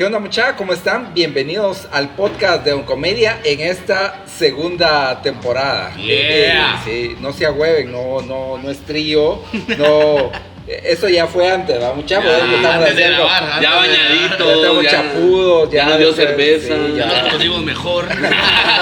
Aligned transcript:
¿Qué 0.00 0.06
onda 0.06 0.18
muchachos? 0.18 0.54
¿Cómo 0.56 0.72
están? 0.72 1.12
Bienvenidos 1.12 1.86
al 1.92 2.14
podcast 2.14 2.64
de 2.64 2.72
Oncomedia 2.72 3.38
en 3.44 3.60
esta 3.60 4.24
segunda 4.24 5.20
temporada. 5.20 5.94
Yeah. 5.96 6.80
sí, 6.86 7.16
no 7.20 7.34
se 7.34 7.44
agüeven, 7.44 7.92
no, 7.92 8.22
no, 8.22 8.56
no 8.56 8.70
es 8.70 8.78
trío, 8.78 9.42
no... 9.76 10.30
Eso 10.66 11.06
ya 11.06 11.26
fue 11.26 11.50
antes, 11.50 11.82
¿va? 11.82 11.92
Muchachos, 11.92 12.30
Ya, 12.30 12.38
estamos 12.56 12.76
antes 12.76 12.96
de 12.96 13.04
haciendo- 13.04 13.28
Ya 13.60 13.70
de 13.82 13.88
bañadito, 13.88 14.46
Ya 14.46 14.54
estamos 14.54 14.84
ya- 14.84 14.90
chapudos, 14.90 15.70
ya, 15.70 15.76
ya 15.76 15.88
nos 15.90 15.98
dio 15.98 16.12
cerveza, 16.14 16.74
sí, 16.76 16.94
Ya 16.96 17.06
nos 17.06 17.20
conocimos 17.20 17.62
mejor. 17.62 18.04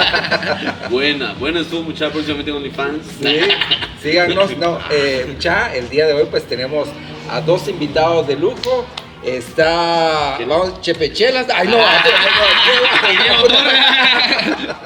Buena, 0.89 1.33
buena 1.33 1.59
estuvo 1.59 1.83
mucha 1.83 2.09
próximamente 2.11 2.49
en 2.49 2.55
OnlyFans. 2.55 3.03
Sí, 3.21 3.39
síganos. 4.01 4.55
No, 4.57 4.79
eh, 4.89 5.35
ya 5.37 5.75
el 5.75 5.89
día 5.89 6.07
de 6.07 6.13
hoy 6.13 6.27
pues 6.31 6.47
tenemos 6.47 6.87
a 7.29 7.41
dos 7.41 7.67
invitados 7.67 8.25
de 8.25 8.37
lujo. 8.37 8.85
Está, 9.23 10.37
Chepechelas. 10.81 11.47
Ay, 11.53 11.67
no, 11.67 11.77
Ah. 11.81 12.03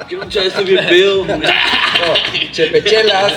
Quiero 0.08 0.24
mucha 0.24 0.42
esto 0.42 0.64
bien 0.64 0.84
pedo. 0.86 1.24
no, 1.26 1.38
Chepechelas. 2.52 3.32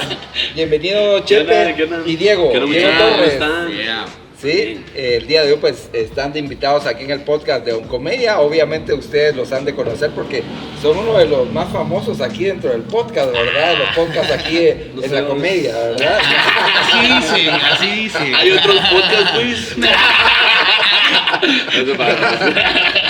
Bienvenido, 0.55 1.23
¿Qué 1.25 1.37
onda? 1.39 1.53
Chepe. 1.53 1.75
¿Qué 1.75 1.83
onda? 1.83 2.01
Y 2.05 2.15
Diego, 2.15 2.51
¿Qué 2.51 2.57
onda, 2.57 2.71
Diego 2.73 2.87
muchachos? 2.89 3.11
¿Cómo 3.11 3.23
están? 3.23 3.69
Yeah. 3.71 4.05
Sí, 4.39 4.85
el 4.93 5.25
día 5.25 5.43
de 5.43 5.53
hoy 5.53 5.57
pues 5.59 5.89
están 5.93 6.31
de 6.31 6.37
invitados 6.37 6.85
aquí 6.85 7.05
en 7.05 7.09
el 7.09 7.21
podcast 7.21 7.65
de 7.65 7.73
Oncomedia. 7.73 8.39
Obviamente 8.39 8.93
ustedes 8.93 9.35
los 9.35 9.51
han 9.51 9.65
de 9.65 9.73
conocer 9.73 10.11
porque 10.11 10.43
son 10.79 10.95
uno 10.95 11.17
de 11.17 11.25
los 11.25 11.51
más 11.51 11.71
famosos 11.71 12.21
aquí 12.21 12.43
dentro 12.43 12.69
del 12.69 12.83
podcast, 12.83 13.31
¿verdad? 13.31 13.71
De 13.71 13.77
los 13.77 13.89
podcasts 13.95 14.31
aquí 14.31 14.59
No 14.93 15.01
en 15.03 15.11
la 15.11 15.25
comedia, 15.25 15.73
¿verdad? 15.75 16.19
Así 16.19 16.99
dicen, 16.99 17.49
así 17.49 17.87
dicen. 17.87 18.35
Hay 18.35 18.51
otros 18.51 18.79
podcasts, 18.91 19.31
pues. 19.33 19.75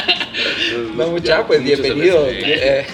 No 0.98 1.09
muchachos, 1.09 1.45
pues 1.45 1.62
Muchas 1.62 1.80
bienvenidos, 1.80 2.28
eh, 2.31 2.86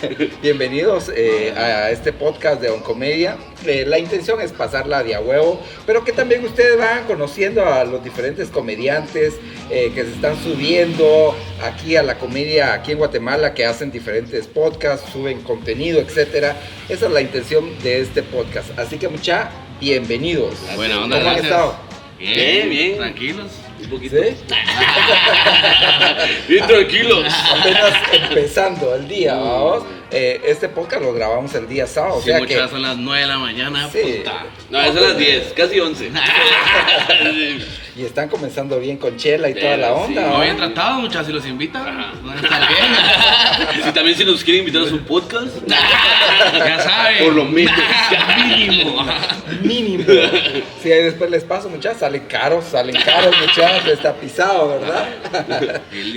bienvenidos 0.41 1.11
eh, 1.15 1.53
a 1.55 1.89
este 1.89 2.11
podcast 2.11 2.61
de 2.61 2.69
Oncomedia. 2.69 3.37
Eh, 3.65 3.85
la 3.87 3.97
intención 3.97 4.41
es 4.41 4.51
pasarla 4.51 5.03
de 5.03 5.15
a 5.15 5.21
huevo, 5.21 5.61
pero 5.85 6.03
que 6.03 6.11
también 6.11 6.43
ustedes 6.43 6.77
van 6.77 7.05
conociendo 7.05 7.65
a 7.65 7.85
los 7.85 8.03
diferentes 8.03 8.49
comediantes 8.49 9.35
eh, 9.69 9.93
que 9.95 10.03
se 10.03 10.09
están 10.11 10.35
subiendo 10.43 11.33
aquí 11.63 11.95
a 11.95 12.03
la 12.03 12.19
comedia 12.19 12.73
aquí 12.73 12.91
en 12.91 12.97
Guatemala, 12.97 13.53
que 13.53 13.65
hacen 13.65 13.89
diferentes 13.89 14.47
podcasts, 14.47 15.09
suben 15.13 15.39
contenido, 15.41 16.01
etcétera. 16.01 16.57
Esa 16.89 17.05
es 17.05 17.11
la 17.13 17.21
intención 17.21 17.69
de 17.83 18.01
este 18.01 18.21
podcast. 18.21 18.77
Así 18.77 18.97
que 18.97 19.07
mucha, 19.07 19.49
bienvenidos. 19.79 20.55
Buena 20.75 21.01
onda, 21.01 21.19
¿Cómo 21.19 21.29
han 21.29 21.37
estado? 21.37 21.75
Bien, 22.19 22.69
bien. 22.69 22.97
Tranquilos. 22.97 23.62
Un 23.83 23.89
poquito. 23.89 24.15
¿Sí? 24.17 24.35
Bien 26.47 26.67
tranquilos. 26.67 27.33
Apenas 27.51 27.93
empezando 28.11 28.95
el 28.95 29.07
día, 29.07 29.35
vamos. 29.35 29.83
Eh, 30.15 30.41
este 30.45 30.69
podcast 30.69 31.01
lo 31.01 31.11
grabamos 31.13 31.55
el 31.55 31.67
día 31.67 31.87
sábado, 31.87 32.17
o 32.17 32.19
Sí, 32.19 32.25
sea 32.27 32.35
que 32.37 32.43
muchachos, 32.43 32.69
son 32.71 32.81
las 32.83 32.97
9 32.97 33.21
de 33.21 33.27
la 33.27 33.37
mañana. 33.39 33.89
Sí. 33.91 33.99
Puta. 34.19 34.45
No, 34.69 34.79
es 34.79 34.95
a 34.95 35.01
las 35.01 35.17
10, 35.17 35.53
casi 35.55 35.79
11. 35.79 36.11
y 37.95 38.05
están 38.05 38.29
comenzando 38.29 38.79
bien 38.79 38.97
con 38.97 39.17
chela 39.17 39.49
y 39.49 39.55
toda 39.55 39.75
la 39.77 39.87
Sí. 39.87 39.93
onda. 40.05 40.21
No 40.21 40.33
¿va? 40.33 40.43
bien 40.43 40.57
tratado, 40.57 40.99
muchachos. 40.99 41.27
Si 41.27 41.33
los 41.33 41.45
invitan, 41.47 41.87
Ajá. 41.87 42.13
van 42.23 42.37
a 42.37 42.41
estar 42.41 42.67
bien. 42.67 43.83
Si 43.85 43.91
también 43.91 44.17
si 44.17 44.23
nos 44.25 44.43
quieren 44.43 44.61
invitar 44.67 44.83
a 44.83 44.89
su 44.89 44.99
podcast, 45.03 45.47
Ya 45.67 46.79
saben. 46.79 47.23
por 47.25 47.33
lo 47.33 47.45
menos. 47.45 47.73
Mínimo. 48.47 49.05
Mínimo. 49.63 50.03
Sí, 50.81 50.91
ahí 50.91 51.03
después 51.03 51.29
les 51.31 51.43
paso, 51.43 51.69
muchachos. 51.69 51.99
Salen 51.99 52.25
caros, 52.27 52.65
salen 52.65 52.95
caros, 53.01 53.33
muchachos. 53.41 53.87
Está 53.93 54.13
pisado, 54.13 54.79
¿verdad? 54.79 55.07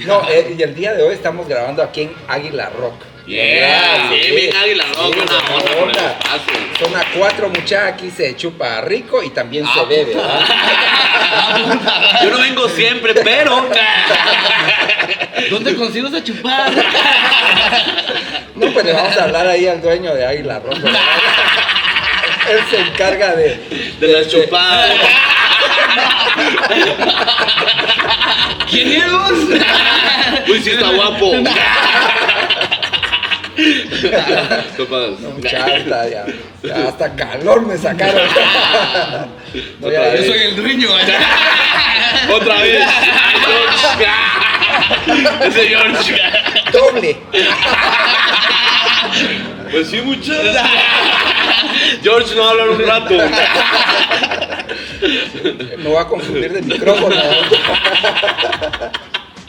no, 0.06 0.28
eh, 0.31 0.55
y 0.58 0.62
el 0.62 0.75
día 0.75 0.92
de 0.92 1.03
hoy 1.03 1.14
estamos 1.14 1.48
grabando 1.48 1.83
aquí 1.83 2.03
en 2.03 2.12
Águila 2.28 2.71
Rock. 2.78 2.94
Yeah, 3.26 4.09
Sí, 4.22 4.31
bien 4.31 4.56
águila, 4.56 4.84
Sí, 4.84 4.91
buena 4.94 5.38
onda 5.38 5.72
por 5.75 5.91
el 5.91 5.97
espacio. 5.97 6.54
Son 6.81 6.94
a 6.97 7.04
cuatro 7.19 7.48
muchachos, 7.48 7.94
aquí 7.94 8.10
se 8.10 8.37
chupa 8.37 8.81
rico 8.82 9.20
y 9.22 9.31
también 9.31 9.64
se 9.66 9.81
Ah, 9.81 9.84
bebe. 9.84 10.12
Yo 12.22 12.31
no 12.31 12.38
vengo 12.38 12.69
siempre, 12.69 13.15
pero. 13.15 13.69
¿Dónde 15.50 15.75
consigo 15.75 16.06
esa 16.09 16.22
chupada? 16.22 16.70
No, 18.56 18.72
pues 18.72 18.86
le 18.86 18.92
vamos 18.94 19.15
a 19.19 19.25
hablar 19.25 19.47
ahí 19.48 19.66
al 19.66 19.82
dueño 19.82 20.15
de 20.15 20.25
Águila. 20.25 20.60
¿verdad? 20.60 20.91
Él 22.50 22.59
se 22.70 22.81
encarga 22.81 23.34
de... 23.36 23.60
De 24.00 24.09
las 24.09 24.28
chupadas. 24.31 24.92
¿Quién 28.70 28.92
es? 28.92 29.04
Uy, 30.48 30.62
sí 30.62 30.70
está 30.70 30.88
guapo. 30.88 31.32
No, 34.78 35.31
muchacha, 35.31 36.09
ya, 36.09 36.27
ya 36.62 36.89
hasta 36.89 37.15
calor 37.17 37.67
me 37.67 37.77
sacaron. 37.77 38.22
No, 39.81 39.91
ya, 39.91 40.15
Yo 40.17 40.25
soy 40.25 40.39
el 40.43 40.56
dueño. 40.56 40.89
Otra 42.31 42.61
vez. 42.61 42.83
Ese 45.47 45.69
George. 45.69 46.21
doble. 46.72 47.16
Pues 49.71 49.89
sí, 49.89 50.00
muchachos. 50.03 50.56
George 52.03 52.34
no 52.34 52.43
va 52.43 52.49
a 52.49 52.50
hablar 52.50 52.69
un 52.69 52.87
rato. 52.87 53.15
Me 55.78 55.89
voy 55.89 55.97
a 55.97 56.05
confundir 56.05 56.53
de 56.53 56.62
micrófono. 56.62 57.16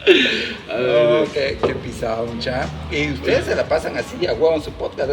No, 0.68 1.24
qué, 1.34 1.58
qué 1.66 1.74
pisado, 1.76 2.26
mucha. 2.28 2.66
Y 2.92 3.12
ustedes 3.12 3.46
se 3.46 3.56
la 3.56 3.64
pasan 3.68 3.98
así 3.98 4.26
a 4.28 4.34
huevo 4.34 4.56
en 4.56 4.62
su 4.62 4.72
podcast. 4.72 5.12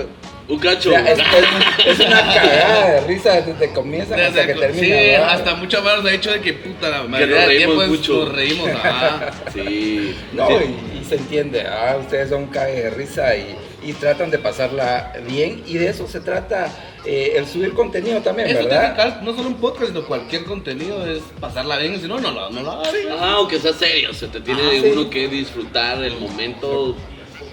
Un 0.48 0.56
O 0.58 0.60
cacho. 0.60 0.90
sea, 0.90 1.00
es, 1.10 1.18
es- 1.18 2.00
es 2.00 2.06
una 2.06 2.20
cagada 2.34 2.90
de 2.92 3.00
risa 3.06 3.32
desde 3.40 3.54
que 3.58 3.72
comienzan 3.72 4.20
hasta 4.20 4.40
Desde 4.42 4.46
que 4.46 4.54
que- 4.54 4.60
termina. 4.60 4.84
sí, 4.86 4.90
¿verdad? 4.92 5.30
hasta 5.30 5.54
mucho 5.54 5.82
más 5.82 6.04
de 6.04 6.14
hecho 6.14 6.32
de 6.32 6.40
que 6.40 6.52
puta 6.52 6.90
la 6.90 6.98
nos 6.98 7.08
mayoría 7.08 7.36
del 7.40 7.46
reímos 7.48 7.76
tiempo 7.76 7.96
mucho. 7.96 8.24
nos 8.26 8.34
reímos. 8.34 8.68
Sí. 9.54 10.16
No, 10.32 10.48
Sí. 10.48 10.54
y, 10.94 10.98
y 10.98 11.04
se 11.04 11.14
entiende, 11.16 11.62
ah, 11.66 11.96
ustedes 12.00 12.28
son 12.28 12.46
cague 12.48 12.82
de 12.82 12.90
risa 12.90 13.34
y, 13.36 13.56
y 13.84 13.92
tratan 13.92 14.30
de 14.30 14.38
pasarla 14.38 15.12
bien 15.28 15.62
y 15.66 15.74
de 15.74 15.88
eso 15.88 16.06
se 16.08 16.20
trata 16.20 16.72
eh, 17.04 17.34
el 17.36 17.46
subir 17.46 17.74
contenido 17.74 18.20
también, 18.22 18.48
Eso 18.48 18.64
¿verdad? 18.66 19.18
te 19.18 19.24
no 19.24 19.34
solo 19.36 19.48
un 19.48 19.56
podcast, 19.56 19.88
sino 19.88 20.04
cualquier 20.06 20.44
contenido 20.44 21.06
es 21.06 21.22
pasarla 21.40 21.78
bien, 21.78 22.00
si 22.00 22.08
no, 22.08 22.18
no 22.18 22.30
lo 22.30 22.50
no 22.50 22.62
lo 22.62 22.72
hagas. 22.72 22.92
Ajá, 23.14 23.30
aunque 23.32 23.58
sea 23.58 23.72
serio, 23.72 24.12
se 24.14 24.28
te 24.28 24.40
tiene 24.40 24.60
Ah, 24.62 24.70
sí. 24.72 24.90
uno 24.92 25.10
que 25.10 25.28
disfrutar 25.28 26.02
el 26.02 26.18
momento 26.18 26.96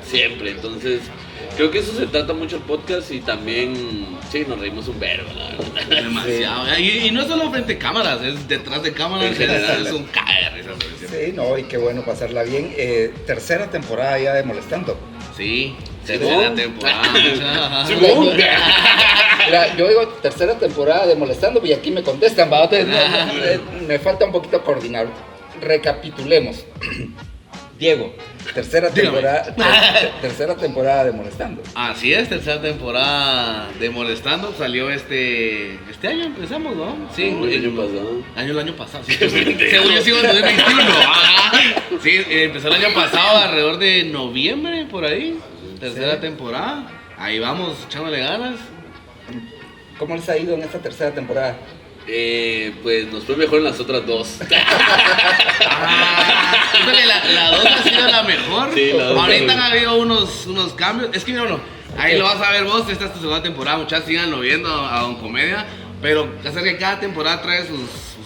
siempre. 0.03 0.51
Entonces, 0.51 1.01
creo 1.57 1.69
que 1.71 1.79
eso 1.79 1.93
se 1.97 2.07
trata 2.07 2.33
mucho 2.33 2.57
el 2.57 2.61
podcast 2.63 3.11
y 3.11 3.19
también, 3.19 4.05
sí, 4.31 4.45
nos 4.47 4.59
reímos 4.59 4.87
un 4.87 4.99
verbo, 4.99 5.29
la 5.35 5.49
verdad. 5.49 6.01
Demasiado. 6.03 6.79
Y, 6.79 7.07
y 7.07 7.11
no 7.11 7.27
solo 7.27 7.49
frente 7.51 7.73
a 7.73 7.79
cámaras, 7.79 8.21
es 8.23 8.47
detrás 8.47 8.83
de 8.83 8.93
cámaras. 8.93 9.27
En 9.27 9.35
general. 9.35 9.85
Es 9.85 9.91
un 9.91 10.05
caer. 10.05 10.51
Sí, 11.09 11.33
no, 11.33 11.57
y 11.57 11.63
qué 11.63 11.77
bueno 11.77 12.03
pasarla 12.05 12.43
bien. 12.43 12.73
Eh, 12.77 13.13
tercera 13.27 13.69
temporada 13.69 14.17
ya 14.17 14.33
de 14.33 14.43
Molestando. 14.43 14.97
Sí. 15.35 15.75
Tercera 16.05 16.53
temporada. 16.53 17.85
Simón. 17.87 18.29
Mira, 19.45 19.75
yo 19.75 19.87
digo 19.87 20.07
tercera 20.21 20.57
temporada 20.57 21.07
de 21.07 21.15
Molestando 21.15 21.61
y 21.65 21.73
aquí 21.73 21.91
me 21.91 22.03
contestan, 22.03 22.51
¿va? 22.51 22.63
Entonces, 22.63 22.87
no, 22.87 22.97
no, 23.81 23.87
me 23.87 23.99
falta 23.99 24.25
un 24.25 24.31
poquito 24.31 24.61
coordinar. 24.63 25.07
Recapitulemos. 25.61 26.65
Diego, 27.79 28.13
tercera 28.53 28.91
temporada, 28.91 29.55
ter- 29.55 30.11
tercera 30.21 30.55
temporada 30.55 31.05
de 31.05 31.11
Molestando. 31.13 31.63
Así 31.73 32.13
es, 32.13 32.29
tercera 32.29 32.61
temporada 32.61 33.69
de 33.79 33.89
Molestando. 33.89 34.53
Salió 34.55 34.91
este 34.91 35.79
este 35.89 36.07
año, 36.09 36.25
empezamos, 36.25 36.75
¿no? 36.75 36.95
Sí, 37.15 37.23
el 37.23 37.65
año 37.65 37.75
pasado. 37.75 38.21
Año 38.35 38.51
el 38.51 38.59
año 38.59 38.73
pasado, 38.75 39.03
sí. 39.03 39.13
Según 39.17 39.93
yo 39.95 40.01
sigo 40.03 40.17
en 40.19 40.27
2021. 40.27 40.81
ajá. 40.83 41.51
Sí, 42.03 42.21
empezó 42.29 42.67
el 42.67 42.73
año 42.85 42.93
pasado 42.93 43.37
alrededor 43.39 43.79
de 43.79 44.03
noviembre, 44.03 44.85
por 44.85 45.03
ahí. 45.03 45.39
Tercera 45.81 46.13
Sí. 46.15 46.21
temporada. 46.21 46.89
Ahí 47.17 47.39
vamos, 47.39 47.77
echándole 47.87 48.19
ganas. 48.19 48.55
¿Cómo 49.99 50.15
les 50.15 50.29
ha 50.29 50.37
ido 50.37 50.53
en 50.55 50.61
esta 50.63 50.79
tercera 50.79 51.11
temporada? 51.13 51.57
Eh, 52.07 52.73
pues 52.81 53.11
nos 53.11 53.23
fue 53.25 53.35
mejor 53.35 53.57
en 53.59 53.65
las 53.65 53.79
otras 53.79 54.05
dos. 54.07 54.37
Ah, 55.63 56.85
la, 57.05 57.23
la 57.31 57.51
dos 57.51 57.65
ha 57.65 57.83
sido 57.83 58.07
la 58.07 58.23
mejor. 58.23 58.73
Sí, 58.73 58.91
la 58.93 59.05
dos 59.05 59.19
Ahorita 59.19 59.53
han 59.53 59.59
habido 59.59 59.97
unos, 59.97 60.45
unos 60.47 60.73
cambios. 60.73 61.11
Es 61.13 61.23
que, 61.23 61.31
mira, 61.33 61.45
no, 61.45 61.59
ahí 61.97 62.17
lo 62.17 62.25
vas 62.25 62.41
a 62.41 62.51
ver 62.51 62.63
vos. 62.63 62.89
Esta 62.89 63.05
es 63.05 63.13
tu 63.13 63.19
segunda 63.19 63.43
temporada. 63.43 63.77
Muchachos, 63.77 64.05
síganlo 64.07 64.39
viendo 64.39 64.69
a 64.69 65.01
Don 65.01 65.15
Comedia. 65.15 65.65
Pero 66.01 66.27
hacer 66.43 66.63
que 66.63 66.77
cada 66.77 66.99
temporada 66.99 67.41
trae 67.41 67.67
sus, 67.67 67.79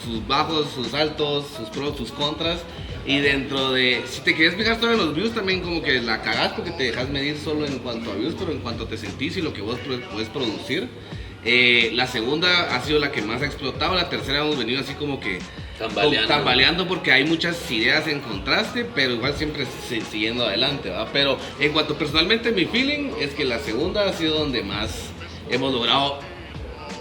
sus 0.05 0.25
bajos, 0.27 0.67
sus 0.73 0.93
altos, 0.93 1.45
sus 1.57 1.69
pros, 1.69 1.97
sus 1.97 2.11
contras. 2.11 2.59
Y 3.05 3.19
dentro 3.19 3.71
de, 3.71 4.01
si 4.09 4.21
te 4.21 4.33
quieres 4.35 4.55
fijar 4.55 4.79
solo 4.79 4.93
en 4.93 4.97
los 4.97 5.15
views, 5.15 5.33
también 5.33 5.61
como 5.61 5.81
que 5.83 6.01
la 6.01 6.21
cagás 6.23 6.53
porque 6.53 6.71
te 6.71 6.83
dejas 6.85 7.07
medir 7.09 7.37
solo 7.37 7.65
en 7.67 7.77
cuanto 7.79 8.11
a 8.11 8.15
views, 8.15 8.35
pero 8.37 8.51
en 8.51 8.59
cuanto 8.59 8.87
te 8.87 8.97
sentís 8.97 9.37
y 9.37 9.41
lo 9.41 9.53
que 9.53 9.61
vos 9.61 9.77
puedes 10.11 10.29
producir. 10.29 10.87
Eh, 11.47 11.91
la 11.93 12.07
segunda 12.07 12.75
ha 12.75 12.81
sido 12.81 12.97
la 12.99 13.11
que 13.11 13.21
más 13.21 13.43
ha 13.43 13.45
explotado, 13.45 13.93
la 13.93 14.09
tercera 14.09 14.39
hemos 14.39 14.57
venido 14.57 14.81
así 14.81 14.93
como 14.95 15.19
que 15.19 15.37
Tambaleando. 15.77 16.27
tambaleando 16.27 16.87
porque 16.87 17.11
hay 17.11 17.23
muchas 17.25 17.69
ideas 17.69 18.07
en 18.07 18.21
contraste, 18.21 18.83
pero 18.95 19.13
igual 19.13 19.35
siempre 19.35 19.67
si- 19.87 20.01
siguiendo 20.01 20.45
adelante, 20.47 20.89
¿va? 20.89 21.05
Pero 21.13 21.37
en 21.59 21.71
cuanto 21.73 21.95
personalmente 21.99 22.51
mi 22.51 22.65
feeling 22.65 23.11
es 23.21 23.35
que 23.35 23.45
la 23.45 23.59
segunda 23.59 24.09
ha 24.09 24.13
sido 24.13 24.39
donde 24.39 24.63
más 24.63 25.11
hemos 25.51 25.71
logrado 25.71 26.17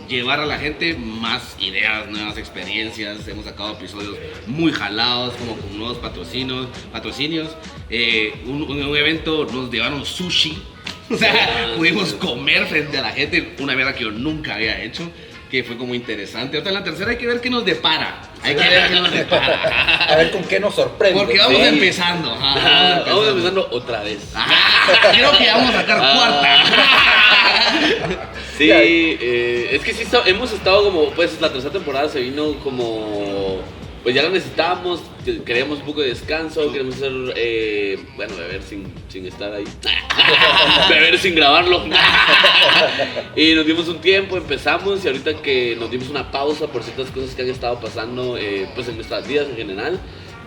llevar 0.09 0.41
a 0.41 0.47
la 0.47 0.59
gente 0.59 0.95
más 0.95 1.57
ideas, 1.61 2.09
nuevas 2.09 2.37
experiencias. 2.39 3.27
Hemos 3.29 3.45
sacado 3.45 3.73
episodios 3.73 4.17
muy 4.47 4.73
jalados, 4.73 5.35
como 5.35 5.57
con 5.57 5.79
nuevos 5.79 5.99
patrocinios. 5.99 6.67
patrocinios. 6.93 7.49
Eh, 7.91 8.35
un, 8.47 8.63
un- 8.63 8.97
evento 8.97 9.47
nos 9.53 9.71
llevaron 9.71 10.05
sushi. 10.05 10.63
O 11.11 11.17
sea, 11.19 11.75
pudimos 11.77 12.15
comer 12.15 12.67
frente 12.67 12.97
a 12.97 13.03
la 13.03 13.11
gente, 13.13 13.55
una 13.59 13.75
verdad 13.75 13.95
que 13.95 14.05
yo 14.05 14.11
nunca 14.11 14.55
había 14.55 14.83
hecho, 14.83 15.11
que 15.51 15.63
fue 15.63 15.77
como 15.77 15.95
interesante. 15.95 16.57
Ahorita 16.57 16.71
en 16.71 16.75
la 16.77 16.83
tercera 16.85 17.11
hay 17.11 17.19
que 17.19 17.27
ver 17.27 17.43
qué 17.43 17.51
nos 17.51 17.63
depara. 17.63 18.23
Hay 18.43 18.55
que 18.57 18.63
ver 18.67 18.89
qué 18.89 18.95
nos 19.01 19.13
depara. 19.13 20.07
A 20.09 20.17
ver 20.17 20.31
con 20.31 20.43
qué 20.45 20.59
nos 20.61 20.75
sorprende. 20.75 21.21
Porque 21.21 21.37
vamos 21.39 21.59
Sí. 21.61 21.67
empezando. 21.69 22.33
ajá, 22.33 22.55
Ah, 22.57 23.03
vamos 23.07 23.07
Vamos 23.07 23.29
empezando. 23.29 23.61
empezando 23.61 23.69
otra 23.71 24.03
vez. 24.03 24.19
Ajá, 24.35 25.11
Creo 25.13 25.37
que 25.37 25.47
vamos 25.47 25.75
a 25.75 25.81
sacar 25.81 25.99
cuarta. 25.99 26.65
Sí, 28.57 28.71
eh, 28.71 29.69
es 29.73 29.83
que 29.83 29.93
sí 29.93 30.03
está- 30.03 30.23
hemos 30.27 30.53
estado 30.53 30.85
como, 30.85 31.11
pues 31.11 31.41
la 31.41 31.51
tercera 31.53 31.73
temporada 31.73 32.09
se 32.09 32.21
vino 32.21 32.55
como, 32.63 33.59
pues 34.05 34.15
ya 34.15 34.23
la 34.23 34.29
necesitábamos, 34.29 35.01
que- 35.25 35.43
queríamos 35.43 35.81
un 35.81 35.85
poco 35.87 36.03
de 36.03 36.09
descanso, 36.09 36.71
queremos 36.71 36.95
hacer, 36.97 37.13
eh, 37.37 37.99
bueno, 38.17 38.37
beber 38.37 38.63
sin, 38.63 38.85
sin 39.09 39.27
estar 39.27 39.53
ahí, 39.53 39.65
beber 40.89 41.19
sin 41.19 41.35
grabarlo. 41.35 41.85
y 43.37 43.55
nos 43.55 43.67
dimos 43.67 43.89
un 43.89 43.99
tiempo, 44.01 44.37
empezamos 44.37 45.05
y 45.05 45.09
ahorita 45.09 45.35
que 45.43 45.75
nos 45.79 45.91
dimos 45.91 46.09
una 46.09 46.31
pausa 46.31 46.69
por 46.69 46.83
ciertas 46.85 47.11
cosas 47.11 47.35
que 47.35 47.43
han 47.43 47.51
estado 47.51 47.81
pasando, 47.81 48.39
eh, 48.39 48.69
pues 48.75 48.87
en 48.89 48.95
nuestras 48.97 49.27
vidas 49.27 49.49
en 49.49 49.57
general. 49.57 49.99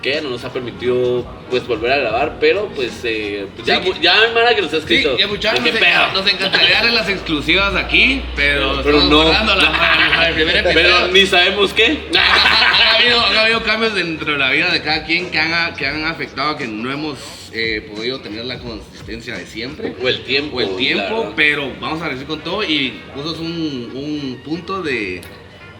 Que 0.01 0.21
no 0.21 0.29
nos 0.29 0.43
ha 0.45 0.53
permitido 0.53 1.25
pues 1.49 1.65
volver 1.65 1.91
a 1.91 1.97
grabar, 1.97 2.37
pero 2.39 2.67
pues, 2.75 2.91
eh, 3.03 3.47
pues, 3.55 3.67
ya, 3.67 3.81
Sí, 3.81 3.91
ya 4.01 4.13
que 4.55 4.61
nos 4.61 4.69
ha 4.73 4.77
Sí, 4.77 4.77
escrito. 4.77 5.17
ya 5.17 5.27
muchachos, 5.27 5.63
¿de 5.63 5.71
nos, 5.71 5.79
qué 5.79 5.85
en- 5.87 5.93
pedo? 5.93 6.11
nos 6.21 6.31
encantaría 6.31 6.73
darles 6.75 6.93
las 6.93 7.09
exclusivas 7.09 7.75
aquí, 7.75 8.21
pero, 8.35 8.81
Pero 8.83 9.01
no. 9.05 9.23
la, 9.23 10.33
Pero 10.73 11.07
ni 11.07 11.25
sabemos 11.25 11.73
qué. 11.73 11.97
ha, 12.17 12.95
habido, 12.97 13.19
ha 13.19 13.41
habido 13.43 13.63
cambios 13.63 13.95
dentro 13.95 14.33
de 14.33 14.37
la 14.37 14.51
vida 14.51 14.69
de 14.71 14.81
cada 14.81 15.03
quien 15.05 15.29
que 15.31 15.39
han, 15.39 15.73
que 15.75 15.87
han 15.87 16.05
afectado 16.05 16.57
que 16.57 16.67
no 16.67 16.91
hemos 16.91 17.17
eh, 17.53 17.89
podido 17.95 18.19
tener 18.19 18.45
la 18.45 18.59
consistencia 18.59 19.35
de 19.35 19.45
siempre. 19.47 19.95
O 20.01 20.07
el 20.07 20.23
tiempo. 20.23 20.57
O 20.57 20.61
el 20.61 20.75
tiempo, 20.75 21.33
pero 21.35 21.71
vamos 21.79 22.01
a 22.01 22.09
decir 22.09 22.27
con 22.27 22.41
todo 22.41 22.63
y 22.63 22.99
puso 23.15 23.41
un, 23.41 23.91
un 23.95 24.41
punto 24.43 24.81
de, 24.81 25.21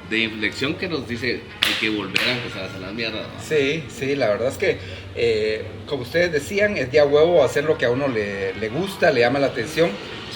de 0.09 0.19
inflexión 0.19 0.75
que 0.75 0.87
nos 0.87 1.07
dice 1.07 1.41
hay 1.61 1.73
que 1.79 1.89
volver 1.95 2.21
a 2.21 2.31
empezar 2.37 2.63
a 2.63 2.65
hacer 2.67 2.79
las 2.81 2.93
mierdas. 2.93 3.21
¿no? 3.27 3.43
Sí, 3.43 3.83
sí, 3.89 4.15
la 4.15 4.29
verdad 4.29 4.47
es 4.49 4.57
que, 4.57 4.77
eh, 5.15 5.63
como 5.85 6.03
ustedes 6.03 6.31
decían, 6.31 6.77
es 6.77 6.91
día 6.91 7.05
huevo 7.05 7.43
hacer 7.43 7.63
lo 7.65 7.77
que 7.77 7.85
a 7.85 7.89
uno 7.89 8.07
le, 8.07 8.53
le 8.53 8.69
gusta, 8.69 9.11
le 9.11 9.21
llama 9.21 9.39
la 9.39 9.47
atención, 9.47 9.89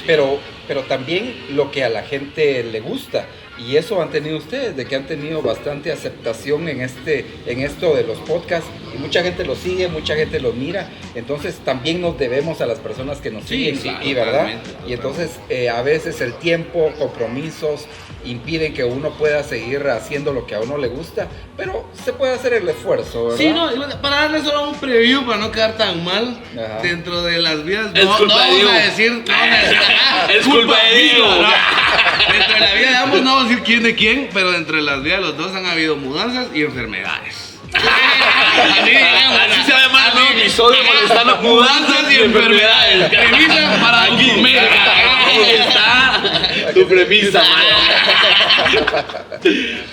pero, 0.06 0.40
pero 0.68 0.82
también 0.84 1.36
lo 1.52 1.72
que 1.72 1.84
a 1.84 1.90
la 1.90 2.04
gente 2.04 2.64
le 2.64 2.80
gusta. 2.80 3.26
Y 3.60 3.76
eso 3.76 4.02
han 4.02 4.10
tenido 4.10 4.38
ustedes, 4.38 4.76
de 4.76 4.86
que 4.86 4.96
han 4.96 5.06
tenido 5.06 5.42
bastante 5.44 5.92
aceptación 5.92 6.68
en, 6.68 6.82
este, 6.82 7.26
en 7.46 7.60
esto 7.60 7.96
de 7.96 8.04
los 8.04 8.18
podcasts. 8.20 8.68
Y 8.96 8.98
mucha 8.98 9.22
gente 9.22 9.46
lo 9.46 9.56
sigue, 9.56 9.88
mucha 9.88 10.16
gente 10.16 10.40
lo 10.40 10.52
mira. 10.54 10.90
Entonces 11.14 11.58
también 11.64 12.02
nos 12.02 12.18
debemos 12.18 12.60
a 12.62 12.66
las 12.66 12.80
personas 12.80 13.20
que 13.20 13.30
nos 13.30 13.44
Sí, 13.44 13.76
siguen. 13.76 13.78
sí, 13.78 13.92
y, 14.10 14.14
¿verdad? 14.16 14.32
totalmente, 14.32 14.70
y 14.88 14.94
entonces 14.94 15.30
eh, 15.50 15.70
a 15.70 15.82
veces 15.84 16.22
el 16.22 16.34
tiempo, 16.36 16.92
compromisos, 16.98 17.86
impiden 18.26 18.74
que 18.74 18.84
uno 18.84 19.10
pueda 19.12 19.44
seguir 19.44 19.88
haciendo 19.88 20.34
lo 20.34 20.46
que 20.46 20.56
a 20.56 20.60
uno 20.60 20.78
le 20.78 20.88
gusta. 20.88 21.28
Pero 21.58 21.90
se 22.04 22.14
puede 22.14 22.34
hacer 22.34 22.54
el 22.54 22.68
esfuerzo, 22.70 23.26
¿verdad? 23.26 23.38
Sí, 23.38 23.50
no, 23.50 23.70
para 24.02 24.22
darle 24.22 24.42
solo 24.44 24.70
un 24.70 24.76
preview 24.76 25.26
para 25.26 25.38
no 25.38 25.52
quedar 25.52 25.78
tan 25.78 26.04
mal 26.04 26.40
Ajá. 26.54 26.82
dentro 26.82 27.22
de 27.24 27.40
las 27.40 27.64
vidas. 27.64 27.92
Es 27.94 28.06
No, 28.06 28.12
no 28.12 28.18
culpa 28.18 28.46
de 28.46 28.64
vamos 28.64 28.72
a 28.72 28.86
decir. 28.86 29.12
No 29.12 29.24
vamos 29.34 29.56
a 29.56 29.62
decir 29.62 29.78
Es 30.40 30.46
culpa 30.48 30.78
de 30.84 30.96
mía, 30.96 31.14
Diego. 31.14 31.28
¿no? 31.28 31.48
Dentro 32.34 32.54
de 32.54 32.60
la 32.60 32.74
vida 32.74 32.90
de 32.90 32.98
ambos 32.98 33.22
no 33.22 33.30
vamos 33.36 33.46
a 33.46 33.50
decir 33.50 33.64
quién 33.64 33.84
de 33.84 33.96
quién, 33.96 34.30
pero 34.34 34.52
dentro 34.52 34.76
de 34.78 34.84
las 34.84 35.02
vidas 35.04 35.20
de 35.20 35.26
los 35.28 35.38
dos 35.38 35.56
han 35.56 35.66
habido 35.66 35.96
mudanzas 35.96 36.48
y 36.54 36.64
enfermedades. 36.64 37.48
Así, 37.74 38.96
Así 38.96 39.64
se 39.66 39.72
va 39.72 39.80
a 39.80 39.88
llamar 39.88 40.10
el 40.10 40.16
nuevo 40.16 40.40
episodio 40.40 40.78
mudanzas 41.42 42.12
y 42.12 42.16
enfermedades. 42.22 43.10
Premisa 43.10 43.78
para 43.82 44.04
aquí 44.04 44.30
está 45.56 46.51
tu 46.74 46.88
premisa, 46.88 47.42
mano. 47.42 47.78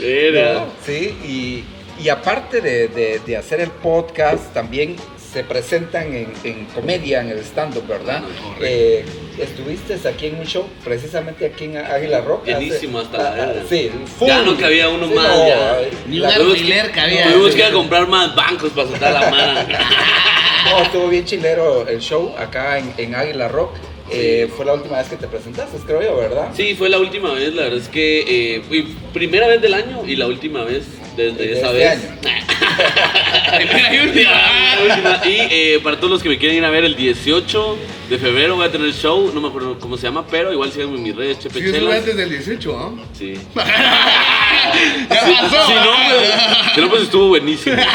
Era. 0.00 0.52
¿no? 0.54 0.66
Sí, 0.84 1.14
y, 1.24 1.64
y 2.02 2.08
aparte 2.08 2.60
de, 2.60 2.88
de- 2.88 3.20
de 3.24 3.36
hacer 3.36 3.60
el 3.60 3.70
podcast, 3.70 4.52
también 4.52 4.96
se 5.32 5.44
presentan 5.44 6.14
en, 6.14 6.32
en 6.42 6.64
comedia, 6.66 7.20
en 7.20 7.28
el 7.30 7.38
stand-up, 7.40 7.86
¿verdad? 7.86 8.22
Correcto. 8.22 8.64
Eh, 8.64 9.04
estuviste 9.38 9.98
aquí 10.08 10.26
en 10.28 10.36
un 10.36 10.46
show, 10.46 10.66
precisamente 10.82 11.44
aquí 11.46 11.64
en 11.64 11.76
Águila 11.76 12.22
Rock. 12.22 12.48
hace- 12.48 12.52
Llenísimo 12.60 12.98
hasta 13.00 13.18
la 13.18 13.44
ah. 13.44 13.52
Sí, 13.68 13.90
Ya 14.26 14.42
no 14.42 14.56
cabía 14.56 14.88
uno 14.88 15.06
más, 15.08 15.28
ya. 15.46 15.80
Ni 16.06 16.18
la- 16.18 16.28
un 16.28 16.34
alfiler 16.52 16.90
cabía. 16.92 17.24
Tuvimos 17.24 17.50
Sí. 17.50 17.56
que 17.56 17.60
ir 17.62 17.66
a 17.66 17.72
comprar 17.72 18.08
más 18.08 18.34
bancos 18.34 18.70
para 18.70 18.88
soltar 18.88 19.12
la 19.12 19.30
mano. 19.30 19.60
no, 20.70 20.82
estuvo 20.82 21.08
bien 21.08 21.24
chilero 21.26 21.86
el 21.86 22.00
show 22.00 22.34
acá 22.38 22.78
en, 22.78 22.94
en 22.96 23.14
Águila 23.14 23.48
Rock. 23.48 23.74
Eh, 24.10 24.50
fue 24.56 24.64
la 24.64 24.74
última 24.74 24.98
vez 24.98 25.08
que 25.08 25.16
te 25.16 25.26
presentaste, 25.26 25.76
creo 25.86 26.02
yo, 26.02 26.16
¿verdad? 26.16 26.48
Sí, 26.54 26.74
fue 26.76 26.88
la 26.88 26.98
última 26.98 27.32
vez, 27.32 27.52
la 27.54 27.62
verdad 27.64 27.78
es 27.78 27.88
que 27.88 28.24
eh, 28.56 28.62
fue 28.66 28.84
primera 29.12 29.46
vez 29.48 29.60
del 29.60 29.74
año 29.74 30.02
y 30.06 30.16
la 30.16 30.26
última 30.26 30.64
vez 30.64 30.84
desde 31.16 31.36
De 31.46 31.52
esa 31.58 31.66
este 31.72 31.78
vez. 31.78 31.90
año. 31.90 32.18
Primera 33.56 33.94
y 33.94 33.98
última. 34.08 34.30
La 34.30 34.94
última. 34.94 35.20
Y 35.26 35.36
eh, 35.50 35.80
para 35.82 35.96
todos 35.96 36.10
los 36.10 36.22
que 36.22 36.28
me 36.28 36.38
quieren 36.38 36.56
ir 36.58 36.64
a 36.64 36.70
ver 36.70 36.84
el 36.84 36.94
18 36.96 37.76
de 38.08 38.18
febrero 38.18 38.56
voy 38.56 38.66
a 38.66 38.70
tener 38.72 38.86
el 38.86 38.94
show, 38.94 39.30
no 39.34 39.40
me 39.40 39.48
acuerdo 39.48 39.78
cómo 39.78 39.96
se 39.96 40.04
llama, 40.04 40.24
pero 40.30 40.52
igual 40.52 40.70
síganme 40.72 40.96
en 40.96 41.02
mis 41.02 41.14
redes, 41.16 41.40
Chepe 41.40 41.60
Sí, 41.60 41.76
eso 41.76 41.90
antes 41.90 42.16
del 42.16 42.30
18, 42.30 42.78
¿ah? 42.78 42.92
Sí. 43.12 43.34
Ya 45.10 45.24
Si, 45.26 45.32
pasó. 45.32 45.66
si 45.66 45.72
no, 45.74 45.92
pues, 46.08 46.30
si 46.74 46.80
no, 46.80 46.88
pues 46.90 47.02
estuvo 47.02 47.28
buenísimo. 47.28 47.76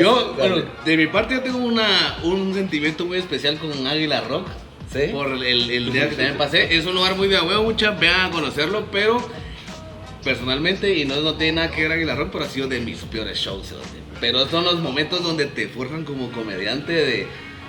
Yo, 0.00 0.34
bueno, 0.36 0.62
de 0.84 0.96
mi 0.96 1.06
parte 1.06 1.34
yo 1.34 1.40
tengo 1.42 1.58
una, 1.58 2.18
un 2.22 2.54
sentimiento 2.54 3.04
muy 3.06 3.18
especial 3.18 3.58
con 3.58 3.86
Águila 3.86 4.22
Rock. 4.22 4.48
¿Sí? 4.92 5.12
Por 5.12 5.32
el, 5.32 5.70
el 5.70 5.92
día 5.92 6.08
que 6.08 6.16
también 6.16 6.36
pasé. 6.36 6.74
Es 6.76 6.84
un 6.84 6.94
lugar 6.94 7.14
muy 7.14 7.28
de 7.28 7.40
huevo, 7.40 7.62
muchas 7.62 7.98
vean 8.00 8.22
a 8.22 8.30
conocerlo, 8.30 8.88
pero 8.90 9.24
personalmente, 10.24 10.98
y 10.98 11.04
no, 11.04 11.16
no 11.20 11.34
tiene 11.34 11.52
nada 11.52 11.70
que 11.70 11.82
ver 11.82 11.92
Águila 11.92 12.16
Rock, 12.16 12.30
pero 12.32 12.44
ha 12.44 12.48
sido 12.48 12.66
de 12.66 12.80
mis 12.80 12.98
peores 12.98 13.38
shows. 13.38 13.72
Pero 14.20 14.48
son 14.48 14.64
los 14.64 14.80
momentos 14.80 15.22
donde 15.22 15.46
te 15.46 15.68
forjan 15.68 16.04
como 16.04 16.32
comediante 16.32 16.92
de, 16.92 17.26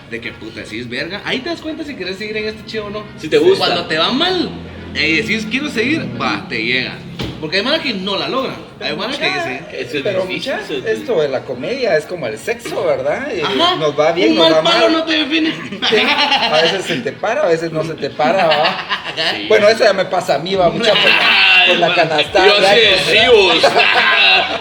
de 0.09 0.19
que 0.19 0.31
puta, 0.31 0.65
si 0.65 0.79
es 0.79 0.89
verga. 0.89 1.21
Ahí 1.23 1.39
te 1.39 1.49
das 1.49 1.61
cuenta 1.61 1.83
si 1.83 1.93
quieres 1.95 2.17
seguir 2.17 2.35
en 2.37 2.45
este 2.47 2.65
chido 2.65 2.87
o 2.87 2.89
no. 2.89 3.03
Si 3.17 3.29
te 3.29 3.37
gusta. 3.37 3.67
Cuando 3.67 3.85
te 3.85 3.97
va 3.97 4.11
mal 4.11 4.49
y 4.95 5.17
decís 5.17 5.47
quiero 5.49 5.69
seguir, 5.69 6.01
va, 6.19 6.47
te 6.49 6.63
llega. 6.63 6.97
Porque 7.41 7.57
hay 7.57 7.63
manas 7.63 7.81
que 7.81 7.93
no 7.95 8.15
la 8.17 8.29
logran. 8.29 8.55
Hay 8.79 8.95
manas 8.95 9.17
que 9.17 9.25
sí. 9.25 9.59
Eso 9.71 9.97
es 9.97 10.03
pero 10.03 10.21
difícil, 10.25 10.53
mucha, 10.53 10.63
eso 10.63 10.87
es 10.87 10.99
esto 10.99 11.19
de 11.19 11.27
la 11.27 11.41
comedia 11.41 11.97
es 11.97 12.05
como 12.05 12.27
el 12.27 12.37
sexo, 12.37 12.85
¿verdad? 12.85 13.27
Ajá. 13.43 13.75
Nos 13.75 13.99
va 13.99 14.11
bien, 14.11 14.33
Un 14.33 14.37
nos 14.37 14.53
va 14.53 14.61
palo 14.61 14.89
mal. 14.89 14.91
no 14.93 15.03
te 15.03 15.13
define. 15.13 15.51
Sí, 15.89 15.97
a 15.97 16.61
veces 16.61 16.85
se 16.85 16.97
te 16.97 17.11
para, 17.11 17.41
a 17.41 17.47
veces 17.47 17.71
no 17.71 17.83
se 17.83 17.95
te 17.95 18.11
para, 18.11 18.47
¿va? 18.47 18.87
Sí. 19.35 19.47
Bueno, 19.49 19.67
eso 19.67 19.83
ya 19.83 19.91
me 19.91 20.05
pasa 20.05 20.35
a 20.35 20.37
mí, 20.39 20.55
va 20.55 20.69
mucha 20.69 20.91
por 20.93 21.09
la, 21.09 21.65
por 21.67 21.77
la 21.77 21.95
canasta. 21.95 22.45
Yo 22.45 22.61
ya, 22.61 22.73
sí. 22.73 23.17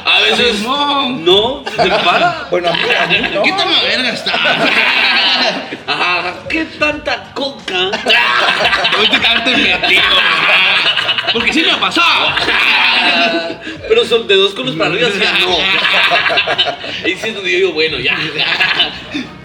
A 0.04 0.20
veces 0.20 0.60
no, 0.60 1.62
se 1.64 1.88
para. 1.88 2.46
Bueno, 2.50 2.70
a 2.70 2.72
mí, 2.72 2.82
a 2.98 3.06
mí 3.06 3.28
no. 3.32 3.42
¿Qué 3.42 3.52
tan 3.52 3.70
la 3.70 3.82
verga 3.82 4.10
está? 4.10 4.32
Ajá, 5.86 6.34
¿qué 6.48 6.64
tanta 6.78 7.32
coca? 7.34 7.90
Últimamente 9.00 9.56
metido. 9.56 10.02
Porque 11.32 11.52
sí 11.52 11.62
me 11.62 11.70
ha 11.72 11.80
pasado. 11.80 12.28
Pero 13.88 14.04
son 14.04 14.26
de 14.26 14.34
dos 14.36 14.54
conos 14.54 14.74
para 14.76 14.90
arriba, 14.90 15.08
sí, 15.12 15.18
no. 15.40 15.56
Ahí 17.04 17.16
sí 17.16 17.28
es 17.28 17.34
donde 17.34 17.50
yo 17.52 17.58
digo, 17.58 17.72
bueno, 17.72 17.98
ya. 17.98 18.18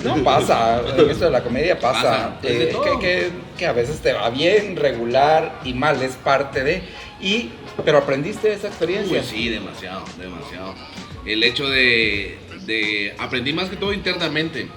No 0.04 0.24
pasa, 0.24 0.82
en 1.00 1.10
esto 1.10 1.26
de 1.26 1.32
la 1.32 1.42
comedia 1.42 1.80
pasa. 1.80 2.38
Pasa, 2.40 2.40
eh, 2.44 2.72
que, 2.84 3.00
que- 3.00 3.32
que 3.58 3.66
a 3.66 3.72
veces 3.72 4.02
te 4.02 4.14
va 4.14 4.30
bien, 4.30 4.76
regular 4.76 5.60
y 5.66 5.74
mal, 5.74 6.00
es 6.04 6.12
parte 6.12 6.64
de. 6.64 6.84
Y, 7.20 7.50
pero 7.84 7.98
aprendiste 7.98 8.54
esa 8.54 8.68
experiencia. 8.68 9.18
Pues 9.18 9.26
sí, 9.30 9.50
demasiado, 9.50 10.04
demasiado. 10.20 10.76
El 11.26 11.44
hecho 11.44 11.68
de, 11.68 12.38
de 12.68 13.16
aprendí 13.18 13.52
más 13.54 13.68
que 13.70 13.78
todo 13.78 13.94
internamente, 13.94 14.68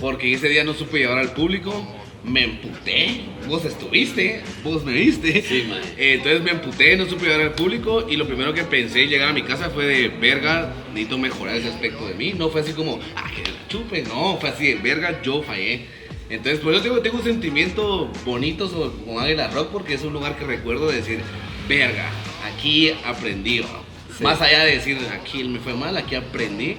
porque 0.00 0.32
ese 0.34 0.48
día 0.48 0.64
no 0.64 0.74
supe 0.74 0.98
llevar 0.98 1.18
al 1.18 1.30
público, 1.30 1.86
me 2.24 2.44
emputé, 2.44 3.22
vos 3.48 3.64
estuviste, 3.64 4.42
vos 4.62 4.84
me 4.84 4.92
viste. 4.92 5.42
Sí. 5.42 5.68
Eh, 5.98 6.14
Entonces 6.14 6.42
me 6.42 6.52
emputé, 6.52 6.96
no 6.96 7.06
supe 7.06 7.24
llevar 7.26 7.40
al 7.40 7.52
público 7.54 8.06
y 8.08 8.16
lo 8.16 8.26
primero 8.26 8.54
que 8.54 8.62
pensé 8.62 9.06
llegar 9.08 9.28
a 9.30 9.32
mi 9.32 9.42
casa 9.42 9.70
fue 9.70 9.86
de, 9.86 10.08
verga, 10.08 10.72
necesito 10.92 11.18
mejorar 11.18 11.56
ese 11.56 11.68
aspecto 11.68 12.06
de 12.06 12.14
mí. 12.14 12.32
No 12.36 12.48
fue 12.50 12.60
así 12.60 12.72
como, 12.72 13.00
ah, 13.16 13.30
que 13.34 13.42
la 13.50 13.68
chupe, 13.68 14.02
no, 14.02 14.36
fue 14.40 14.50
así 14.50 14.66
de, 14.68 14.74
verga, 14.76 15.20
yo 15.22 15.42
fallé. 15.42 15.86
Entonces, 16.30 16.60
por 16.60 16.72
eso 16.72 16.82
tengo, 16.82 17.00
tengo 17.00 17.18
un 17.18 17.24
sentimiento 17.24 18.10
bonito 18.24 18.68
sobre, 18.68 19.04
con 19.04 19.22
Águila 19.22 19.48
Rock 19.48 19.70
porque 19.72 19.94
es 19.94 20.02
un 20.02 20.12
lugar 20.12 20.38
que 20.38 20.44
recuerdo 20.44 20.88
de 20.88 20.96
decir, 20.96 21.20
verga, 21.68 22.08
aquí 22.46 22.90
aprendí, 23.04 23.58
¿va? 23.60 23.82
Sí. 24.16 24.22
Más 24.24 24.40
allá 24.40 24.64
de 24.64 24.76
decir, 24.76 24.96
aquí 25.12 25.42
me 25.44 25.58
fue 25.58 25.74
mal, 25.74 25.96
aquí 25.96 26.14
aprendí 26.14 26.76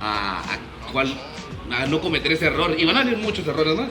a, 0.00 0.38
a 0.40 0.58
cuál- 0.92 1.18
a 1.70 1.86
no 1.86 2.00
cometer 2.00 2.30
ese 2.32 2.46
error. 2.46 2.76
Y 2.78 2.84
van 2.84 2.96
a 2.96 3.04
venir 3.04 3.18
muchos 3.18 3.46
errores 3.46 3.74
más. 3.74 3.88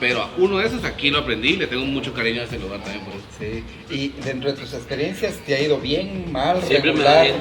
Pero 0.00 0.28
uno 0.38 0.58
de 0.58 0.66
esos 0.66 0.84
aquí 0.84 1.10
lo 1.10 1.20
aprendí 1.20 1.50
y 1.50 1.56
le 1.56 1.66
tengo 1.66 1.84
mucho 1.86 2.12
cariño 2.12 2.40
a 2.42 2.44
ese 2.44 2.58
lugar 2.58 2.80
también 2.82 3.04
por 3.04 3.14
eso. 3.14 3.24
Sí. 3.38 3.62
Y 3.94 4.08
dentro 4.24 4.52
de 4.52 4.58
tus 4.60 4.72
experiencias, 4.74 5.34
¿te 5.46 5.54
ha 5.54 5.60
ido 5.60 5.78
bien, 5.78 6.30
mal, 6.32 6.60
Siempre 6.62 6.92
me 6.92 6.98
regular? 6.98 7.16
va 7.16 7.22
bien. 7.22 7.36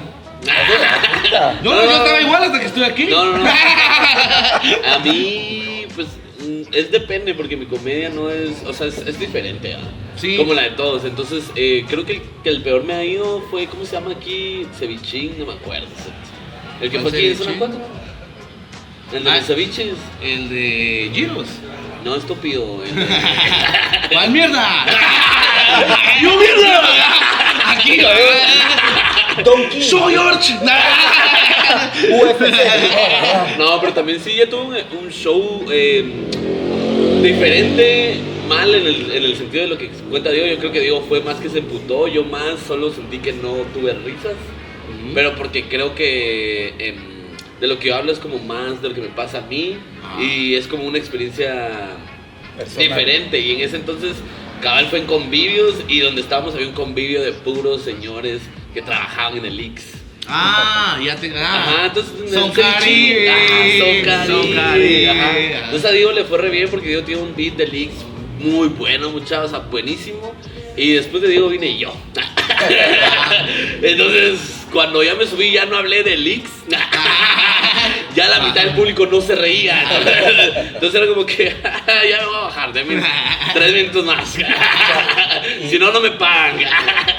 Ahorita. 0.46 1.60
No, 1.64 1.74
No, 1.74 1.82
yo 1.82 1.86
no, 1.90 1.98
estaba 1.98 2.22
igual 2.22 2.44
hasta 2.44 2.60
que 2.60 2.66
estuve 2.68 2.86
aquí. 2.86 3.06
No, 3.06 3.26
no, 3.26 3.38
no. 3.40 3.46
A 4.94 5.00
mí, 5.04 5.86
pues, 5.96 6.08
mm, 6.40 6.62
es 6.74 6.92
depende, 6.92 7.34
porque 7.34 7.56
mi 7.58 7.66
comedia 7.66 8.10
no 8.10 8.30
es, 8.30 8.64
o 8.66 8.74
sea, 8.74 8.88
es, 8.88 8.98
es 9.00 9.20
diferente, 9.20 9.74
¿ah? 9.76 9.80
Sí. 10.16 10.38
Como 10.38 10.54
la 10.54 10.64
de 10.64 10.72
todos. 10.72 11.06
Entonces, 11.06 11.46
eh, 11.56 11.86
creo 11.88 12.06
que 12.06 12.14
el, 12.14 12.22
que 12.44 12.50
el 12.50 12.62
peor 12.62 12.84
me 12.84 12.94
ha 12.94 13.04
ido 13.04 13.42
fue, 13.50 13.66
¿cómo 13.68 13.86
se 13.86 13.94
llama 13.94 14.12
aquí? 14.12 14.68
Cevichín, 14.78 15.36
no 15.40 15.46
me 15.48 15.54
acuerdo. 15.54 15.88
El 16.82 16.92
que 16.92 17.00
¿Cuál 17.00 17.10
fue 17.12 17.20
aquí 17.20 17.36
zona 17.36 17.52
cevichín? 17.52 17.60
4. 17.60 17.80
El 19.18 19.24
de 19.24 19.30
Ah. 19.32 19.36
los 19.38 19.46
ceviches. 19.46 19.96
El 20.22 20.50
de 20.50 21.12
Giros. 21.14 21.48
No, 22.04 22.16
estúpido. 22.16 22.84
el 22.84 22.92
¿Cuál 24.12 24.32
mierda? 24.32 24.86
¡Yo 26.22 26.38
mierda! 26.38 27.72
Aquí, 27.72 28.00
Donkey. 29.44 29.82
¡Soy 29.82 30.14
George! 30.14 30.54
UFC. 32.10 33.58
No, 33.58 33.80
pero 33.80 33.94
también 33.94 34.20
sí, 34.20 34.36
ya 34.36 34.48
tuve 34.48 34.84
un, 34.92 35.06
un 35.06 35.10
show 35.12 35.66
eh, 35.72 36.04
diferente, 37.22 38.20
mal 38.48 38.74
en 38.76 38.86
el, 38.86 39.12
en 39.12 39.24
el 39.24 39.38
sentido 39.38 39.64
de 39.64 39.70
lo 39.70 39.78
que 39.78 39.90
cuenta 40.10 40.30
Diego. 40.30 40.48
Yo 40.48 40.58
creo 40.60 40.72
que 40.72 40.82
Diego 40.82 41.06
fue 41.08 41.22
más 41.22 41.38
que 41.38 41.50
se 41.50 41.60
emputó, 41.60 42.08
yo 42.08 42.24
más 42.24 42.60
solo 42.68 42.92
sentí 42.92 43.20
que 43.20 43.34
no 43.34 43.54
tuve 43.74 43.94
risas. 43.94 44.36
Pero 45.14 45.36
porque 45.36 45.68
creo 45.68 45.96
que 45.96 46.74
em, 46.80 47.13
de 47.64 47.70
lo 47.70 47.80
que 47.80 47.88
yo 47.88 47.96
hablo 47.96 48.12
es 48.12 48.20
como 48.20 48.40
más 48.40 48.82
de 48.82 48.90
lo 48.90 48.94
que 48.94 49.00
me 49.00 49.08
pasa 49.08 49.38
a 49.38 49.42
mí 49.42 49.78
Ah. 50.04 50.22
y 50.22 50.54
es 50.56 50.68
como 50.68 50.84
una 50.84 50.98
experiencia 50.98 51.92
Personal. 52.58 52.88
diferente. 52.90 53.40
Y 53.40 53.52
en 53.54 53.62
ese 53.62 53.78
entonces, 53.78 54.18
cabal 54.62 54.88
fue 54.88 55.00
en 55.00 55.06
convivios 55.06 55.76
y 55.88 56.02
donde 56.02 56.20
estábamos 56.20 56.56
había 56.56 56.68
un 56.68 56.74
convivio 56.74 57.22
de 57.24 57.32
puros 57.32 57.82
señores 57.84 58.42
que 58.74 58.82
trabajaban 58.82 59.38
en 59.38 59.46
el 59.46 59.58
Ix. 59.60 59.82
Ah, 60.28 61.00
ya 61.04 61.16
te. 61.16 61.28
Ajá, 61.32 61.84
Ah. 61.84 61.86
entonces 61.88 62.14
Son 62.34 62.44
ajá, 62.52 62.54
son 62.54 62.54
Son 62.54 62.64
Caribe, 62.74 63.26
Caribe, 64.56 65.10
ajá. 65.10 65.30
ajá. 65.30 65.40
Entonces 65.66 65.86
a 65.86 65.92
Diego 65.94 66.12
le 66.12 66.26
fue 66.26 66.38
re 66.40 66.50
bien 66.50 66.68
porque 66.70 66.88
Diego 66.90 67.04
tiene 67.04 67.22
un 67.22 67.34
beat 67.34 67.56
de 67.56 67.68
leaks 67.68 67.96
muy 68.40 68.68
bueno, 68.68 69.10
muchachos, 69.10 69.46
o 69.46 69.50
sea, 69.50 69.60
buenísimo. 69.60 70.34
Y 70.76 70.94
después 70.94 71.22
de 71.24 71.30
Diego 71.30 71.48
vine 71.48 71.78
yo. 71.78 71.96
Entonces, 73.82 74.66
cuando 74.72 75.04
ya 75.04 75.16
me 75.16 75.26
subí, 75.26 75.52
ya 75.52 75.66
no 75.66 75.78
hablé 75.78 76.04
de 76.04 76.18
leaks. 76.18 76.50
Ya 78.16 78.28
la 78.28 78.40
mitad 78.40 78.62
del 78.64 78.76
público 78.76 79.06
no 79.08 79.22
se 79.22 79.36
reía. 79.36 79.84
Entonces 80.74 80.96
era 81.02 81.08
como 81.12 81.26
que 81.26 81.56
ya 82.10 82.20
me 82.20 82.26
voy 82.26 82.36
a 82.36 82.40
bajar, 82.42 82.74
denme 82.74 83.04
tres 83.54 83.74
minutos 83.74 84.06
más. 84.06 84.36
Si 85.70 85.78
no, 85.78 85.92
no 85.92 86.00
me 86.00 86.12
pagan. 86.12 86.60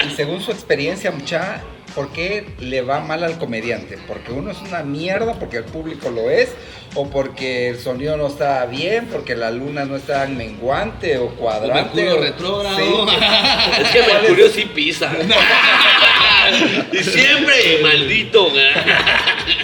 Y 0.09 0.15
según 0.15 0.41
su 0.41 0.51
experiencia, 0.51 1.11
mucha, 1.11 1.61
¿por 1.93 2.11
qué 2.11 2.47
le 2.59 2.81
va 2.81 2.99
mal 3.01 3.23
al 3.23 3.37
comediante? 3.37 3.99
¿Porque 4.07 4.31
uno 4.31 4.49
es 4.51 4.57
una 4.61 4.81
mierda, 4.81 5.33
porque 5.33 5.57
el 5.57 5.65
público 5.65 6.09
lo 6.09 6.29
es? 6.31 6.49
¿O 6.95 7.09
porque 7.09 7.69
el 7.69 7.79
sonido 7.79 8.15
no 8.17 8.27
está 8.27 8.65
bien, 8.65 9.07
porque 9.11 9.35
la 9.35 9.51
luna 9.51 9.85
no 9.85 9.95
está 9.97 10.23
en 10.23 10.37
menguante 10.37 11.17
o 11.17 11.29
cuadrante? 11.35 12.01
Mercurio 12.01 12.15
o- 12.17 12.21
retrógrado. 12.21 12.77
Sí. 12.77 13.15
Es 13.81 13.87
que 13.89 14.01
Mercurio 14.01 14.49
sí 14.49 14.65
pisa. 14.73 15.11
Y 16.91 16.97
siempre, 17.03 17.79
maldito. 17.81 18.49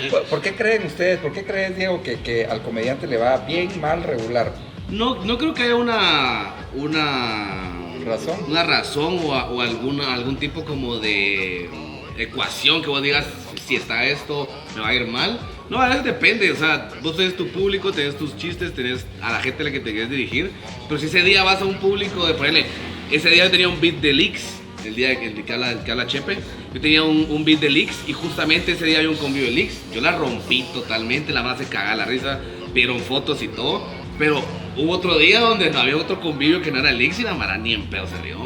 ¿Por- 0.09 0.23
¿Por 0.23 0.41
qué 0.41 0.53
creen 0.55 0.85
ustedes, 0.85 1.19
por 1.19 1.33
qué 1.33 1.43
crees, 1.43 1.75
Diego, 1.77 2.01
que, 2.03 2.19
que 2.19 2.45
al 2.45 2.61
comediante 2.61 3.07
le 3.07 3.17
va 3.17 3.37
bien, 3.37 3.69
mal, 3.79 4.03
regular? 4.03 4.53
No, 4.89 5.23
no 5.23 5.37
creo 5.37 5.53
que 5.53 5.63
haya 5.63 5.75
una. 5.75 6.53
Una. 6.73 7.77
¿Razón? 8.05 8.35
Una 8.47 8.63
razón 8.63 9.19
o, 9.23 9.35
a- 9.35 9.49
o 9.51 9.61
alguna, 9.61 10.13
algún 10.13 10.37
tipo 10.37 10.65
como 10.65 10.97
de 10.97 11.69
ecuación 12.17 12.81
que 12.81 12.89
vos 12.89 13.01
digas 13.01 13.25
si 13.67 13.75
está 13.75 14.05
esto, 14.05 14.47
me 14.75 14.81
va 14.81 14.89
a 14.89 14.93
ir 14.95 15.05
mal. 15.07 15.39
No, 15.69 15.79
a 15.79 15.87
veces 15.87 16.03
depende, 16.03 16.51
o 16.51 16.55
sea, 16.55 16.89
vos 17.01 17.15
tenés 17.15 17.37
tu 17.37 17.47
público, 17.47 17.91
tenés 17.93 18.17
tus 18.17 18.35
chistes, 18.35 18.73
tenés 18.73 19.05
a 19.21 19.31
la 19.31 19.39
gente 19.39 19.61
a 19.61 19.65
la 19.65 19.71
que 19.71 19.79
te 19.79 19.91
quieres 19.91 20.09
dirigir, 20.09 20.51
pero 20.89 20.99
si 20.99 21.05
ese 21.05 21.21
día 21.23 21.43
vas 21.43 21.61
a 21.61 21.65
un 21.65 21.75
público 21.75 22.25
de 22.25 22.33
ponerle, 22.33 22.65
ese 23.11 23.29
día 23.29 23.45
yo 23.45 23.51
tenía 23.51 23.69
un 23.69 23.79
beat 23.79 23.95
de 23.97 24.11
leaks, 24.13 24.60
el 24.85 24.95
día 24.95 25.19
que, 25.19 25.27
el 25.27 25.43
que, 25.43 25.53
habla, 25.53 25.71
el 25.71 25.79
que 25.83 25.91
habla 25.91 26.07
Chepe, 26.07 26.37
yo 26.73 26.81
tenía 26.81 27.03
un, 27.03 27.27
un 27.29 27.43
beat 27.45 27.59
de 27.59 27.69
leaks 27.69 28.03
y 28.07 28.13
justamente 28.13 28.71
ese 28.73 28.85
día 28.85 28.97
había 28.97 29.09
un 29.09 29.17
convivio 29.17 29.49
de 29.49 29.55
leaks, 29.55 29.75
yo 29.93 30.01
la 30.01 30.11
rompí 30.17 30.63
totalmente, 30.73 31.31
la 31.33 31.41
base 31.41 31.65
cagada 31.65 31.95
la 31.95 32.05
risa, 32.05 32.39
vieron 32.73 32.99
fotos 32.99 33.41
y 33.41 33.47
todo, 33.47 33.85
pero 34.17 34.41
hubo 34.77 34.91
otro 34.91 35.17
día 35.17 35.39
donde 35.39 35.69
no 35.71 35.79
había 35.79 35.97
otro 35.97 36.19
convivio 36.21 36.61
que 36.61 36.71
no 36.71 36.79
era 36.79 36.91
leaks 36.91 37.19
y 37.19 37.23
la 37.23 37.33
mara 37.33 37.57
ni 37.57 37.73
en 37.73 37.89
pedo 37.89 38.07
se 38.07 38.21
rió. 38.21 38.37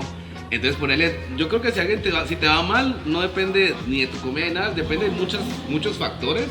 Entonces 0.51 0.77
ponerle, 0.79 1.15
yo 1.35 1.49
creo 1.49 1.59
que 1.61 1.71
si 1.71 1.79
alguien 1.79 2.01
te 2.03 2.11
va, 2.11 2.25
si 2.27 2.35
te 2.35 2.47
va 2.47 2.61
mal, 2.61 3.01
no 3.05 3.21
depende 3.21 3.73
ni 3.87 4.01
de 4.01 4.07
tu 4.07 4.17
comedia 4.19 4.47
ni 4.49 4.53
nada, 4.53 4.71
depende 4.71 5.05
de 5.05 5.11
muchos, 5.11 5.41
muchos 5.69 5.97
factores. 5.97 6.45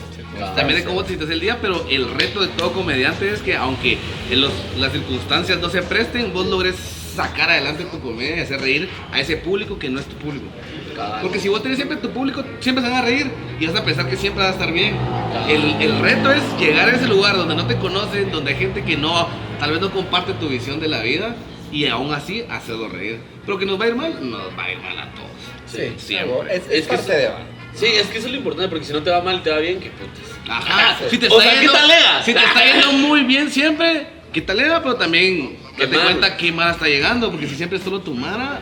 También 0.56 0.80
de 0.80 0.84
cómo 0.84 1.02
te 1.02 1.08
sientes 1.10 1.30
el 1.30 1.38
día, 1.40 1.58
pero 1.62 1.86
el 1.88 2.10
reto 2.10 2.40
de 2.40 2.48
todo 2.48 2.72
comediante 2.72 3.30
es 3.32 3.40
que 3.40 3.54
aunque 3.56 3.96
en 4.30 4.40
los- 4.40 4.52
las 4.78 4.92
circunstancias 4.92 5.60
no 5.60 5.70
se 5.70 5.80
presten, 5.82 6.32
vos 6.34 6.46
logres 6.46 6.74
sacar 7.14 7.50
adelante 7.50 7.84
tu 7.84 8.00
comedia 8.00 8.36
y 8.36 8.40
hacer 8.40 8.60
reír 8.60 8.88
a 9.12 9.20
ese 9.20 9.36
público 9.36 9.78
que 9.78 9.88
no 9.88 10.00
es 10.00 10.06
tu 10.06 10.16
público. 10.16 10.46
Porque 11.22 11.38
si 11.38 11.48
vos 11.48 11.62
tenés 11.62 11.78
siempre 11.78 11.96
tu 11.98 12.10
público, 12.10 12.44
siempre 12.60 12.84
se 12.84 12.90
van 12.90 12.98
a 12.98 13.02
reír 13.02 13.30
y 13.58 13.66
vas 13.66 13.76
a 13.76 13.84
pensar 13.84 14.08
que 14.08 14.16
siempre 14.16 14.42
va 14.42 14.50
a 14.50 14.52
estar 14.52 14.72
bien. 14.72 14.96
El, 15.48 15.82
el 15.82 15.98
reto 16.00 16.30
es 16.32 16.42
llegar 16.58 16.88
a 16.88 16.92
ese 16.92 17.08
lugar 17.08 17.36
donde 17.36 17.54
no 17.54 17.66
te 17.66 17.76
conocen, 17.76 18.30
donde 18.30 18.52
hay 18.52 18.58
gente 18.58 18.84
que 18.84 18.96
no, 18.96 19.28
tal 19.58 19.72
vez 19.72 19.80
no 19.80 19.90
comparte 19.90 20.32
tu 20.34 20.48
visión 20.48 20.80
de 20.80 20.88
la 20.88 21.02
vida 21.02 21.34
y 21.72 21.86
aún 21.86 22.12
así 22.12 22.44
hacerlo 22.48 22.88
reír. 22.88 23.18
Pero 23.44 23.58
que 23.58 23.66
nos 23.66 23.80
va 23.80 23.86
a 23.86 23.88
ir 23.88 23.94
mal, 23.96 24.30
nos 24.30 24.58
va 24.58 24.64
a 24.64 24.72
ir 24.72 24.78
mal 24.78 24.98
a 24.98 25.10
todos. 25.12 25.30
Sí, 25.66 25.92
siempre. 25.96 26.54
Es, 26.54 26.62
es 26.66 26.70
Es 26.70 26.86
que 26.86 26.96
parte 26.96 27.12
de... 27.12 27.30
Sí, 27.74 27.86
es 27.86 28.06
que 28.06 28.18
eso 28.18 28.28
es 28.28 28.32
lo 28.32 28.38
importante, 28.38 28.68
porque 28.68 28.84
si 28.84 28.92
no 28.92 29.02
te 29.02 29.10
va 29.10 29.20
mal, 29.20 29.42
te 29.42 29.50
va 29.50 29.58
bien, 29.58 29.80
que 29.80 29.90
putas. 29.90 30.22
Ajá. 30.48 30.96
Si 31.10 31.18
te 31.18 31.26
O 31.28 31.40
está 31.40 31.50
sea, 31.50 31.60
yendo, 31.60 31.78
si 32.24 32.32
te 32.32 32.38
está 32.38 32.64
yendo 32.64 32.92
muy 32.92 33.24
bien 33.24 33.50
siempre, 33.50 34.06
quítale, 34.32 34.64
pero 34.80 34.94
también 34.94 35.56
date 35.78 35.96
mal. 35.96 36.04
cuenta 36.04 36.36
qué 36.36 36.52
mara 36.52 36.72
está 36.72 36.86
llegando, 36.86 37.30
porque 37.30 37.48
si 37.48 37.56
siempre 37.56 37.78
es 37.78 37.84
solo 37.84 38.00
tu 38.00 38.14
mara, 38.14 38.60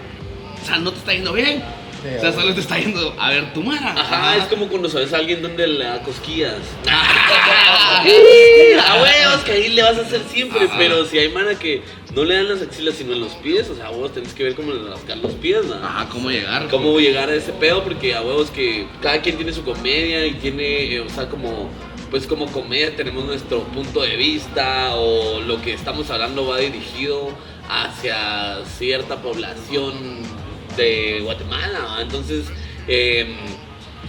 o 0.61 0.66
sea, 0.66 0.78
no 0.78 0.92
te 0.92 0.99
está 0.99 1.12
yendo 1.12 1.33
bien. 1.33 1.62
Sí, 2.02 2.09
o 2.16 2.21
sea, 2.21 2.33
solo 2.33 2.52
te 2.52 2.61
está 2.61 2.78
yendo 2.78 3.14
a 3.19 3.31
ver 3.31 3.52
tu 3.52 3.62
mara. 3.62 3.92
Ajá, 3.92 4.37
es 4.37 4.45
como 4.45 4.66
cuando 4.66 4.88
sabes 4.88 5.12
a 5.12 5.19
alguien 5.19 5.40
donde 5.40 5.66
le 5.69 5.85
da 5.85 6.02
cosquillas. 6.02 6.57
Ah. 6.88 8.02
A 8.88 9.02
huevos, 9.02 9.45
que 9.45 9.52
ahí 9.52 9.69
le 9.69 9.83
vas 9.83 9.97
a 9.99 10.00
hacer 10.00 10.23
siempre. 10.28 10.64
Ajá. 10.64 10.75
Pero 10.76 11.04
si 11.04 11.19
hay 11.19 11.28
mana 11.28 11.54
que 11.54 11.83
no 12.14 12.25
le 12.25 12.35
dan 12.35 12.49
las 12.49 12.62
axilas 12.62 12.97
sino 12.97 13.12
en 13.12 13.21
los 13.21 13.33
pies, 13.35 13.71
o 13.71 13.76
sea, 13.76 13.87
a 13.87 13.90
vos 13.90 14.12
tenés 14.12 14.35
que 14.35 14.42
ver 14.42 14.54
cómo 14.54 14.73
le 14.73 14.88
rascar 14.88 15.19
los 15.19 15.33
pies, 15.35 15.64
¿no? 15.66 15.75
Ajá, 15.75 16.09
cómo 16.11 16.31
llegar. 16.31 16.69
cómo 16.69 16.99
llegar 16.99 17.28
a 17.31 17.35
ese 17.35 17.52
pedo, 17.52 17.85
porque 17.85 18.14
a 18.14 18.23
huevos 18.23 18.50
que 18.50 18.87
cada 19.00 19.21
quien 19.23 19.37
tiene 19.37 19.52
su 19.52 19.62
comedia 19.62 20.26
y 20.26 20.35
tiene, 20.35 20.95
eh, 20.95 21.00
o 21.00 21.09
sea, 21.09 21.28
como, 21.28 21.71
pues 22.12 22.26
como 22.28 22.47
comedia 22.52 22.95
tenemos 22.95 23.25
nuestro 23.25 23.64
punto 23.64 24.02
de 24.02 24.14
vista 24.16 24.95
o 24.95 25.40
lo 25.40 25.61
que 25.62 25.73
estamos 25.73 26.09
hablando 26.11 26.47
va 26.47 26.59
dirigido 26.59 27.31
hacia 27.71 28.62
cierta 28.66 29.21
población 29.23 30.21
de 30.76 31.21
Guatemala, 31.25 31.78
¿va? 31.81 32.02
entonces 32.02 32.45
em, 32.87 33.35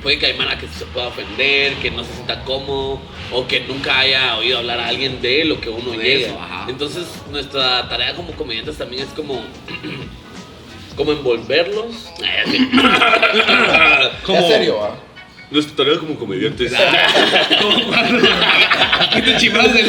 puede 0.02 0.20
que 0.20 0.26
hay 0.28 0.34
mala 0.38 0.58
que 0.58 0.68
se 0.68 0.86
pueda 0.88 1.08
ofender, 1.08 1.74
que 1.76 1.90
no 1.92 2.04
se 2.04 2.14
sienta 2.14 2.44
cómodo 2.44 3.00
o 3.32 3.48
que 3.48 3.62
nunca 3.62 4.00
haya 4.00 4.36
oído 4.38 4.58
hablar 4.60 4.80
a 4.82 4.88
alguien 4.90 5.22
de 5.22 5.46
lo 5.46 5.62
que 5.62 5.70
uno 5.70 5.92
De 5.92 5.98
llega. 6.04 6.28
eso. 6.28 6.38
Entonces 6.68 7.06
nuestra 7.32 7.88
tarea 7.88 8.14
como 8.16 8.34
comediantes 8.34 8.78
también 8.78 9.04
es 9.04 9.10
como 9.14 9.42
como 10.98 11.14
envolverlos. 11.14 12.10
Como- 14.26 14.40
¿En 14.40 14.48
serio? 14.48 15.13
Nuestra 15.54 15.76
tarea 15.76 16.00
como 16.00 16.16
comediantes. 16.18 16.74
Como 17.62 17.86
cuando 17.88 18.28
aquí 19.00 19.22
te 19.22 19.38
chivas 19.38 19.72
de 19.74 19.84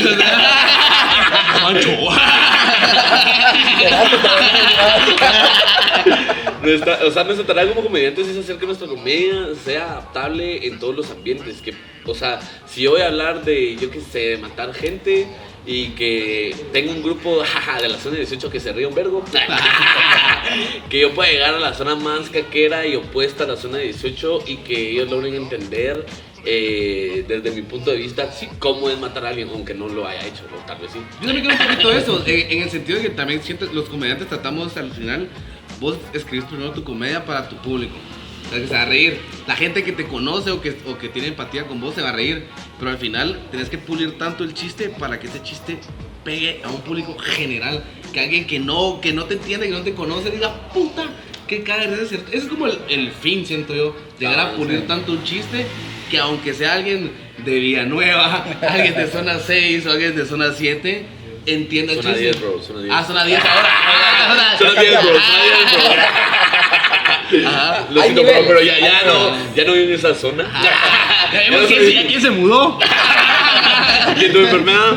Mancho. 1.62 1.88
Nuestra- 6.62 6.98
o 7.06 7.10
sea, 7.10 7.24
nuestra 7.24 7.46
tarea 7.46 7.68
como 7.68 7.82
comediantes 7.82 8.26
es 8.28 8.36
hacer 8.38 8.56
que 8.56 8.66
nuestra 8.66 8.86
comedia 8.88 9.48
sea 9.64 9.90
adaptable 9.92 10.66
en 10.66 10.78
todos 10.78 10.94
los 10.96 11.10
ambientes. 11.10 11.60
Que, 11.60 11.74
o 12.06 12.14
sea, 12.14 12.40
si 12.66 12.82
yo 12.82 12.92
voy 12.92 13.02
a 13.02 13.06
hablar 13.06 13.42
de, 13.44 13.76
yo 13.76 13.90
qué 13.90 14.00
sé, 14.00 14.18
de 14.30 14.36
matar 14.38 14.72
gente 14.74 15.26
y 15.66 15.88
que 15.90 16.54
tengo 16.72 16.92
un 16.92 17.02
grupo 17.02 17.40
jaja, 17.44 17.80
de 17.80 17.88
la 17.88 17.98
zona 17.98 18.16
18 18.16 18.50
que 18.50 18.60
se 18.60 18.72
ríe 18.72 18.86
un 18.86 18.94
vergo, 18.94 19.24
que 20.90 21.00
yo 21.00 21.12
pueda 21.12 21.30
llegar 21.30 21.54
a 21.54 21.60
la 21.60 21.74
zona 21.74 21.94
más 21.94 22.30
caquera 22.30 22.86
y 22.86 22.96
opuesta 22.96 23.44
a 23.44 23.46
la 23.46 23.56
zona 23.56 23.78
18 23.78 24.44
y 24.46 24.56
que 24.58 24.90
ellos 24.90 25.10
logren 25.10 25.34
entender 25.34 26.04
eh, 26.46 27.24
desde 27.26 27.50
mi 27.52 27.62
punto 27.62 27.90
de 27.90 27.96
vista 27.96 28.30
sí, 28.30 28.48
cómo 28.58 28.90
es 28.90 28.98
matar 28.98 29.24
a 29.24 29.30
alguien, 29.30 29.48
aunque 29.50 29.72
no 29.72 29.88
lo 29.88 30.06
haya 30.06 30.26
hecho, 30.26 30.44
o 30.54 30.66
tal 30.66 30.78
vez 30.78 30.92
sí. 30.92 30.98
Yo 31.20 31.26
también 31.26 31.46
creo 31.46 31.58
un 31.58 31.66
poquito 31.66 31.92
eso, 31.92 32.22
en, 32.26 32.50
en 32.50 32.62
el 32.62 32.70
sentido 32.70 32.98
de 32.98 33.04
que 33.04 33.10
también 33.14 33.42
siento, 33.42 33.66
los 33.72 33.88
comediantes 33.88 34.28
tratamos 34.28 34.76
al 34.76 34.90
final, 34.92 35.28
vos 35.80 35.96
escribís 36.12 36.44
primero 36.44 36.72
tu 36.72 36.84
comedia 36.84 37.24
para 37.24 37.48
tu 37.48 37.56
público. 37.56 37.94
O 38.46 38.48
sabes 38.50 38.62
que 38.62 38.68
se 38.68 38.74
va 38.74 38.82
a 38.82 38.86
reír. 38.86 39.20
La 39.46 39.56
gente 39.56 39.82
que 39.84 39.92
te 39.92 40.06
conoce 40.06 40.50
o 40.50 40.60
que, 40.60 40.76
o 40.86 40.98
que 40.98 41.08
tiene 41.08 41.28
empatía 41.28 41.66
con 41.66 41.80
vos 41.80 41.94
se 41.94 42.02
va 42.02 42.10
a 42.10 42.12
reír, 42.12 42.46
pero 42.78 42.90
al 42.90 42.98
final 42.98 43.46
tenés 43.50 43.68
que 43.70 43.78
pulir 43.78 44.18
tanto 44.18 44.44
el 44.44 44.54
chiste 44.54 44.88
para 44.90 45.18
que 45.20 45.26
ese 45.28 45.42
chiste 45.42 45.78
pegue 46.24 46.60
a 46.64 46.68
un 46.70 46.80
público 46.80 47.16
general, 47.18 47.84
que 48.12 48.20
alguien 48.20 48.46
que 48.46 48.58
no, 48.58 49.00
que 49.00 49.12
no 49.12 49.24
te 49.24 49.34
entiende, 49.34 49.66
que 49.66 49.72
no 49.72 49.82
te 49.82 49.94
conoce, 49.94 50.30
diga, 50.30 50.68
puta, 50.72 51.04
qué 51.46 51.62
caga 51.62 51.84
es 51.84 52.08
cierto. 52.08 52.28
Ese 52.28 52.38
es 52.44 52.48
como 52.48 52.66
el, 52.66 52.78
el 52.88 53.10
fin, 53.12 53.44
siento 53.46 53.74
yo, 53.74 53.94
llegar 54.18 54.38
Ah, 54.40 54.42
a 54.44 54.52
pulir 54.52 54.80
sí. 54.80 54.84
tanto 54.88 55.12
un 55.12 55.22
chiste 55.24 55.66
que 56.10 56.18
aunque 56.18 56.54
sea 56.54 56.74
alguien 56.74 57.12
de 57.38 57.58
Villanueva, 57.58 58.44
alguien 58.68 58.94
de 58.94 59.06
zona 59.08 59.38
6 59.38 59.84
o 59.86 59.90
alguien 59.90 60.16
de 60.16 60.24
zona 60.24 60.52
7, 60.52 61.06
entienda 61.46 61.92
el 61.92 61.98
Zona 62.02 62.14
chiste. 62.14 62.30
10, 62.32 62.40
bro, 62.40 62.62
zona 62.62 62.82
10. 62.82 62.94
Ah, 62.96 63.04
zona 63.04 63.24
10 63.24 63.40
ahora. 63.44 63.68
Ah, 63.68 64.26
ahora. 64.30 64.58
Zona 64.58 64.80
10, 64.80 64.92
bro, 64.92 65.02
zona 65.02 65.44
10, 65.44 65.84
bro. 65.84 66.04
Ajá. 67.48 67.86
Lo 67.90 68.02
siento, 68.02 68.22
bro, 68.22 68.32
pero 68.46 68.62
ya, 68.62 68.78
ya 68.78 69.02
no, 69.06 69.54
ya 69.54 69.64
no 69.64 69.72
vivo 69.72 69.84
en 69.88 69.92
esa 69.94 70.14
zona. 70.14 70.44
Ya 71.34 71.50
vemos 71.50 71.68
ya 71.68 72.20
se 72.20 72.30
mudó. 72.30 72.78
¿Quién 74.18 74.32
tuvo 74.32 74.42
enfermedad? 74.42 74.92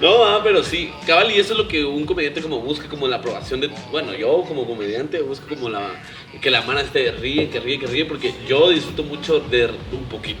No, 0.00 0.24
ah, 0.24 0.40
pero 0.42 0.64
sí, 0.64 0.90
cabal, 1.06 1.30
y 1.30 1.38
eso 1.38 1.52
es 1.52 1.58
lo 1.58 1.68
que 1.68 1.84
un 1.84 2.04
comediante 2.04 2.42
como 2.42 2.58
busca, 2.58 2.88
como 2.88 3.06
la 3.06 3.16
aprobación 3.16 3.60
de, 3.60 3.70
bueno, 3.92 4.12
yo 4.12 4.42
como 4.48 4.66
comediante 4.66 5.22
busco 5.22 5.46
como 5.46 5.68
la, 5.68 5.90
que 6.40 6.50
la 6.50 6.60
mano 6.62 6.80
esté 6.80 7.12
ríe, 7.12 7.48
que 7.48 7.60
ríe, 7.60 7.78
que 7.78 7.86
ríe, 7.86 8.04
porque 8.04 8.34
yo 8.48 8.68
disfruto 8.70 9.04
mucho 9.04 9.38
de 9.38 9.66
un 9.92 10.04
poquito. 10.10 10.40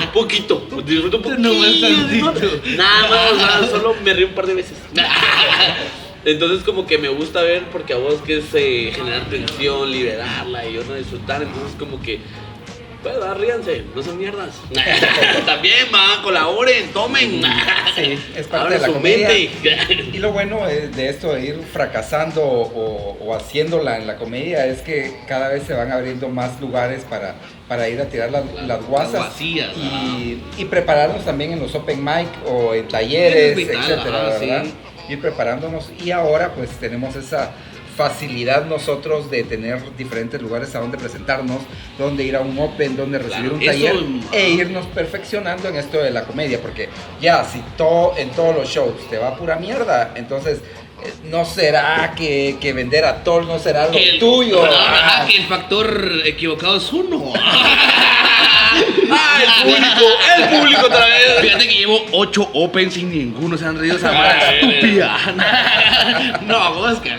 Un 0.00 0.08
poquito, 0.08 0.66
disfruto 0.86 1.18
un 1.18 1.22
poquito. 1.22 1.42
No 1.42 1.54
más 1.54 1.80
tantito. 1.80 2.60
Nada 2.76 3.08
más, 3.08 3.36
nada, 3.36 3.68
solo 3.68 3.94
me 4.02 4.14
río 4.14 4.28
un 4.28 4.34
par 4.34 4.46
de 4.46 4.54
veces. 4.54 4.78
Entonces 6.24 6.64
como 6.64 6.86
que 6.86 6.98
me 6.98 7.08
gusta 7.08 7.42
ver 7.42 7.64
porque 7.72 7.94
a 7.94 7.96
vos 7.96 8.16
que 8.26 8.38
es 8.38 8.44
eh, 8.54 8.92
generar 8.94 9.28
tensión, 9.30 9.90
liberarla 9.90 10.66
y 10.68 10.76
uno 10.78 10.94
disfrutar, 10.94 11.42
entonces 11.42 11.74
como 11.78 12.00
que 12.02 12.20
pues 13.02 13.18
va, 13.18 13.32
ríanse, 13.32 13.82
no 13.94 14.02
son 14.02 14.18
mierdas. 14.18 14.50
También 15.46 15.86
va, 15.94 16.22
colaboren, 16.22 16.90
tomen. 16.92 17.40
Sí, 17.96 18.18
es 18.36 18.46
parte 18.50 18.74
de 18.74 18.80
la 18.80 18.88
comedia. 18.88 19.28
mente. 19.28 20.10
Y 20.12 20.18
lo 20.18 20.32
bueno 20.32 20.66
de 20.66 21.08
esto 21.08 21.32
de 21.32 21.46
ir 21.46 21.60
fracasando 21.72 22.42
o, 22.44 23.16
o 23.18 23.34
haciéndola 23.34 23.96
en 23.96 24.06
la 24.06 24.16
comedia 24.16 24.66
es 24.66 24.82
que 24.82 25.16
cada 25.26 25.48
vez 25.48 25.62
se 25.62 25.72
van 25.72 25.90
abriendo 25.90 26.28
más 26.28 26.60
lugares 26.60 27.04
para, 27.08 27.36
para 27.68 27.88
ir 27.88 27.98
a 28.02 28.04
tirar 28.04 28.30
las, 28.30 28.44
las 28.66 28.84
guasas 28.84 29.12
Guasillas, 29.12 29.74
y, 29.74 30.42
y 30.58 30.64
prepararnos 30.66 31.24
también 31.24 31.52
en 31.52 31.60
los 31.60 31.74
open 31.74 32.04
mic 32.04 32.28
o 32.46 32.74
en 32.74 32.86
talleres, 32.86 33.52
Es 33.52 33.56
vital, 33.56 33.76
etcétera, 33.76 34.22
¿verdad? 34.24 34.64
sí. 34.64 34.74
Ir 35.10 35.20
preparándonos 35.20 35.90
y 36.04 36.10
ahora 36.12 36.52
pues 36.54 36.70
tenemos 36.78 37.16
esa 37.16 37.50
facilidad 37.96 38.64
nosotros 38.64 39.30
de 39.30 39.42
tener 39.44 39.94
diferentes 39.96 40.40
lugares 40.40 40.74
a 40.74 40.78
donde 40.80 40.96
presentarnos, 40.96 41.58
donde 41.98 42.24
ir 42.24 42.36
a 42.36 42.40
un 42.40 42.58
open, 42.58 42.96
donde 42.96 43.18
recibir 43.18 43.50
Claro, 43.50 43.54
un 43.56 43.60
taller 43.64 43.96
e 44.32 44.50
irnos 44.50 44.86
perfeccionando 44.86 45.68
en 45.68 45.76
esto 45.76 45.98
de 45.98 46.10
la 46.10 46.24
comedia, 46.24 46.60
porque 46.62 46.88
ya 47.20 47.44
si 47.44 47.60
todo 47.76 48.14
en 48.16 48.30
todos 48.30 48.54
los 48.56 48.68
shows 48.68 48.94
te 49.10 49.18
va 49.18 49.36
pura 49.36 49.56
mierda, 49.56 50.12
entonces 50.14 50.58
eh, 51.04 51.12
no 51.24 51.44
será 51.44 52.14
que, 52.16 52.56
que 52.60 52.72
vender 52.72 53.04
a 53.04 53.22
todos 53.24 53.46
no 53.46 53.58
será 53.58 53.88
lo 53.88 53.98
el- 53.98 54.18
tuyo. 54.18 54.62
Ah, 54.64 55.26
que 55.28 55.36
el 55.36 55.46
factor 55.46 56.22
equivocado 56.24 56.76
es 56.78 56.90
uno. 56.92 57.32
¡Ah, 59.52 59.62
el 59.64 59.72
público! 59.72 60.06
¡El 60.38 60.60
público 60.60 60.86
otra 60.86 61.06
vez! 61.06 61.40
Fíjate 61.40 61.68
que 61.68 61.74
llevo 61.74 62.00
8 62.12 62.50
Open 62.54 62.90
sin 62.90 63.10
ninguno 63.10 63.56
se 63.58 63.64
han 63.66 63.78
reído 63.78 63.96
esa 63.96 64.12
mara 64.12 64.38
Ay, 64.48 64.56
estúpida. 64.60 65.18
No, 66.46 66.74
vos 66.74 66.98
que 66.98 67.10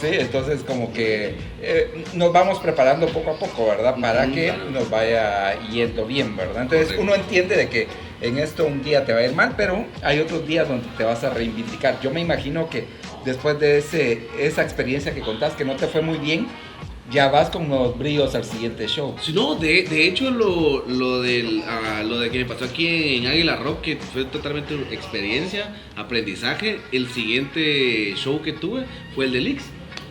Sí, 0.00 0.06
entonces 0.12 0.62
como 0.62 0.92
que 0.92 1.34
eh, 1.60 2.04
nos 2.14 2.32
vamos 2.32 2.60
preparando 2.60 3.08
poco 3.08 3.32
a 3.32 3.38
poco, 3.38 3.66
¿verdad? 3.66 3.96
Para 4.00 4.26
Ujú, 4.26 4.32
que 4.34 4.44
claro. 4.44 4.70
nos 4.70 4.88
vaya 4.90 5.58
yendo 5.70 6.06
bien, 6.06 6.36
¿verdad? 6.36 6.62
Entonces 6.62 6.88
Correcto. 6.92 7.02
uno 7.02 7.14
entiende 7.16 7.56
de 7.56 7.68
que 7.68 7.88
en 8.20 8.38
esto 8.38 8.64
un 8.64 8.84
día 8.84 9.04
te 9.04 9.12
va 9.12 9.18
a 9.20 9.24
ir 9.24 9.32
mal, 9.34 9.54
pero 9.56 9.84
hay 10.02 10.20
otros 10.20 10.46
días 10.46 10.68
donde 10.68 10.86
te 10.96 11.02
vas 11.02 11.24
a 11.24 11.30
reivindicar. 11.30 11.98
Yo 12.00 12.12
me 12.12 12.20
imagino 12.20 12.70
que 12.70 12.84
después 13.24 13.58
de 13.58 13.78
ese, 13.78 14.28
esa 14.38 14.62
experiencia 14.62 15.12
que 15.14 15.20
contás 15.20 15.54
que 15.54 15.64
no 15.64 15.74
te 15.74 15.88
fue 15.88 16.00
muy 16.00 16.18
bien, 16.18 16.46
ya 17.10 17.28
vas 17.28 17.50
con 17.50 17.68
nuevos 17.68 17.98
bríos 17.98 18.34
al 18.34 18.44
siguiente 18.44 18.86
show. 18.86 19.16
Si 19.20 19.32
no, 19.32 19.54
de, 19.54 19.84
de 19.84 20.08
hecho 20.08 20.30
lo, 20.30 20.84
lo, 20.86 21.22
del, 21.22 21.62
ah, 21.66 22.02
lo 22.04 22.18
de 22.18 22.30
que 22.30 22.38
me 22.38 22.44
pasó 22.44 22.66
aquí 22.66 23.16
en 23.16 23.26
Águila 23.26 23.56
Rock, 23.56 23.80
que 23.80 23.96
fue 23.96 24.24
totalmente 24.24 24.74
experiencia, 24.90 25.74
aprendizaje, 25.96 26.80
el 26.92 27.08
siguiente 27.08 28.14
show 28.16 28.42
que 28.42 28.52
tuve 28.52 28.84
fue 29.14 29.26
el 29.26 29.32
de 29.32 29.40
Lix. 29.40 29.64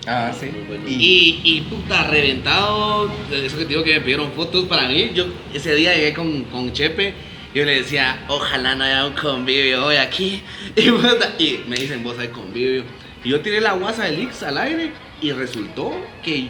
Ah, 0.07 0.31
sí. 0.37 0.47
Bueno. 0.67 0.85
Y, 0.87 1.41
y 1.43 1.61
puta, 1.69 2.07
reventado, 2.07 3.11
eso 3.31 3.57
que 3.57 3.63
te 3.63 3.69
digo 3.69 3.83
que 3.83 3.95
me 3.95 4.01
pidieron 4.01 4.31
fotos 4.31 4.65
para 4.65 4.87
mí, 4.87 5.11
yo 5.13 5.25
ese 5.53 5.75
día 5.75 5.93
llegué 5.93 6.13
con, 6.13 6.43
con 6.45 6.71
Chepe, 6.71 7.13
yo 7.53 7.65
le 7.65 7.75
decía, 7.75 8.25
ojalá 8.29 8.73
no 8.75 8.85
haya 8.85 9.05
un 9.05 9.13
convivio 9.13 9.85
hoy 9.85 9.97
aquí, 9.97 10.41
y, 10.75 10.89
puta, 10.89 11.35
y 11.37 11.59
me 11.67 11.75
dicen, 11.75 12.03
vos 12.03 12.17
hay 12.17 12.29
convivio, 12.29 12.83
y 13.23 13.29
yo 13.29 13.41
tiré 13.41 13.59
la 13.59 13.73
guasa 13.73 14.05
de 14.05 14.13
Lix 14.13 14.43
al 14.43 14.57
aire, 14.57 14.91
y 15.21 15.31
resultó 15.33 15.93
que 16.23 16.47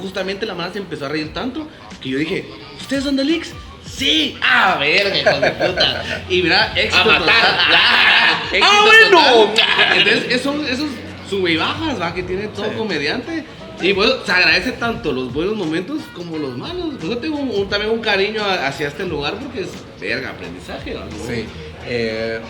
justamente 0.00 0.46
la 0.46 0.54
mano 0.54 0.72
se 0.72 0.78
empezó 0.78 1.06
a 1.06 1.08
reír 1.08 1.32
tanto, 1.32 1.68
que 2.02 2.08
yo 2.10 2.18
dije, 2.18 2.44
¿ustedes 2.80 3.04
son 3.04 3.16
de 3.16 3.24
Lix? 3.24 3.52
Sí, 3.86 4.36
ah, 4.42 4.78
de 4.80 5.50
puta. 5.66 6.24
Y 6.28 6.42
mira, 6.42 6.72
éxito 6.76 7.02
A 7.10 7.18
matar. 7.18 7.18
total. 7.20 7.56
Ah, 7.74 8.42
éxito 8.52 8.66
Ah, 8.70 8.84
bueno. 8.86 9.52
Entonces, 9.96 10.24
esos, 10.32 10.68
esos 10.68 10.88
sube 11.28 11.52
y 11.52 11.56
bajas, 11.56 12.00
va, 12.00 12.14
que 12.14 12.22
tiene 12.22 12.48
todo 12.48 12.66
Sí. 12.70 12.76
comediante. 12.76 13.44
Y 13.82 13.94
pues 13.94 14.10
se 14.26 14.32
agradece 14.32 14.72
tanto 14.72 15.10
los 15.12 15.32
buenos 15.32 15.56
momentos 15.56 16.02
como 16.14 16.36
los 16.38 16.56
malos. 16.56 16.94
Pues 16.98 17.08
yo 17.14 17.18
tengo 17.18 17.38
un- 17.38 17.68
también 17.68 17.90
un 17.92 18.00
cariño 18.00 18.42
a- 18.44 18.66
hacia 18.68 18.88
este 18.88 19.04
lugar 19.06 19.34
porque 19.40 19.62
es 19.62 19.68
verga, 19.98 20.30
aprendizaje. 20.30 20.94
¿va? 20.94 21.06
Sí. 21.26 21.46
Eh, 21.86 22.40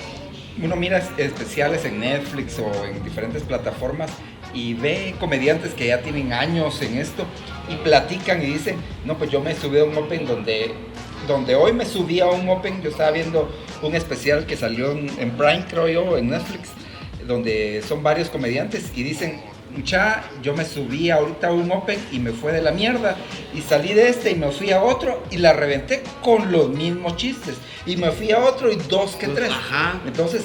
uno 0.61 0.75
mira 0.77 0.99
es- 0.99 1.11
especiales 1.19 1.85
en 1.85 2.01
Netflix 2.01 2.59
o 2.59 2.85
en 2.85 3.03
diferentes 3.05 3.43
plataformas 3.45 4.11
y 4.55 4.75
ve 4.75 5.15
comediantes 5.19 5.75
que 5.75 5.89
ya 5.89 6.01
tienen 6.03 6.33
años 6.33 6.81
en 6.83 6.99
esto 6.99 7.25
y 7.69 7.77
platican 7.77 8.43
y 8.43 8.47
dicen, 8.47 8.77
no, 9.05 9.17
pues 9.17 9.31
yo 9.31 9.41
me 9.41 9.55
subí 9.55 9.79
a 9.79 9.85
un 9.85 9.97
Open 9.97 10.27
donde, 10.27 10.73
donde 11.27 11.55
hoy 11.55 11.73
me 11.73 11.87
subí 11.87 12.21
a 12.21 12.27
un 12.27 12.49
Open, 12.49 12.83
yo 12.83 12.91
estaba 12.91 13.11
viendo 13.11 13.51
un 13.83 13.95
especial 13.95 14.47
que 14.47 14.57
salió 14.57 14.93
en, 14.93 15.11
en 15.19 15.31
Prime, 15.33 15.65
creo 15.69 15.89
yo, 15.89 16.17
en 16.19 16.31
Netflix, 16.31 16.71
donde 17.27 17.83
son 17.87 18.03
varios 18.03 18.29
comediantes 18.29 18.91
y 18.95 19.03
dicen, 19.03 19.41
mucha, 19.75 20.25
yo 20.43 20.55
me 20.55 20.65
subí 20.65 21.11
ahorita 21.11 21.49
a 21.49 21.53
un 21.53 21.71
Open 21.71 21.99
y 22.11 22.19
me 22.19 22.33
fue 22.33 22.53
de 22.53 22.63
la 22.63 22.73
mierda 22.73 23.17
y 23.55 23.61
salí 23.61 23.95
de 23.95 24.09
este 24.09 24.33
y 24.33 24.35
me 24.35 24.51
fui 24.51 24.73
a 24.73 24.83
otro 24.83 25.23
y 25.31 25.39
la 25.39 25.53
reventé 25.53 26.03
con 26.23 26.51
los 26.51 26.71
mismos 26.71 27.17
chistes 27.17 27.57
y 27.87 27.97
me 27.97 28.11
fui 28.11 28.33
a 28.33 28.41
otro 28.41 28.71
y 28.71 28.77
dos 28.77 29.17
que 29.17 29.29
tres. 29.29 29.51
ajá. 29.51 30.01
Entonces, 30.07 30.43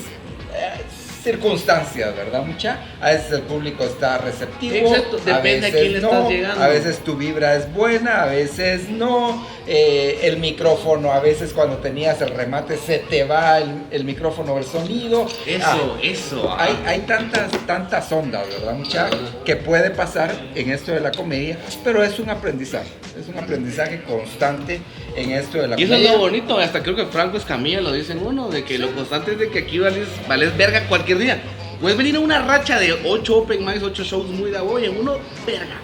eh, 0.53 0.81
circunstancias, 1.25 2.15
¿verdad? 2.15 2.43
Mucha. 2.45 2.77
A 3.01 3.09
veces 3.09 3.31
el 3.33 3.41
público 3.41 3.83
está 3.83 4.17
receptivo. 4.19 4.75
Exacto, 4.75 5.17
depende 5.17 5.33
a 5.33 5.41
veces 5.41 5.71
quién 5.81 5.93
le 5.93 5.99
no, 6.01 6.07
estás 6.11 6.29
llegando. 6.29 6.63
A 6.63 6.67
veces 6.67 6.99
tu 6.99 7.15
vibra 7.17 7.55
es 7.55 7.73
buena, 7.73 8.23
a 8.23 8.25
veces 8.27 8.87
no. 8.89 9.45
eh, 9.67 10.19
el 10.23 10.37
micrófono, 10.37 11.11
a 11.11 11.19
veces 11.19 11.51
cuando 11.51 11.77
tenías 11.77 12.21
el 12.21 12.29
remate 12.29 12.77
se 12.77 12.99
te 12.99 13.23
va 13.23 13.57
el, 13.57 13.83
el 13.91 14.05
micrófono, 14.05 14.57
el 14.57 14.63
sonido. 14.63 15.27
Eso, 15.45 15.65
Ah, 15.65 15.99
eso. 16.03 16.51
ajá. 16.53 16.63
hay, 16.63 16.83
hay 16.85 16.99
tantas, 17.01 17.51
tantas 17.65 18.11
ondas, 18.11 18.47
¿verdad, 18.47 18.73
mucha? 18.75 19.09
Que 19.43 19.55
puede 19.55 19.89
pasar 19.89 20.31
en 20.53 20.69
esto 20.69 20.91
de 20.91 20.99
la 20.99 21.11
comedia, 21.11 21.57
pero 21.83 22.03
es 22.03 22.19
un 22.19 22.29
aprendizaje, 22.29 22.89
es 23.19 23.27
un 23.27 23.37
aprendizaje 23.37 24.01
constante 24.01 24.81
en 25.15 25.31
esto 25.31 25.57
de 25.59 25.67
la 25.69 25.79
Y 25.79 25.83
eso 25.83 25.95
es 25.95 26.03
lo 26.03 26.17
bonito, 26.17 26.57
hasta 26.57 26.83
creo 26.83 26.95
que 26.95 27.05
Franco 27.05 27.37
Escamilla 27.37 27.81
lo 27.81 27.91
dicen 27.93 28.19
uno, 28.23 28.49
de 28.49 28.63
que 28.63 28.77
lo 28.77 28.91
constante 28.91 29.33
es 29.33 29.39
de 29.39 29.49
que 29.49 29.59
aquí 29.59 29.79
vales, 29.79 30.07
vales 30.27 30.55
verga 30.57 30.87
cualquier 30.87 31.19
día. 31.19 31.41
Puedes 31.79 31.97
venir 31.97 32.15
a 32.15 32.19
una 32.19 32.41
racha 32.41 32.79
de 32.79 32.93
8 33.05 33.37
open 33.37 33.65
mics, 33.65 33.83
8 33.83 34.03
shows 34.03 34.27
muy 34.27 34.51
de 34.51 34.59
boy, 34.59 34.85
en 34.85 34.97
uno, 34.97 35.17
verga. 35.45 35.75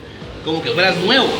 Como 0.43 0.61
que 0.61 0.71
fueras 0.71 0.97
nuevo. 0.97 1.27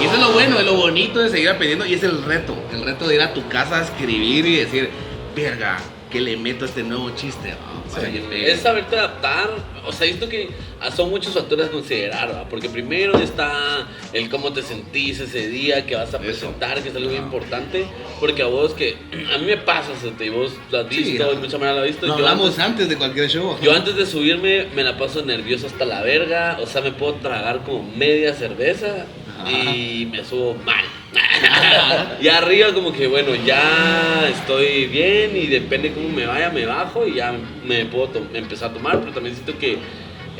Y 0.00 0.04
eso 0.04 0.14
es 0.14 0.20
lo 0.20 0.32
bueno, 0.32 0.60
es 0.60 0.64
lo 0.64 0.76
bonito 0.76 1.18
de 1.18 1.28
seguir 1.28 1.48
aprendiendo 1.48 1.84
y 1.84 1.94
es 1.94 2.04
el 2.04 2.22
reto. 2.22 2.54
El 2.72 2.84
reto 2.84 3.08
de 3.08 3.16
ir 3.16 3.20
a 3.20 3.34
tu 3.34 3.48
casa 3.48 3.80
a 3.80 3.82
escribir 3.82 4.46
y 4.46 4.54
decir, 4.54 4.90
verga, 5.34 5.78
que 6.08 6.20
le 6.20 6.36
meto 6.36 6.64
a 6.64 6.68
este 6.68 6.84
nuevo 6.84 7.10
chiste. 7.16 7.54
que 8.00 8.20
pegue". 8.20 8.52
Es 8.52 8.60
saberte 8.60 8.96
adaptar. 8.96 9.50
O 9.88 9.92
sea, 9.92 10.06
esto 10.06 10.28
que 10.28 10.50
son 10.94 11.08
muchos 11.10 11.32
factores 11.32 11.66
a 11.66 11.70
considerar, 11.70 12.30
¿va? 12.34 12.48
Porque 12.48 12.68
primero 12.68 13.18
está 13.18 13.86
el 14.12 14.28
cómo 14.28 14.52
te 14.52 14.62
sentís 14.62 15.18
ese 15.18 15.48
día 15.48 15.86
que 15.86 15.96
vas 15.96 16.12
a 16.12 16.18
presentar, 16.18 16.82
que 16.82 16.90
es 16.90 16.94
algo 16.96 17.08
muy 17.08 17.18
importante. 17.18 17.86
Porque 18.20 18.42
a 18.42 18.46
vos 18.46 18.72
que. 18.74 18.96
A 19.34 19.38
mí 19.38 19.46
me 19.46 19.56
pasa, 19.56 19.88
Sete, 20.00 20.26
y 20.26 20.28
vos 20.28 20.52
lo 20.70 20.78
has 20.80 20.86
Sí, 20.90 21.02
visto, 21.02 21.32
y 21.32 21.36
mucha 21.36 21.56
manera 21.58 21.76
lo 21.78 21.80
has 21.82 21.88
visto. 21.88 22.06
Lo 22.06 22.18
yo 22.18 22.24
hablamos 22.26 22.50
antes- 22.50 22.64
antes 22.64 22.88
de 22.90 22.96
cualquier 22.96 23.28
show. 23.30 23.56
Yo 23.62 23.72
antes 23.74 23.96
de 23.96 24.04
subirme 24.06 24.66
me 24.74 24.82
la 24.84 24.96
paso 24.98 25.24
nervioso 25.24 25.66
hasta 25.66 25.84
la 25.84 26.02
verga, 26.02 26.58
o 26.60 26.66
sea, 26.66 26.82
me 26.82 26.92
puedo 26.92 27.14
tragar 27.14 27.62
como 27.64 27.82
media 27.96 28.34
cerveza 28.34 29.06
Ajá. 29.40 29.50
y 29.50 30.06
me 30.12 30.22
subo 30.24 30.54
mal. 30.64 30.84
y 32.20 32.28
arriba 32.28 32.72
como 32.74 32.92
que 32.92 33.06
bueno, 33.06 33.34
ya 33.34 34.28
estoy 34.28 34.86
bien 34.86 35.34
y 35.36 35.46
depende 35.46 35.92
cómo 35.92 36.08
me 36.10 36.26
vaya, 36.26 36.50
me 36.50 36.66
bajo 36.66 37.06
y 37.06 37.14
ya 37.14 37.32
me 37.64 37.86
puedo 37.86 38.10
empezar 38.34 38.70
a 38.70 38.74
tomar, 38.74 39.00
pero 39.00 39.12
también 39.12 39.34
siento 39.34 39.58
que 39.58 39.77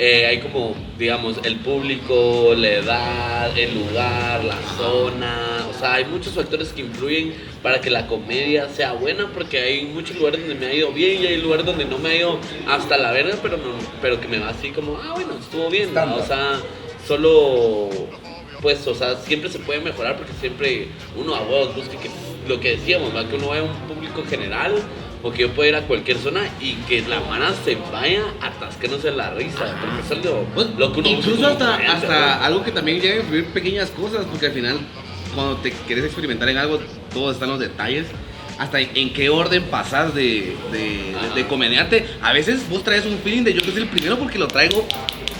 eh, 0.01 0.27
hay 0.27 0.38
como, 0.38 0.77
digamos, 0.96 1.40
el 1.42 1.57
público, 1.57 2.55
la 2.57 2.68
edad, 2.68 3.59
el 3.59 3.74
lugar, 3.74 4.44
la 4.44 4.57
zona, 4.77 5.66
o 5.68 5.77
sea, 5.77 5.94
hay 5.94 6.05
muchos 6.05 6.35
factores 6.35 6.68
que 6.68 6.83
influyen 6.83 7.35
para 7.64 7.81
que 7.81 7.90
la 7.90 8.07
comedia 8.07 8.68
sea 8.68 8.92
buena, 8.92 9.29
porque 9.35 9.59
hay 9.59 9.87
muchos 9.87 10.16
lugares 10.16 10.40
donde 10.40 10.55
me 10.55 10.66
ha 10.66 10.74
ido 10.74 10.92
bien 10.92 11.20
y 11.22 11.27
hay 11.27 11.38
lugares 11.38 11.66
donde 11.66 11.85
no 11.85 11.98
me 11.98 12.11
ha 12.11 12.16
ido 12.16 12.38
hasta 12.68 12.96
la 12.96 13.11
verga, 13.11 13.37
pero, 13.42 13.57
no, 13.57 13.72
pero 14.01 14.20
que 14.20 14.29
me 14.29 14.38
va 14.38 14.51
así 14.51 14.70
como, 14.70 14.96
ah, 14.98 15.14
bueno, 15.16 15.35
estuvo 15.40 15.68
bien, 15.68 15.92
¿no? 15.92 16.14
o 16.14 16.24
sea, 16.24 16.61
solo, 17.05 17.88
pues, 18.62 18.87
o 18.87 18.94
sea, 18.94 19.16
siempre 19.16 19.51
se 19.51 19.59
puede 19.59 19.81
mejorar 19.81 20.16
porque 20.16 20.33
siempre 20.40 20.87
uno 21.16 21.35
a 21.35 21.42
huevos 21.42 21.74
busca 21.74 21.98
que, 21.98 22.09
lo 22.46 22.61
que 22.61 22.77
decíamos, 22.77 23.14
¿va? 23.16 23.29
que 23.29 23.35
uno 23.35 23.48
vaya 23.48 23.62
a 23.62 23.64
un 23.64 23.74
público 23.92 24.22
general 24.31 24.74
o 25.22 25.33
que 25.33 25.42
yo 25.42 25.50
pueda 25.50 25.68
ir 25.68 25.76
a 25.76 25.83
cualquier 25.83 26.18
zona 26.18 26.48
y 26.61 26.74
que 26.88 27.02
la 27.02 27.20
mano 27.20 27.46
se 27.64 27.76
vaya 27.92 28.22
atascándose 28.40 29.11
la 29.11 29.31
risa, 29.31 29.76
porque 29.81 30.00
eso 30.04 30.14
es 30.14 30.24
lo, 30.24 30.44
Pues, 30.54 30.68
lo 30.76 30.92
que 30.92 31.00
uno 31.00 31.09
incluso 31.09 31.46
hasta, 31.46 31.76
hasta 31.76 32.44
algo 32.44 32.64
que 32.64 32.70
también 32.72 33.00
llega 33.00 33.14
a 33.14 33.18
influir 33.18 33.46
pequeñas 33.46 33.90
cosas, 33.90 34.26
porque 34.26 34.46
al 34.46 34.52
final 34.52 34.78
cuando 35.35 35.57
te 35.57 35.72
quieres 35.87 36.04
experimentar 36.04 36.48
en 36.48 36.59
algo, 36.59 36.81
todo 37.12 37.31
está 37.31 37.44
en 37.44 37.50
los 37.52 37.61
detalles. 37.61 38.07
Hasta 38.59 38.81
en, 38.81 39.12
qué 39.12 39.31
orden 39.31 39.62
pasas 39.64 40.12
de, 40.16 40.57
de, 40.72 41.14
Ajá. 41.16 41.35
de 41.35 41.46
comediante. 41.46 42.07
A 42.20 42.33
veces 42.33 42.68
vos 42.68 42.83
traes 42.83 43.07
un 43.07 43.16
feeling 43.18 43.44
de 43.44 43.54
yo 43.54 43.62
que 43.62 43.70
soy 43.70 43.83
el 43.83 43.88
primero 43.88 44.18
porque 44.18 44.37
lo 44.37 44.48
traigo 44.48 44.85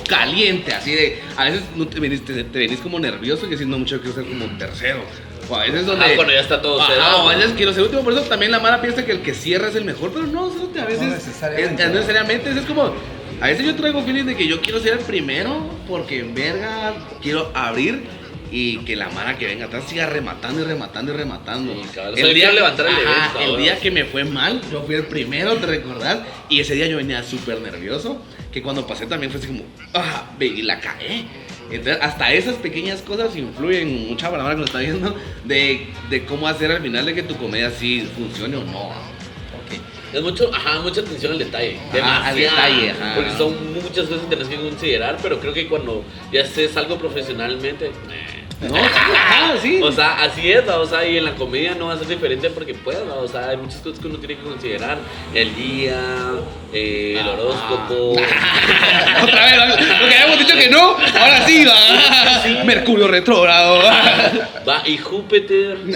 caliente, 0.09 0.73
así 0.73 0.93
de. 0.93 1.21
A 1.37 1.45
veces 1.45 1.62
no 1.75 1.88
te 1.88 1.99
venís, 1.99 2.25
te, 2.25 2.45
te 2.45 2.59
venís 2.59 2.79
como 2.79 3.01
nervioso 3.01 3.47
y 3.47 3.51
decís, 3.51 3.67
no, 3.67 3.77
mucho 3.77 4.01
quiero 4.01 4.14
ser 4.14 4.25
como 4.25 4.47
tercero. 4.57 5.01
O 5.49 5.57
a 5.57 5.63
veces 5.65 5.87
donde. 5.87 6.05
Ah, 6.05 6.11
cuando 6.15 6.33
ya 6.33 6.41
está 6.41 6.61
todo 6.61 6.85
cerrado. 6.87 7.25
o 7.25 7.29
a 7.31 7.37
veces 7.37 7.53
quiero 7.57 7.73
ser 7.73 7.83
último, 7.85 8.03
por 8.03 8.13
eso 8.13 8.23
también 8.23 8.53
la 8.53 8.61
mala 8.61 8.81
piensa 8.81 9.05
que 9.05 9.13
el 9.13 9.21
que 9.23 9.35
cierra 9.35 9.69
es 9.69 9.75
el 9.75 9.85
mejor, 9.85 10.13
pero 10.13 10.27
no, 10.27 10.47
a 10.47 10.85
veces. 10.85 11.03
No 11.03 11.11
necesariamente. 11.15 11.83
es- 11.83 11.89
no 11.89 11.95
necesariamente, 11.95 12.51
es 12.51 12.67
como. 12.67 12.93
A 13.41 13.47
veces 13.47 13.65
yo 13.65 13.75
traigo 13.77 14.03
feeling 14.03 14.25
de 14.25 14.37
que 14.37 14.49
yo 14.49 14.61
quiero 14.61 14.81
ser 14.81 14.95
el 14.95 14.99
primero 14.99 15.71
porque 15.87 16.19
en 16.19 16.35
verga 16.35 16.93
quiero 17.23 17.53
abrir 17.55 18.03
y 18.51 18.79
que 18.79 18.97
la 18.97 19.11
mara 19.11 19.39
que 19.39 19.47
venga 19.47 19.67
atrás 19.67 19.85
siga 19.87 20.07
rematando 20.07 20.61
y 20.61 20.65
rematando 20.65 21.13
y 21.15 21.17
rematando. 21.17 21.73
Sí, 21.73 21.89
cabal, 21.95 22.15
o 22.15 22.17
sea, 22.17 22.27
yo 22.27 22.33
quiero 22.33 22.53
levantar 22.53 22.87
el 22.87 22.95
Ajá, 22.95 23.03
evento, 23.03 23.39
el 23.41 23.51
ahora. 23.51 23.63
día 23.63 23.79
que 23.79 23.91
me 23.93 24.05
fue 24.07 24.25
mal, 24.25 24.61
yo 24.73 24.83
fui 24.83 24.97
el 24.97 25.05
primero, 25.07 25.55
te 25.57 25.67
recordás, 25.67 26.19
y 26.49 26.59
ese 26.61 26.75
día 26.75 26.87
yo 26.89 26.97
venía 26.97 27.23
súper 27.23 27.61
nervioso, 27.61 28.21
que 28.51 28.61
cuando 28.61 28.87
pasé 28.87 29.07
también 29.07 29.31
fue 29.31 29.39
así 29.39 29.49
como, 29.49 29.63
ah, 29.95 30.31
ve, 30.39 30.47
y 30.47 30.63
la 30.63 30.81
cagué. 30.81 31.25
Entonces, 31.70 31.98
hasta 32.02 32.33
esas 32.33 32.57
pequeñas 32.57 33.02
cosas 33.02 33.37
influyen, 33.37 34.09
mucha 34.09 34.31
palabra 34.31 34.54
que 34.54 34.61
nos 34.61 34.68
está 34.70 34.78
viendo, 34.81 35.14
de, 35.44 35.87
de 36.09 36.24
cómo 36.24 36.48
hacer 36.48 36.70
al 36.72 36.83
final 36.83 37.04
de 37.07 37.14
que 37.14 37.22
tu 37.22 37.37
comedia 37.37 37.70
sí 37.70 38.09
funcione 38.16 38.57
o 38.57 38.64
no. 38.64 38.87
Ok. 38.88 40.14
Es 40.14 40.22
mucho, 40.22 40.50
ajá, 40.54 40.81
mucha 40.81 41.02
atención 41.02 41.33
al 41.33 41.38
detalle. 41.38 41.76
Ajá, 41.92 42.28
al 42.28 42.37
detalle, 42.37 42.90
ajá. 42.92 43.14
Porque 43.14 43.31
son 43.37 43.74
muchas 43.74 44.07
cosas 44.07 44.20
que 44.28 44.37
tienes 44.37 44.48
que 44.48 44.57
considerar, 44.57 45.18
pero 45.22 45.38
creo 45.40 45.52
que 45.52 45.68
cuando 45.68 46.02
ya 46.33 46.42
haces 46.42 46.76
algo 46.76 46.96
profesionalmente. 46.98 47.87
eh, 47.87 48.44
No, 48.61 48.75
sí, 48.75 48.81
ajá, 49.14 49.53
sí. 49.62 49.81
O 49.83 49.92
sea, 49.92 50.14
así 50.23 50.51
es, 50.51 50.68
¿va? 50.68 50.79
o 50.79 50.87
sea, 50.87 51.07
y 51.07 51.16
en 51.16 51.25
la 51.25 51.35
comedia 51.35 51.75
no 51.75 51.87
va 51.87 51.94
a 51.94 51.99
ser 51.99 52.09
diferente 52.09 52.51
porque 52.51 52.75
pues, 52.75 52.97
¿va? 53.09 53.14
o 53.14 53.29
sea, 53.29 53.51
hay 53.51 53.57
muchas 53.57 53.81
cosas 53.81 54.01
que 54.01 54.09
uno 54.09 54.18
tiene 54.18 54.37
que 54.37 54.42
considerar. 54.42 54.99
El 55.33 55.55
día, 55.55 56.01
eh, 56.73 57.18
el 57.21 57.29
horóscopo. 57.29 58.12
Otra 59.23 59.44
vez, 59.47 59.77
porque 59.77 60.14
habíamos 60.14 60.38
dicho 60.40 60.57
que 60.57 60.68
no, 60.71 60.90
ahora 60.90 61.47
sí, 61.47 61.64
va. 61.64 62.64
Mercurio 62.64 63.07
retrógrado. 63.09 63.81
Va, 64.68 64.83
y 64.87 64.97
Júpiter. 64.99 65.79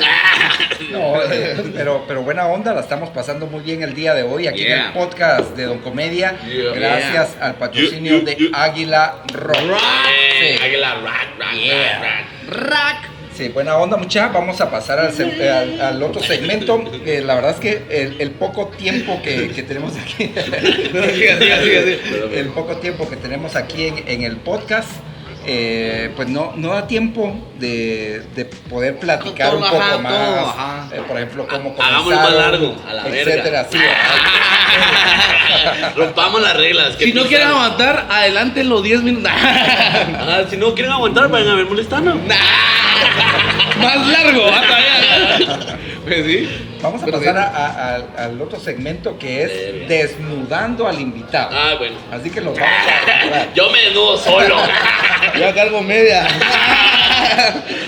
No, 0.91 1.15
eh, 1.23 1.73
pero, 1.75 2.05
pero 2.07 2.23
buena 2.23 2.47
onda, 2.47 2.75
la 2.75 2.81
estamos 2.81 3.09
pasando 3.11 3.47
muy 3.47 3.63
bien 3.63 3.83
el 3.83 3.95
día 3.95 4.15
de 4.15 4.25
hoy 4.25 4.47
aquí 4.49 4.67
en 4.67 4.79
el 4.79 4.93
podcast 4.93 5.57
de 5.57 5.65
Don 5.65 5.79
Comedia. 5.79 6.39
Yeah. 6.45 6.73
gracias 6.75 7.37
al 7.41 7.55
patrocinio 7.55 8.21
de. 8.21 8.51
Águila 8.53 9.23
Rock. 9.33 9.81
Eh, 10.11 10.57
Sí. 10.59 10.65
Águila, 10.65 10.95
rack, 10.97 11.29
rack, 11.39 11.55
Yeah. 11.55 11.99
rack, 12.01 12.27
rack. 12.49 13.09
Sí, 13.37 13.49
buena 13.49 13.77
onda, 13.77 13.97
mucha. 13.97 14.29
Vamos 14.29 14.61
a 14.61 14.71
pasar 14.71 14.99
al, 14.99 15.15
eh, 15.19 15.51
al, 15.51 15.81
al 15.81 16.03
otro 16.03 16.23
segmento. 16.23 16.85
Eh, 17.07 17.23
la 17.25 17.35
verdad 17.35 17.53
es 17.53 17.57
que 17.61 17.83
el, 17.89 18.21
el 18.21 18.31
poco 18.33 18.69
tiempo 18.69 19.21
que, 19.23 19.49
que 19.51 19.63
tenemos 19.63 19.95
aquí, 19.97 20.25
Siga, 20.35 21.39
siga, 21.39 21.39
siga, 21.39 21.61
siga. 21.63 22.39
el 22.39 22.49
poco 22.55 22.77
tiempo 22.77 23.09
que 23.09 23.17
tenemos 23.17 23.57
aquí 23.57 23.87
en, 23.87 24.05
en 24.07 24.23
el 24.23 24.37
podcast, 24.37 24.91
eh, 25.47 26.11
pues 26.17 26.29
no, 26.29 26.53
no 26.57 26.75
da 26.75 26.87
tiempo 26.87 27.35
de, 27.59 28.23
de 28.35 28.45
poder 28.45 28.99
platicar 28.99 29.55
un 29.55 29.63
poco 29.63 29.81
ajá, 29.81 29.99
más. 29.99 30.13
todo, 30.13 30.41
ajá. 30.51 30.89
eh, 30.93 31.03
por 31.07 31.17
ejemplo, 31.17 31.47
cómo 31.49 31.75
Hagámoslo 31.79 32.17
más 32.17 32.33
largo, 32.33 32.77
a 32.89 32.93
la 32.93 33.05
verga. 33.05 33.33
etcétera. 33.33 33.67
Sí, 33.71 33.79
Rompamos 35.97 36.41
las 36.43 36.57
reglas. 36.57 36.97
que 36.97 37.05
Si 37.07 37.13
no 37.13 37.25
quieren 37.27 37.49
aguantar, 37.49 38.07
adelante 38.11 38.65
los 38.65 38.83
10 38.83 39.03
minutos. 39.03 39.31
Ajá, 39.37 40.45
si 40.49 40.57
no 40.57 40.75
quieren 40.75 40.93
aguantar, 40.93 41.29
vayan 41.29 41.51
a 41.51 41.55
ver 41.57 41.67
molestando. 41.67 42.15
Más 43.81 44.07
largo, 44.07 44.45
¿va? 44.47 44.61
Todavía. 44.63 45.79
Pues 46.03 46.27
sí. 46.27 46.49
Vamos 46.83 47.01
a 47.01 47.05
Pero 47.05 47.19
pasar 47.21 47.35
sí. 47.37 47.41
a- 47.41 47.67
a- 48.19 48.25
al- 48.25 48.43
otro 48.43 48.59
segmento 48.59 49.17
que 49.21 49.45
es 49.45 49.89
desnudando 49.89 50.89
al 50.89 50.99
invitado. 51.01 51.51
Ah, 51.53 51.75
bueno. 51.79 51.95
Así 52.11 52.29
que 52.29 52.41
los 52.41 52.59
vamos 52.59 52.69
a 52.77 53.47
Yo 53.55 53.71
me 53.71 53.83
desnudo 53.85 54.19
solo. 54.19 54.57
Yo 55.39 55.55
cargo 55.55 55.81
media. 55.81 56.27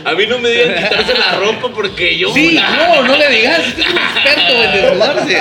A 0.04 0.12
mí 0.12 0.26
no 0.28 0.38
me 0.38 0.48
digan 0.48 0.74
quitarse 0.76 1.18
la 1.18 1.32
ropa 1.32 1.68
porque 1.74 2.16
yo. 2.16 2.32
Sí, 2.32 2.56
no, 2.56 3.02
no 3.02 3.16
le 3.16 3.28
digas. 3.30 3.58
Usted 3.66 3.80
es 3.82 3.88
un 3.90 3.98
experto 3.98 4.62
en 4.62 4.72
desnudarse. 4.72 5.38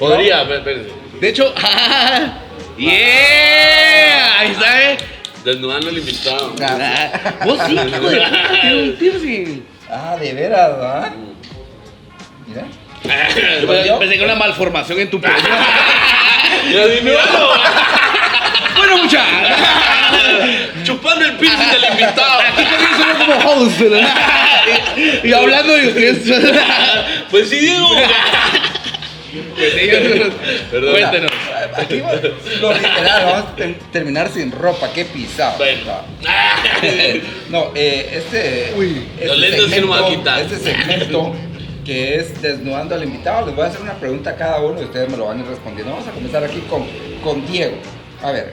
Podría, 0.00 0.44
pero- 0.48 0.64
pero- 0.64 0.80
De 1.20 1.28
hecho, 1.28 1.54
yeah. 2.76 4.38
Ahí 4.40 4.50
está, 4.50 4.82
eh. 4.92 4.96
Desnudando 5.44 5.88
al 5.88 5.98
invitado. 5.98 6.54
Ah, 6.62 7.10
Vos 7.44 7.58
sí, 7.66 7.72
hijo 7.72 7.84
de 7.84 7.98
puta, 7.98 8.30
tiene 8.60 8.82
un 8.82 8.92
piercing. 8.96 9.66
Ah, 9.90 10.16
de 10.20 10.32
veras, 10.32 10.70
¿verdad? 10.76 11.12
Mira. 12.46 12.64
Yo 13.86 13.98
Pensé 13.98 14.14
que 14.16 14.22
era 14.24 14.32
una 14.34 14.36
malformación 14.46 15.00
en 15.00 15.10
tu 15.10 15.20
pelo. 15.20 15.34
Ya 16.72 16.86
di, 16.86 17.00
míralo. 17.00 17.50
bueno, 18.76 18.96
mucha. 18.98 19.24
Chupando 20.84 21.24
el 21.24 21.32
piercing 21.36 21.70
del 21.70 21.84
invitado. 21.90 22.40
Aquí 22.40 22.62
también 22.64 22.90
somos 22.96 23.16
como 23.16 23.50
host, 23.64 23.78
¿verdad? 23.80 24.08
Y, 25.24 25.28
y 25.28 25.32
hablando 25.32 25.72
de 25.74 25.88
ustedes. 25.88 26.42
Pues 27.30 27.48
sí, 27.48 27.58
Diego. 27.58 27.88
Pues. 29.56 29.72
Perdón. 30.70 30.90
Cuéntenos. 30.92 31.32
Aquí 31.76 32.00
va- 32.00 32.12
lo 32.60 32.72
literal, 32.72 33.24
vamos 33.24 33.50
a 33.50 33.56
ter- 33.56 33.78
terminar 33.92 34.28
sin 34.30 34.50
ropa, 34.52 34.90
qué 34.92 35.04
pisado. 35.04 35.58
Bueno. 35.58 35.92
No, 37.50 37.70
eh, 37.74 38.10
este, 38.24 38.72
Uy. 38.76 39.06
este 39.14 39.26
Los 39.26 39.38
lentes 39.38 39.64
sí 39.70 39.80
no 39.80 39.86
me 39.88 40.00
voy 40.00 40.12
a 40.12 40.16
quitar. 40.16 40.40
Este 40.40 40.58
segmento 40.58 41.32
que 41.84 42.16
es 42.16 42.40
desnudando 42.40 42.94
al 42.94 43.02
invitado, 43.04 43.46
les 43.46 43.54
voy 43.56 43.64
a 43.64 43.68
hacer 43.68 43.80
una 43.82 43.94
pregunta 43.94 44.30
a 44.30 44.36
cada 44.36 44.60
uno 44.60 44.80
y 44.80 44.84
ustedes 44.84 45.08
me 45.10 45.16
lo 45.16 45.26
van 45.26 45.38
a 45.38 45.40
ir 45.42 45.46
respondiendo. 45.48 45.92
Vamos 45.92 46.08
a 46.08 46.12
comenzar 46.12 46.44
aquí 46.44 46.60
con, 46.70 46.84
con 47.24 47.46
Diego. 47.50 47.76
A 48.22 48.30
ver, 48.30 48.52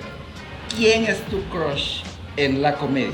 ¿quién 0.76 1.06
es 1.06 1.22
tu 1.28 1.44
crush 1.50 2.02
en 2.38 2.62
la 2.62 2.74
comedia? 2.76 3.14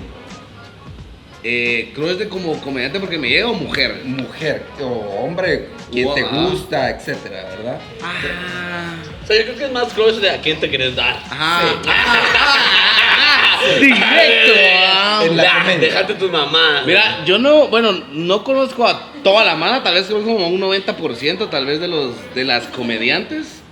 Eh, 1.47 1.91
creo 1.93 2.15
de 2.15 2.27
como 2.27 2.59
comediante 2.59 2.99
porque 2.99 3.19
me 3.19 3.29
llega 3.29 3.47
o 3.49 3.53
mujer. 3.53 4.01
Mujer 4.05 4.63
o 4.81 4.85
hombre, 5.23 5.67
quien 5.91 6.11
te 6.15 6.23
gusta, 6.23 6.89
etcétera, 6.89 7.43
¿verdad? 7.55 7.79
Ah. 8.01 8.95
O 9.25 9.27
sea, 9.27 9.37
yo 9.37 9.43
creo 9.45 9.57
que 9.57 9.65
es 9.65 9.71
más 9.71 9.91
crush 9.91 10.17
de 10.17 10.29
a 10.29 10.39
quién 10.39 10.59
te 10.59 10.69
quieres 10.69 10.95
dar. 10.95 11.19
Ajá. 11.31 11.61
Sí. 11.81 11.87
Ah, 11.87 13.57
Directo. 13.79 14.53
ah. 14.85 15.21
En 15.25 15.35
la. 15.35 15.77
Déjate 15.79 16.13
tu 16.13 16.29
mamá. 16.29 16.83
Mira, 16.85 17.25
yo 17.25 17.39
no, 17.39 17.67
bueno, 17.69 17.91
no 18.11 18.43
conozco 18.43 18.87
a 18.87 19.13
toda 19.23 19.43
la 19.43 19.55
mano, 19.55 19.81
tal 19.81 19.95
vez 19.95 20.05
conozco 20.05 20.31
como 20.31 20.47
un 20.49 20.61
90% 20.61 21.49
tal 21.49 21.65
vez 21.65 21.79
de 21.79 21.87
los 21.87 22.13
de 22.35 22.43
las 22.43 22.67
comediantes. 22.67 23.63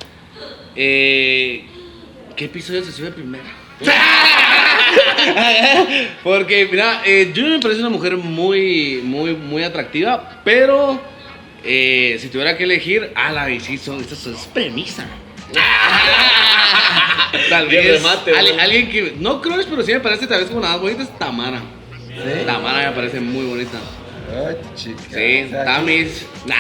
Eh, 0.75 1.65
¿Qué 2.35 2.45
episodio 2.45 2.83
se 2.83 2.91
sube 2.91 3.11
primero? 3.11 3.43
Porque, 6.23 6.67
mira, 6.69 7.03
eh, 7.05 7.31
Junior 7.35 7.57
me 7.57 7.59
parece 7.59 7.81
una 7.81 7.89
mujer 7.89 8.17
muy, 8.17 9.01
muy, 9.03 9.35
muy 9.35 9.63
atractiva, 9.63 10.41
pero 10.43 10.99
eh, 11.63 12.17
si 12.19 12.29
tuviera 12.29 12.57
que 12.57 12.63
elegir, 12.63 13.11
a 13.13 13.31
la 13.31 13.45
sí, 13.59 13.77
son, 13.77 14.01
esta 14.01 14.15
es 14.15 14.49
premisa. 14.51 15.05
Tal 17.49 17.67
vez 17.67 18.01
remate, 18.01 18.35
al- 18.37 18.55
¿no? 18.57 18.61
alguien 18.63 18.89
que 18.89 19.13
no 19.19 19.41
crush, 19.41 19.65
pero 19.69 19.83
sí 19.83 19.91
me 19.93 19.99
parece 19.99 20.27
tal 20.27 20.39
vez 20.41 20.49
como 20.49 20.61
más 20.61 20.79
bonita 20.79 21.03
es 21.03 21.17
Tamara. 21.17 21.61
¿Sí? 22.07 22.45
Tamara 22.45 22.89
me 22.89 22.95
parece 22.95 23.19
muy 23.19 23.45
bonita. 23.45 23.77
Ay, 24.29 24.55
chica. 24.75 25.01
Sí, 25.11 25.43
O 25.47 25.49
sea, 25.49 25.65
Tamis. 25.65 26.25
Nah. 26.45 26.55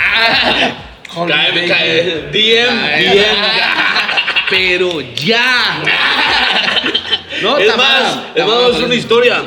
Cae, 1.27 1.67
cae. 1.67 2.29
DM, 2.31 2.33
DM. 2.33 3.45
Pero 4.49 4.99
ya. 5.01 5.83
No, 7.41 7.57
Es 7.57 7.67
Tamara, 7.67 8.01
más, 8.01 8.15
es 8.33 8.35
Tamara 8.35 8.59
más, 8.61 8.69
es 8.69 8.71
parece- 8.71 8.85
una 8.85 8.95
historia. 8.95 9.43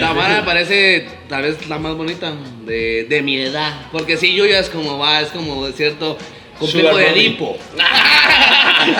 Tamara 0.00 0.34
me 0.36 0.42
parece 0.42 1.08
tal 1.28 1.42
vez 1.42 1.68
la 1.68 1.78
más 1.78 1.94
bonita 1.94 2.32
de, 2.64 3.04
de 3.08 3.22
mi 3.22 3.36
edad. 3.40 3.72
Porque 3.92 4.16
si 4.16 4.34
yo 4.34 4.44
ya 4.46 4.58
es 4.58 4.68
como 4.68 4.98
va, 4.98 5.20
es 5.20 5.28
como 5.28 5.68
cierto, 5.68 6.18
complejo 6.58 6.96
de 6.96 7.10
lipo. 7.12 7.56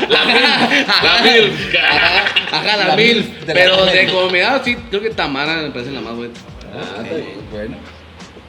La 0.09 0.25
mil, 0.25 0.35
la 1.03 1.19
mil. 1.23 1.71
Ajá, 2.51 2.77
la, 2.77 2.85
La 2.89 2.97
mil. 2.97 3.17
mil 3.17 3.41
de 3.41 3.47
la 3.47 3.55
Pero 3.55 3.77
de 3.77 3.81
comedia. 3.87 4.11
como 4.13 4.29
me 4.31 4.41
da, 4.41 4.63
sí, 4.65 4.77
creo 4.91 5.01
que 5.01 5.11
Tamara 5.11 5.55
me 5.57 5.71
parece 5.71 5.93
la 5.93 6.01
más 6.01 6.15
buena. 6.17 6.35
Ah, 6.75 7.03
bien. 7.03 7.41
Bueno. 7.51 7.77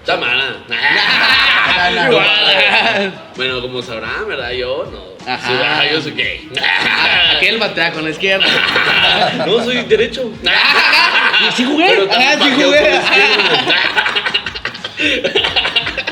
Tamara. 0.06 0.58
Bueno, 3.36 3.62
como 3.62 3.82
sabrán, 3.82 4.28
¿verdad? 4.28 4.52
Yo 4.52 4.86
no. 4.92 5.32
Ajá. 5.32 5.80
Ah, 5.80 5.86
yo 5.90 6.02
soy 6.02 6.12
gay. 6.14 6.50
Aquel 7.38 7.58
batea 7.60 7.92
con 7.94 8.04
la 8.04 8.10
izquierda. 8.10 8.46
No, 9.46 9.64
soy 9.64 9.84
derecho. 9.84 10.32
Y 10.44 11.52
sí 11.56 11.64
jugué. 11.64 12.08
Ah, 12.12 12.36
sí 12.42 12.52
jugué. 12.56 13.00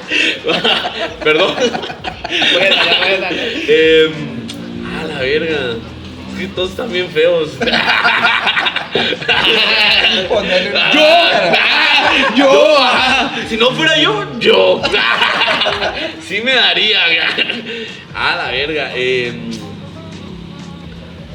Perdón. 1.24 1.56
Buena, 2.54 2.84
buena. 3.00 3.28
Eh, 3.32 4.10
a 5.00 5.04
la 5.06 5.20
verga. 5.20 5.76
Es 6.34 6.40
que 6.40 6.48
todos 6.50 6.72
están 6.72 6.92
bien 6.92 7.10
feos. 7.10 7.50
Ponerle 10.30 10.70
una 10.72 10.94
Yo, 10.94 11.02
ah, 11.02 11.54
yo, 12.36 12.76
ah. 12.80 13.36
Si 13.50 13.58
no 13.58 13.72
fuera 13.72 13.98
yo, 13.98 14.26
yo. 14.40 14.82
Sí 16.22 16.42
me 16.42 16.54
daría. 16.56 17.00
A 18.16 18.36
la 18.36 18.52
verga. 18.52 18.92
Eh, 18.96 19.34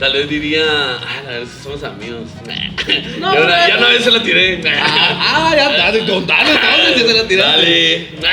tal 0.03 0.13
vez 0.15 0.29
diría. 0.29 0.65
Ah, 0.67 1.23
la 1.25 1.31
verdad, 1.31 1.47
si 1.57 1.63
somos 1.63 1.83
amigos. 1.85 2.29
No, 3.21 3.33
ya, 3.33 3.41
una, 3.41 3.69
ya 3.69 3.79
una 3.79 3.89
vez 3.89 4.03
se 4.03 4.11
la 4.11 4.23
tiré. 4.23 4.61
Ah, 4.67 5.55
ya 5.55 5.91
está, 5.91 6.13
contale, 6.13 6.51
entonces, 6.51 6.95
si 6.97 7.09
se 7.09 7.15
la 7.15 7.29
tiraste. 7.29 8.09
Dale. 8.21 8.33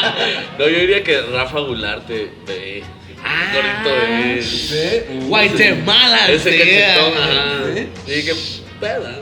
No, 0.58 0.68
yo 0.68 0.78
diría 0.80 1.04
que 1.04 1.20
Rafa 1.22 1.60
Gularte, 1.60 2.32
bebé. 2.46 2.82
Ah. 3.24 3.52
Gordito 3.54 3.90
bebé. 3.94 5.26
Guatemala, 5.28 6.28
Ese 6.28 6.58
cachetón, 6.58 7.12
ajá. 7.16 7.60
¿Sí? 7.74 7.88
Sí, 8.06 8.24
que 8.24 8.34
peda. 8.80 9.18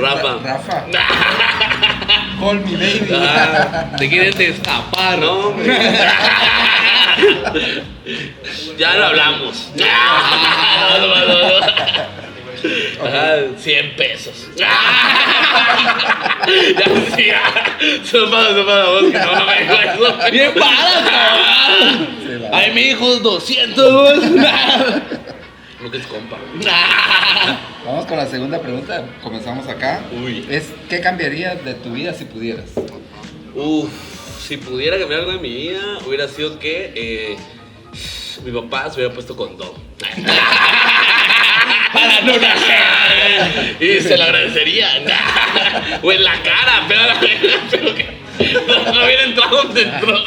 Rafa. 0.00 0.38
Rafa. 0.44 0.86
Call 2.40 2.56
me 2.64 2.72
baby. 2.76 3.08
Ah. 3.14 3.92
Te 3.96 4.08
quieren 4.08 4.40
escapar. 4.40 5.18
No. 5.18 5.54
Ya 8.78 8.94
lo 8.96 9.06
hablamos. 9.06 9.68
No, 9.76 9.84
no, 10.98 11.06
no, 11.06 11.24
no. 11.26 11.56
Ajá, 13.06 13.36
100 13.58 13.96
pesos. 13.96 14.48
Ya, 16.76 16.84
sí, 17.14 17.30
pago. 18.64 18.92
vos, 18.94 19.12
que 19.12 19.18
No, 19.18 19.36
no 19.36 19.46
me 19.46 19.60
dijo 19.60 19.74
eso. 19.74 20.30
Bien. 20.32 20.52
Sí, 20.54 20.58
la- 22.40 22.50
Ay, 22.58 22.72
mi 22.72 22.80
hijo, 22.82 23.16
200. 23.20 24.22
No 25.82 25.90
que 25.90 25.98
es 25.98 26.06
compa. 26.06 26.38
Vamos 27.84 28.06
con 28.06 28.16
la 28.16 28.26
segunda 28.26 28.60
pregunta. 28.60 29.04
Comenzamos 29.20 29.66
acá. 29.66 30.00
Uy. 30.24 30.46
Es, 30.48 30.70
¿Qué 30.88 31.00
cambiarías 31.00 31.64
de 31.64 31.74
tu 31.74 31.90
vida 31.90 32.14
si 32.14 32.24
pudieras? 32.24 32.66
Uf, 33.56 33.90
si 34.40 34.58
pudiera 34.58 34.96
cambiar 34.96 35.20
algo 35.20 35.32
en 35.32 35.42
mi 35.42 35.52
vida, 35.52 35.98
hubiera 36.06 36.28
sido 36.28 36.60
que 36.60 36.92
eh, 36.94 37.36
mi 38.44 38.52
papá 38.52 38.90
se 38.90 39.00
hubiera 39.00 39.12
puesto 39.12 39.36
condón. 39.36 39.72
Para 41.92 42.20
no 42.20 42.38
nacer. 42.38 43.76
Y 43.80 44.00
se 44.00 44.16
lo 44.16 44.22
agradecería. 44.22 44.88
O 46.02 46.12
en 46.12 46.22
la 46.22 46.40
cara, 46.42 46.84
pero, 46.88 47.02
pero 47.70 47.94
que 47.94 48.06
no, 48.66 48.92
no 48.92 49.04
hubiera 49.04 49.24
entrado 49.24 49.64
dentro. 49.64 50.24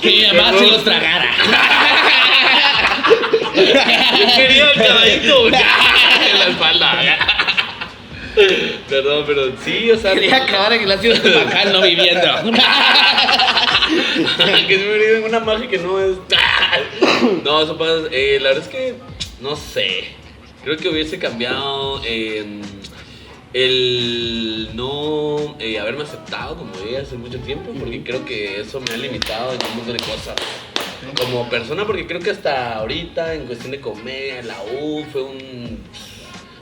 Que 0.00 0.10
mi 0.10 0.26
mamá 0.26 0.58
se 0.58 0.66
los 0.66 0.84
tragara. 0.84 1.26
Yo 3.56 4.26
quería 4.36 4.70
el 4.70 4.82
caballito 4.82 5.46
en 5.48 6.38
la 6.38 6.46
espalda. 6.48 7.18
Perdón, 8.88 9.24
pero 9.26 9.52
sí, 9.64 9.90
o 9.90 9.96
sea. 9.98 10.12
Quería 10.14 10.36
acabar 10.44 10.72
en 10.74 10.82
el 10.82 10.92
ácido 10.92 11.14
estomacal 11.14 11.72
no 11.72 11.82
viviendo. 11.82 12.22
que 14.68 14.78
se 14.78 14.84
me 14.84 14.96
ido 15.04 15.16
en 15.18 15.24
una 15.24 15.40
magia 15.40 15.68
que 15.68 15.78
no 15.78 15.98
es. 16.00 16.16
No, 17.44 17.62
eso 17.62 17.78
pasa. 17.78 18.08
eh, 18.10 18.38
la 18.40 18.50
verdad 18.50 18.64
es 18.64 18.70
que. 18.70 18.94
No 19.40 19.56
sé. 19.56 20.04
Creo 20.62 20.76
que 20.76 20.88
hubiese 20.88 21.18
cambiado. 21.18 22.02
eh, 22.04 22.60
el 23.56 24.68
no 24.74 25.56
eh, 25.58 25.78
haberme 25.78 26.02
aceptado 26.02 26.56
como 26.56 26.72
ella 26.86 27.00
hace 27.00 27.16
mucho 27.16 27.38
tiempo, 27.38 27.72
porque 27.78 28.04
creo 28.04 28.22
que 28.26 28.60
eso 28.60 28.80
me 28.80 28.92
ha 28.92 28.98
limitado 28.98 29.54
en 29.54 29.58
un 29.70 29.76
montón 29.78 29.96
de 29.96 30.02
cosas. 30.04 30.34
Como 31.16 31.48
persona, 31.48 31.86
porque 31.86 32.06
creo 32.06 32.20
que 32.20 32.30
hasta 32.30 32.78
ahorita, 32.78 33.34
en 33.34 33.46
cuestión 33.46 33.70
de 33.72 33.80
comedia, 33.80 34.42
la 34.42 34.56
U, 34.80 35.04
fue 35.12 35.22
un. 35.22 35.78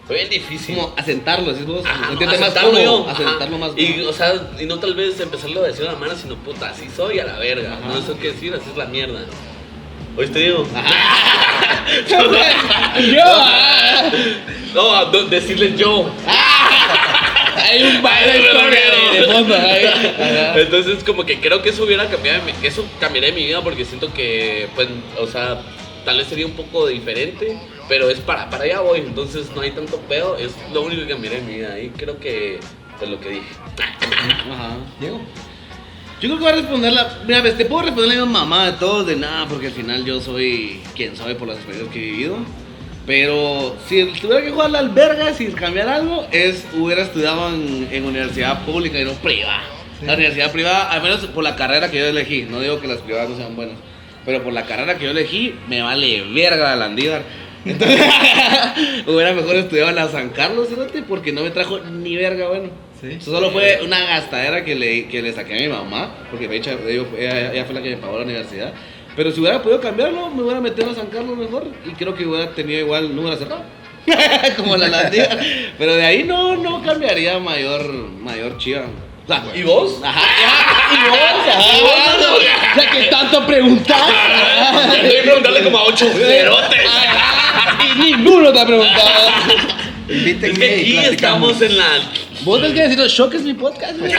Fue 0.06 0.16
bien 0.16 0.28
difícil. 0.28 0.76
Como 0.76 0.94
asentarlo, 0.96 1.52
así 1.52 1.62
vos. 1.62 1.84
Ajá, 1.86 2.08
Sentirte 2.08 2.38
más 2.38 2.50
aceptarlo 2.50 2.70
cómodo. 2.70 3.04
yo, 3.04 3.10
ajá. 3.10 3.24
Asentarlo 3.24 3.58
más 3.58 3.72
Y, 3.76 4.00
o 4.02 4.12
sea, 4.12 4.34
y 4.60 4.66
no 4.66 4.78
tal 4.78 4.94
vez 4.94 5.18
empezarlo 5.20 5.62
a 5.62 5.66
decir 5.66 5.86
a 5.86 5.92
la 5.92 5.98
mano, 5.98 6.14
sino 6.14 6.36
puta, 6.36 6.68
así 6.70 6.88
soy 6.94 7.18
a 7.20 7.24
la 7.24 7.38
verga. 7.38 7.72
Ajá. 7.72 7.88
No 7.88 8.02
sé 8.02 8.12
qué 8.20 8.32
decir, 8.32 8.54
así 8.54 8.68
es 8.70 8.76
la 8.76 8.86
mierda. 8.86 9.20
Hoy 10.16 10.28
te 10.28 10.38
digo. 10.40 10.66
Yo. 12.08 13.22
ah. 13.24 14.10
No, 14.74 15.06
decirles 15.28 15.78
yo. 15.78 16.10
Hay 17.64 17.82
un 17.82 18.02
baile 18.02 18.32
de 18.32 19.20
de, 19.20 19.32
fondo. 19.32 19.56
Entonces, 20.56 21.02
como 21.02 21.24
que 21.24 21.40
creo 21.40 21.62
que 21.62 21.70
eso 21.70 21.84
hubiera 21.84 22.08
cambiado, 22.08 22.42
eso 22.62 22.84
cambiaría 23.00 23.32
mi 23.32 23.46
vida 23.46 23.62
porque 23.62 23.84
siento 23.84 24.12
que, 24.12 24.68
pues, 24.74 24.88
o 25.18 25.26
sea, 25.26 25.62
tal 26.04 26.18
vez 26.18 26.26
sería 26.26 26.46
un 26.46 26.52
poco 26.52 26.86
diferente, 26.86 27.58
pero 27.88 28.10
es 28.10 28.20
para, 28.20 28.50
para 28.50 28.64
allá 28.64 28.80
voy, 28.80 29.00
entonces 29.00 29.50
no 29.54 29.62
hay 29.62 29.70
tanto 29.70 29.98
pedo, 30.00 30.36
es 30.36 30.52
lo 30.72 30.82
único 30.82 31.02
que 31.02 31.08
cambiaría 31.08 31.38
en 31.38 31.46
mi 31.46 31.54
vida 31.54 31.80
y 31.80 31.88
creo 31.90 32.18
que 32.18 32.60
es 33.00 33.08
lo 33.08 33.18
que 33.18 33.30
dije. 33.30 33.48
Ajá. 34.52 34.76
Diego. 35.00 35.20
Yo 36.20 36.28
creo 36.28 36.38
que 36.38 36.44
voy 36.44 36.52
a 36.52 36.56
responder 36.56 36.92
la. 36.92 37.18
Mira, 37.26 37.40
ves, 37.40 37.56
te 37.56 37.64
puedo 37.64 37.82
responder 37.82 38.16
la 38.16 38.24
misma 38.24 38.40
mamá 38.40 38.66
de 38.66 38.72
todos, 38.78 39.06
de 39.06 39.16
nada, 39.16 39.46
porque 39.48 39.66
al 39.66 39.72
final 39.72 40.04
yo 40.04 40.20
soy 40.20 40.80
quien 40.94 41.16
soy 41.16 41.34
por 41.34 41.48
las 41.48 41.56
experiencias 41.56 41.92
que 41.92 41.98
he 41.98 42.10
vivido. 42.12 42.36
Pero 43.06 43.76
si 43.86 44.04
tuviera 44.20 44.42
que 44.42 44.50
jugar 44.50 44.70
la 44.70 44.78
alberga, 44.78 45.32
si 45.34 45.46
cambiar 45.48 45.88
algo, 45.88 46.26
es 46.32 46.64
hubiera 46.74 47.02
estudiado 47.02 47.48
en, 47.54 47.88
en 47.90 48.04
universidad 48.04 48.64
pública 48.64 48.98
y 48.98 49.04
no 49.04 49.12
privada. 49.12 49.62
Sí. 50.00 50.06
La 50.06 50.14
universidad 50.14 50.50
privada, 50.52 50.90
al 50.90 51.02
menos 51.02 51.20
por 51.26 51.44
la 51.44 51.54
carrera 51.54 51.90
que 51.90 51.98
yo 51.98 52.06
elegí, 52.06 52.42
no 52.48 52.60
digo 52.60 52.80
que 52.80 52.88
las 52.88 52.98
privadas 52.98 53.28
no 53.28 53.36
sean 53.36 53.54
buenas, 53.56 53.76
pero 54.24 54.42
por 54.42 54.52
la 54.54 54.64
carrera 54.64 54.96
que 54.96 55.04
yo 55.04 55.10
elegí, 55.10 55.54
me 55.68 55.82
vale 55.82 56.22
verga 56.34 56.64
la 56.70 56.76
Landívar. 56.76 57.22
Entonces, 57.66 58.00
hubiera 59.06 59.32
mejor 59.32 59.56
estudiado 59.56 59.90
en 59.90 59.96
la 59.96 60.08
San 60.08 60.30
Carlos, 60.30 60.68
fíjate, 60.68 61.02
porque 61.02 61.32
no 61.32 61.42
me 61.42 61.50
trajo 61.50 61.78
ni 61.80 62.16
verga, 62.16 62.48
bueno. 62.48 62.70
Sí. 63.00 63.08
Eso 63.18 63.32
solo 63.32 63.50
fue 63.50 63.80
una 63.84 63.98
gastadera 64.04 64.64
que 64.64 64.74
le, 64.74 65.08
que 65.08 65.20
le 65.20 65.32
saqué 65.32 65.54
a 65.54 65.60
mi 65.60 65.68
mamá, 65.68 66.10
porque 66.30 66.48
de 66.48 66.56
hecho 66.56 66.70
ella- 66.88 67.52
ella 67.52 67.64
fue 67.66 67.74
la 67.74 67.82
que 67.82 67.90
me 67.90 67.96
pagó 67.98 68.18
la 68.18 68.24
universidad. 68.24 68.72
Pero 69.16 69.30
si 69.30 69.40
hubiera 69.40 69.62
podido 69.62 69.80
cambiarlo, 69.80 70.30
me 70.30 70.42
hubiera 70.42 70.60
metido 70.60 70.90
a 70.90 70.94
San 70.94 71.06
Carlos 71.06 71.36
mejor 71.36 71.66
y 71.84 71.90
creo 71.92 72.14
que 72.14 72.26
hubiera 72.26 72.50
tenido 72.50 72.80
igual 72.80 73.14
número 73.14 73.36
cerrado. 73.36 73.62
Como 74.56 74.76
la 74.76 74.88
landía. 74.88 75.38
Pero 75.78 75.94
de 75.94 76.04
ahí 76.04 76.24
no, 76.24 76.56
no 76.56 76.82
cambiaría 76.82 77.38
mayor, 77.38 77.92
mayor 77.92 78.58
chiva. 78.58 78.84
O 79.24 79.26
sea, 79.26 79.42
¿Y 79.54 79.62
vos? 79.62 80.00
Ajá, 80.02 80.20
y 80.92 81.10
vos, 81.10 81.18
ajá. 81.48 82.76
Ya 82.76 82.90
que 82.90 83.04
tanto 83.04 83.46
preguntar. 83.46 84.00
Ya 84.74 85.02
estoy 85.02 85.22
preguntarle 85.22 85.62
como 85.62 85.78
a 85.78 85.84
ocho 85.84 86.08
cerotes. 86.12 86.80
Y 87.84 87.98
ninguno 87.98 88.52
te 88.52 88.60
ha 88.60 88.66
preguntado. 88.66 89.30
Es 90.08 90.58
que 90.58 90.82
y 90.82 90.98
aquí 90.98 91.06
estamos 91.14 91.60
en 91.62 91.78
la. 91.78 91.86
Vos 92.44 92.60
tenés 92.60 92.74
que 92.74 92.82
decirlo, 92.82 93.08
Shock 93.08 93.34
es 93.34 93.42
mi 93.42 93.54
podcast. 93.54 93.98
güey. 93.98 94.12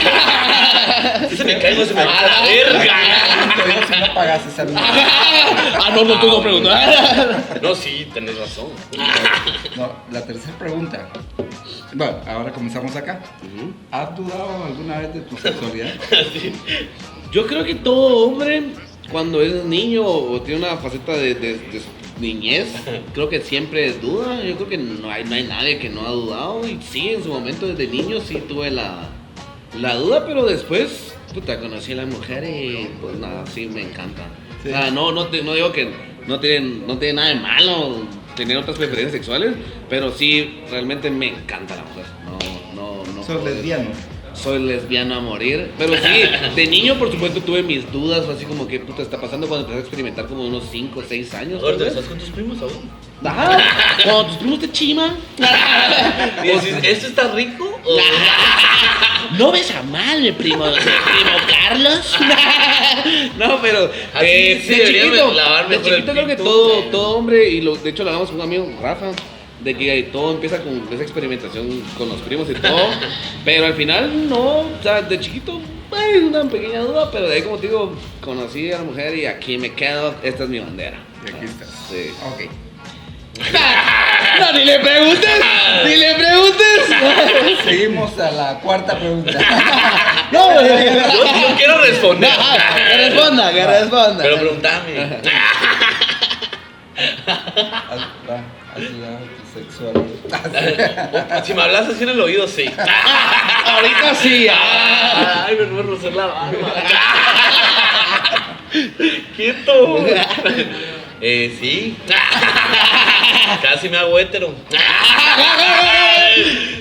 Si 1.30 1.36
se 1.36 1.44
me 1.44 1.58
caigo, 1.58 1.84
se 1.84 1.94
me 1.94 2.04
va 2.04 2.18
a 2.18 2.22
la 2.22 2.42
verga. 2.42 2.94
Te 3.56 3.62
digo 3.70 3.80
si 3.92 4.00
no 4.00 4.14
pagas 4.14 4.46
esa 4.46 4.64
mierda. 4.64 4.82
Ah, 5.78 5.90
no, 5.94 6.04
no 6.04 6.18
tengo 6.20 6.42
preguntar. 6.42 7.44
No, 7.62 7.74
sí, 7.74 8.08
tenés 8.12 8.36
razón. 8.38 8.66
No, 9.76 9.92
la 10.10 10.24
tercera 10.24 10.58
pregunta. 10.58 11.08
Bueno, 11.92 12.16
ahora 12.26 12.50
comenzamos 12.52 12.94
acá. 12.96 13.20
¿Has 13.92 14.16
dudado 14.16 14.64
alguna 14.66 14.98
vez 14.98 15.14
de 15.14 15.20
tu 15.20 15.36
sexualidad? 15.36 15.92
Yo 17.32 17.46
creo 17.46 17.62
que 17.64 17.76
todo 17.76 18.26
hombre, 18.26 18.64
cuando 19.12 19.40
es 19.42 19.64
niño 19.64 20.04
o 20.04 20.40
tiene 20.42 20.66
una 20.66 20.76
faceta 20.78 21.12
de, 21.12 21.34
de- 21.34 21.58
de 21.58 21.82
niñez, 22.20 22.68
creo 23.14 23.28
que 23.28 23.40
siempre 23.40 23.92
duda. 23.94 24.42
Yo 24.42 24.56
creo 24.56 24.68
que 24.68 24.78
no 24.78 25.10
hay, 25.10 25.24
no 25.24 25.34
hay 25.34 25.44
nadie 25.44 25.78
que 25.78 25.88
no 25.88 26.06
ha 26.06 26.10
dudado. 26.10 26.66
Y 26.66 26.78
sí, 26.82 27.10
en 27.10 27.22
su 27.22 27.28
momento 27.30 27.66
desde 27.66 27.86
niño 27.86 28.20
sí 28.20 28.42
tuve 28.48 28.70
la, 28.70 29.08
la 29.78 29.94
duda, 29.96 30.24
pero 30.26 30.44
después, 30.44 31.14
puta, 31.34 31.58
conocí 31.60 31.92
a 31.92 31.96
la 31.96 32.06
mujer 32.06 32.44
y 32.44 32.88
pues 33.00 33.18
nada, 33.18 33.44
sí 33.46 33.66
me 33.66 33.82
encanta. 33.82 34.22
Sí. 34.62 34.70
No, 34.92 35.12
no, 35.12 35.26
te- 35.26 35.42
no 35.42 35.54
digo 35.54 35.72
que 35.72 35.90
no 36.26 36.40
tiene, 36.40 36.80
no 36.86 36.98
tiene 36.98 37.14
nada 37.14 37.28
de 37.28 37.34
malo 37.36 37.96
tener 38.34 38.56
otras 38.56 38.76
preferencias 38.76 39.12
sexuales, 39.12 39.54
pero 39.88 40.12
sí, 40.12 40.60
realmente 40.70 41.10
me 41.10 41.28
encanta 41.28 41.76
la 41.76 41.84
mujer. 41.84 42.04
No, 42.74 42.74
no, 42.74 43.12
no. 43.14 43.22
Sos 43.22 43.42
lesbiano. 43.44 43.90
Soy 44.36 44.62
lesbiano 44.62 45.14
a 45.14 45.20
morir. 45.20 45.70
Pero 45.78 45.94
sí, 45.94 46.22
de 46.54 46.66
niño, 46.66 46.98
por 46.98 47.10
supuesto, 47.10 47.40
tuve 47.40 47.62
mis 47.62 47.90
dudas, 47.92 48.28
así 48.28 48.44
como 48.44 48.66
que 48.68 48.80
puta 48.80 49.02
está 49.02 49.20
pasando 49.20 49.46
cuando 49.48 49.66
empecé 49.66 49.78
a 49.78 49.80
experimentar 49.82 50.26
como 50.26 50.44
unos 50.44 50.64
5 50.70 51.00
o 51.00 51.02
6 51.02 51.34
años. 51.34 51.62
vez. 51.62 51.88
estás 51.88 52.04
con 52.04 52.18
tus 52.18 52.30
primos 52.30 52.60
aún. 52.60 52.90
Ajá, 53.24 53.58
cuando 54.04 54.26
tus 54.26 54.36
primos 54.36 54.60
te 54.60 54.70
chiman. 54.70 55.16
Y 56.44 56.48
decís, 56.48 56.74
¿esto 56.82 57.06
está 57.08 57.32
rico? 57.32 57.64
O- 57.84 57.98
No 59.38 59.50
ves 59.50 59.70
a 59.74 59.82
mal, 59.82 60.22
mi 60.22 60.30
primo, 60.32 60.64
mi 60.66 60.72
primo 60.76 61.36
Carlos. 61.48 62.16
no, 63.38 63.60
pero 63.60 63.90
Así 64.14 64.26
eh, 64.26 64.62
de 64.66 64.86
chiquito, 64.86 65.34
de 65.68 65.82
chiquito 65.82 66.12
creo 66.12 66.26
que 66.26 66.36
todo, 66.36 66.82
todo 66.84 67.16
hombre, 67.16 67.48
y 67.48 67.60
lo, 67.60 67.76
de 67.76 67.90
hecho 67.90 68.04
lo 68.04 68.10
hablamos 68.10 68.30
con 68.30 68.40
un 68.40 68.46
amigo, 68.46 68.70
Rafa, 68.80 69.10
de 69.60 69.74
que 69.76 70.02
todo 70.12 70.32
empieza 70.32 70.62
con 70.62 70.86
esa 70.92 71.02
experimentación 71.02 71.82
con 71.96 72.08
los 72.08 72.20
primos 72.20 72.48
y 72.50 72.54
todo, 72.54 72.88
pero 73.44 73.66
al 73.66 73.74
final 73.74 74.28
no, 74.28 74.58
o 74.60 74.78
sea, 74.82 75.02
de 75.02 75.18
chiquito 75.18 75.60
hay 75.90 76.16
una 76.18 76.44
pequeña 76.44 76.80
duda, 76.80 77.10
pero 77.10 77.28
de 77.28 77.36
ahí 77.36 77.42
como 77.42 77.56
te 77.58 77.68
digo, 77.68 77.94
conocí 78.20 78.70
a 78.72 78.78
la 78.78 78.84
mujer 78.84 79.14
y 79.16 79.26
aquí 79.26 79.56
me 79.58 79.72
quedo, 79.72 80.14
esta 80.22 80.44
es 80.44 80.48
mi 80.50 80.58
bandera. 80.58 80.98
Y 81.26 81.30
aquí 81.34 81.44
estás. 81.46 81.68
Sí. 81.90 82.10
Ok. 82.32 82.50
No, 84.38 84.52
ni 84.52 84.64
le 84.66 84.78
preguntes, 84.80 85.40
ni 85.84 85.96
le 85.96 86.14
preguntes. 86.14 86.80
Seguimos 87.64 88.18
a 88.18 88.30
la 88.30 88.58
cuarta 88.60 88.98
pregunta. 88.98 89.32
No, 90.32 90.60
Yo, 90.60 90.68
yo 90.68 91.56
quiero 91.56 91.78
responder. 91.80 92.30
que 92.88 92.96
responda, 92.96 93.52
que 93.52 93.66
responda. 93.66 94.22
Pero 94.24 94.36
preguntame. 94.38 95.20
Sexual. 98.76 99.94
Si 101.44 101.54
me 101.54 101.62
hablas 101.62 101.88
así 101.88 102.02
en 102.02 102.10
el 102.10 102.20
oído, 102.20 102.46
sí. 102.46 102.64
Ahorita 103.66 104.14
sí. 104.14 104.46
ah. 104.50 105.46
Ay, 105.48 105.56
me 105.56 105.64
voy 105.66 105.80
a 105.80 105.82
rozar 105.82 106.12
la 106.12 106.26
barba. 106.26 106.74
Quieto. 109.36 110.04
Eh, 111.20 111.56
sí. 111.58 111.96
Casi 113.62 113.88
me 113.88 113.96
hago 113.96 114.18
hétero. 114.18 114.54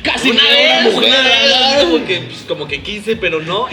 Casi 0.03 0.31
una 0.31 0.43
me 0.43 0.49
vez, 0.49 0.71
hago 0.71 0.91
mujer, 0.91 1.09
una 1.09 1.79
como 1.83 2.05
que, 2.05 2.19
pues, 2.21 2.45
como 2.47 2.67
que 2.67 2.83
quise, 2.83 3.15
pero 3.15 3.39
no. 3.41 3.67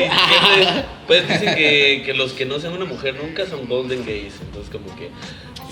Pues 1.07 1.29
dicen 1.29 1.55
que, 1.55 2.03
que 2.05 2.15
los 2.15 2.33
que 2.33 2.45
no 2.45 2.61
sean 2.61 2.75
una 2.75 2.85
mujer 2.85 3.17
nunca 3.21 3.47
son 3.47 3.67
golden 3.67 4.05
gays. 4.07 4.35
Entonces, 4.41 4.71
como 4.71 4.95
que 4.97 5.11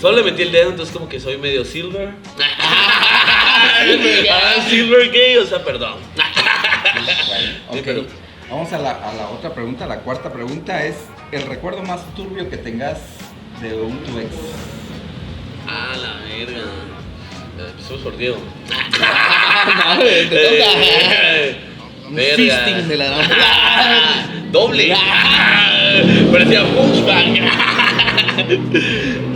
solo 0.01 0.17
le 0.17 0.23
metí 0.23 0.41
el 0.41 0.51
dedo, 0.51 0.71
entonces, 0.71 0.93
como 0.93 1.07
que 1.07 1.19
soy 1.19 1.37
medio 1.37 1.63
silver. 1.65 2.09
Ah, 3.63 4.55
silver 4.69 5.11
gay, 5.11 5.37
o 5.37 5.45
sea, 5.45 5.63
perdón. 5.63 5.93
Ok. 7.67 7.75
Sí, 7.75 7.81
pero- 7.83 8.05
Vamos 8.49 8.71
a 8.73 8.77
la, 8.79 8.91
a 8.91 9.13
la 9.13 9.29
otra 9.29 9.53
pregunta. 9.53 9.85
La 9.87 9.99
cuarta 9.99 10.31
pregunta 10.31 10.83
es: 10.85 10.95
¿el 11.31 11.43
recuerdo 11.43 11.81
más 11.83 12.01
turbio 12.15 12.49
que 12.49 12.57
tengas 12.57 12.97
de 13.61 13.73
un 13.75 13.97
tu 14.03 14.17
ex? 14.19 14.29
Ah, 15.67 15.93
la 15.95 16.15
verga. 16.27 16.57
Eh, 16.59 17.69
Empezamos 17.69 18.01
por 18.01 18.17
Diego. 18.17 18.37
Te 18.67 20.25
toca. 20.25 20.71
Eh, 21.33 21.55
verga. 22.09 22.65
de 22.81 22.97
la 22.97 24.27
Doble. 24.51 24.93
Parecía 26.31 26.65
punchback. 26.65 27.25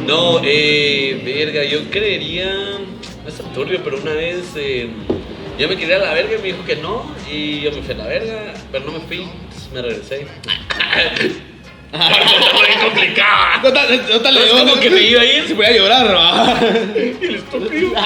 No, 0.05 0.39
eh, 0.43 1.21
verga, 1.25 1.63
yo 1.63 1.89
creería. 1.89 2.79
No 3.23 3.29
es 3.29 3.35
tan 3.35 3.51
turbio, 3.53 3.81
pero 3.83 3.97
una 3.97 4.13
vez 4.13 4.53
eh, 4.55 4.87
yo 5.57 5.67
me 5.67 5.75
quería 5.77 5.95
a 5.95 5.99
la 5.99 6.13
verga 6.13 6.35
y 6.35 6.37
me 6.37 6.47
dijo 6.49 6.63
que 6.65 6.75
no. 6.75 7.15
Y 7.31 7.61
yo 7.61 7.71
me 7.71 7.81
fui 7.81 7.93
a 7.95 7.97
la 7.97 8.07
verga, 8.07 8.53
pero 8.71 8.85
no 8.85 8.91
me 8.93 8.99
fui, 8.99 9.27
me 9.73 9.81
regresé. 9.81 10.27
Muy 11.91 12.83
complicado. 12.83 13.63
No 13.63 14.19
no 14.19 14.31
le 14.31 14.43
digo, 14.43 14.59
como 14.59 14.79
que 14.79 14.89
me 14.89 15.01
iba 15.01 15.21
a 15.21 15.25
ir. 15.25 15.47
Se 15.47 15.53
voy 15.53 15.65
a 15.65 15.71
llorar, 15.71 16.11
¿no? 16.11 16.67
El 16.95 17.35
estúpido. 17.35 17.91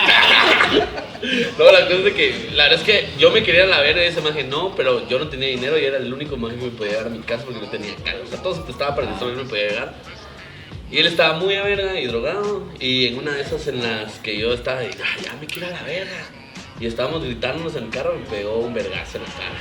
No, 1.57 1.65
la 1.69 1.81
cosa 1.81 1.95
es 1.95 2.03
de 2.05 2.13
que 2.13 2.49
la 2.53 2.69
verdad 2.69 2.79
es 2.79 2.85
que 2.85 3.09
yo 3.17 3.29
me 3.31 3.43
quería 3.43 3.65
la 3.65 3.81
verga 3.81 4.01
y 4.01 4.07
esa 4.07 4.21
imagen 4.21 4.49
no, 4.49 4.73
pero 4.73 5.05
yo 5.09 5.19
no 5.19 5.27
tenía 5.27 5.49
dinero 5.49 5.77
y 5.77 5.83
era 5.83 5.97
el 5.97 6.13
único 6.13 6.35
imagen 6.35 6.59
que 6.59 6.65
me 6.67 6.71
podía 6.71 6.91
llevar 6.91 7.07
a 7.07 7.09
mi 7.09 7.19
casa 7.19 7.43
porque 7.43 7.59
no 7.59 7.67
tenía 7.67 7.93
carro. 8.05 8.23
O 8.23 8.27
sea, 8.27 8.41
todo 8.41 8.55
se 8.55 8.71
estaba 8.71 8.95
para 8.95 9.11
que 9.11 9.19
solo 9.19 9.35
me 9.35 9.43
podía 9.43 9.67
llegar. 9.67 9.95
Y 10.91 10.97
él 10.97 11.05
estaba 11.05 11.37
muy 11.37 11.55
a 11.55 11.63
verga 11.63 11.99
y 11.99 12.07
drogado. 12.07 12.63
Y 12.79 13.07
en 13.07 13.19
una 13.19 13.31
de 13.33 13.41
esas 13.41 13.67
en 13.67 13.81
las 13.83 14.13
que 14.19 14.37
yo 14.39 14.53
estaba, 14.53 14.79
de, 14.79 14.89
"Ah, 15.03 15.19
ya 15.23 15.33
me 15.39 15.45
quiero 15.45 15.67
a 15.67 15.71
la 15.71 15.83
verga. 15.83 16.17
Y 16.79 16.87
estábamos 16.87 17.23
gritándonos 17.23 17.75
en 17.75 17.83
el 17.85 17.89
carro 17.89 18.15
y 18.15 18.19
me 18.19 18.25
pegó 18.25 18.55
un 18.59 18.73
vergazo 18.73 19.17
en 19.17 19.23
la 19.23 19.29
cara. 19.29 19.59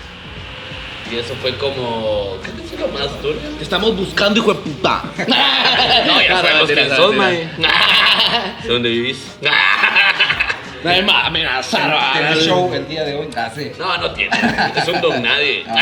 Y 1.11 1.17
eso 1.19 1.35
fue 1.41 1.57
como. 1.57 2.37
¿Qué 2.45 2.51
te 2.53 2.63
hizo 2.65 2.77
lo 2.87 2.89
más 2.89 3.09
turbio? 3.21 3.41
Te 3.57 3.63
estamos 3.65 3.97
buscando, 3.97 4.39
hijo 4.41 4.53
de 4.55 4.61
puta. 4.61 5.03
No, 6.07 6.23
ya 6.23 6.41
sabemos 6.41 6.71
quién 6.71 6.91
sos, 6.95 7.15
mae. 7.15 7.49
¿De 8.63 8.69
dónde 8.69 8.89
vivís? 8.91 9.37
Nadie 10.85 11.03
me 11.03 11.13
va 11.13 11.23
a 11.23 11.27
amenazar, 11.27 12.13
¿Tiene 12.13 12.37
show 12.47 12.73
el 12.73 12.87
día 12.87 13.03
de 13.05 13.15
hoy? 13.17 13.29
Ah, 13.37 13.51
sí. 13.55 13.73
No, 13.79 13.97
no 13.99 14.13
tiene. 14.13 14.31
Es 14.77 14.87
un 14.87 15.01
don 15.01 15.21
nadie. 15.23 15.65
Vos 15.65 15.75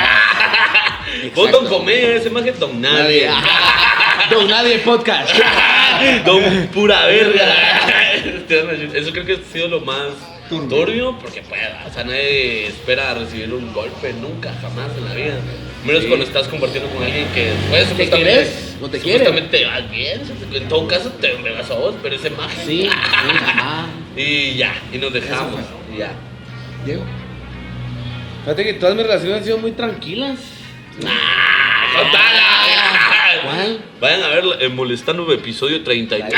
Exacto. 1.22 1.50
don 1.52 1.66
comedia, 1.68 2.14
ese 2.14 2.30
más 2.30 2.42
que 2.44 2.52
don 2.52 2.80
nadie. 2.80 3.26
Nadie. 3.26 3.46
Don 4.36 4.48
Nadie 4.48 4.78
Podcast. 4.80 5.32
don 6.26 6.66
pura 6.68 7.06
verga. 7.06 7.46
Eso 8.94 9.12
creo 9.12 9.24
que 9.24 9.32
ha 9.32 9.52
sido 9.52 9.68
lo 9.68 9.80
más 9.80 10.08
Turbio. 10.50 10.68
turbio, 10.78 11.18
porque 11.18 11.40
pueda. 11.40 11.84
O 11.88 11.92
sea, 11.92 12.04
nadie 12.04 12.66
espera 12.66 13.14
recibir 13.14 13.50
un 13.54 13.72
golpe 13.72 14.12
nunca, 14.12 14.52
jamás 14.60 14.90
en 14.98 15.04
la 15.06 15.14
vida. 15.14 15.34
Menos 15.86 16.02
Sí. 16.02 16.08
cuando 16.08 16.26
estás 16.26 16.48
compartiendo 16.48 16.90
con 16.90 17.02
alguien 17.02 17.26
que 17.34 17.44
después 17.46 17.84
¿Te 17.84 17.88
supuestamente, 17.90 18.30
quieres? 18.32 18.76
¿No 18.78 18.90
te 18.90 18.98
quiere? 19.00 19.18
supuestamente 19.24 19.58
te 19.58 19.64
vas 19.64 19.90
bien. 19.90 20.20
En 20.52 20.68
todo 20.68 20.86
caso 20.86 21.08
te 21.18 21.32
regas 21.38 21.70
a 21.70 21.74
vos, 21.74 21.94
pero 22.02 22.14
ese 22.16 22.28
magia. 22.30 22.62
Sí, 22.66 22.90
sí. 22.90 22.90
Y 24.20 24.54
ya, 24.56 24.74
y 24.92 24.98
nos 24.98 25.12
dejamos. 25.14 25.60
Y 25.94 25.98
ya. 25.98 26.12
Diego. 26.84 27.04
Fíjate 28.44 28.64
que 28.64 28.74
todas 28.74 28.94
mis 28.96 29.04
relaciones 29.06 29.38
han 29.38 29.44
sido 29.44 29.58
muy 29.58 29.72
tranquilas. 29.72 30.38
¡Ah! 31.06 31.86
¡Contala! 32.02 32.45
¿Cuál? 33.42 33.84
Vayan 34.00 34.22
a 34.22 34.28
ver 34.28 34.44
el 34.60 34.70
molestando 34.70 35.30
episodio 35.32 35.82
33. 35.82 36.32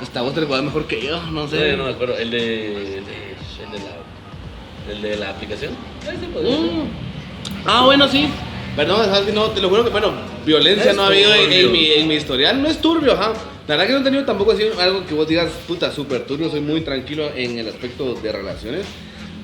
Hasta 0.00 0.20
vos 0.20 0.34
te 0.34 0.42
lo 0.42 0.62
mejor 0.62 0.86
que 0.86 1.00
yo, 1.02 1.20
no 1.30 1.48
sé. 1.48 1.76
no 1.76 1.84
me 1.84 1.90
acuerdo. 1.90 2.16
El 2.18 2.30
de. 2.30 2.98
El 2.98 3.04
de, 3.04 3.34
el 3.64 3.72
de 3.72 3.78
la. 3.78 4.92
El 4.92 5.02
de 5.02 5.16
la 5.16 5.30
aplicación. 5.30 5.72
Mm. 5.72 7.66
Ah, 7.66 7.82
bueno, 7.84 8.08
sí. 8.08 8.28
Perdón, 8.76 9.08
no, 9.34 9.44
te 9.46 9.60
lo 9.62 9.70
juro 9.70 9.84
que, 9.84 9.90
bueno, 9.90 10.12
violencia 10.44 10.90
Es 10.90 10.96
no 10.96 11.04
ha 11.04 11.06
habido 11.06 11.34
en, 11.34 11.72
mi, 11.72 11.92
en 11.92 12.06
mi 12.06 12.14
historial. 12.14 12.60
No 12.60 12.68
es 12.68 12.78
turbio, 12.78 13.14
ajá. 13.14 13.32
La 13.66 13.74
verdad 13.74 13.86
que 13.86 13.92
no 13.94 14.00
he 14.00 14.04
tenido 14.04 14.24
tampoco 14.24 14.52
así 14.52 14.64
algo 14.78 15.06
que 15.06 15.14
vos 15.14 15.26
digas, 15.26 15.50
puta, 15.66 15.90
súper 15.90 16.26
turbio. 16.26 16.50
Soy 16.50 16.60
muy 16.60 16.82
tranquilo 16.82 17.30
en 17.34 17.58
el 17.58 17.68
aspecto 17.68 18.14
de 18.14 18.30
relaciones. 18.30 18.86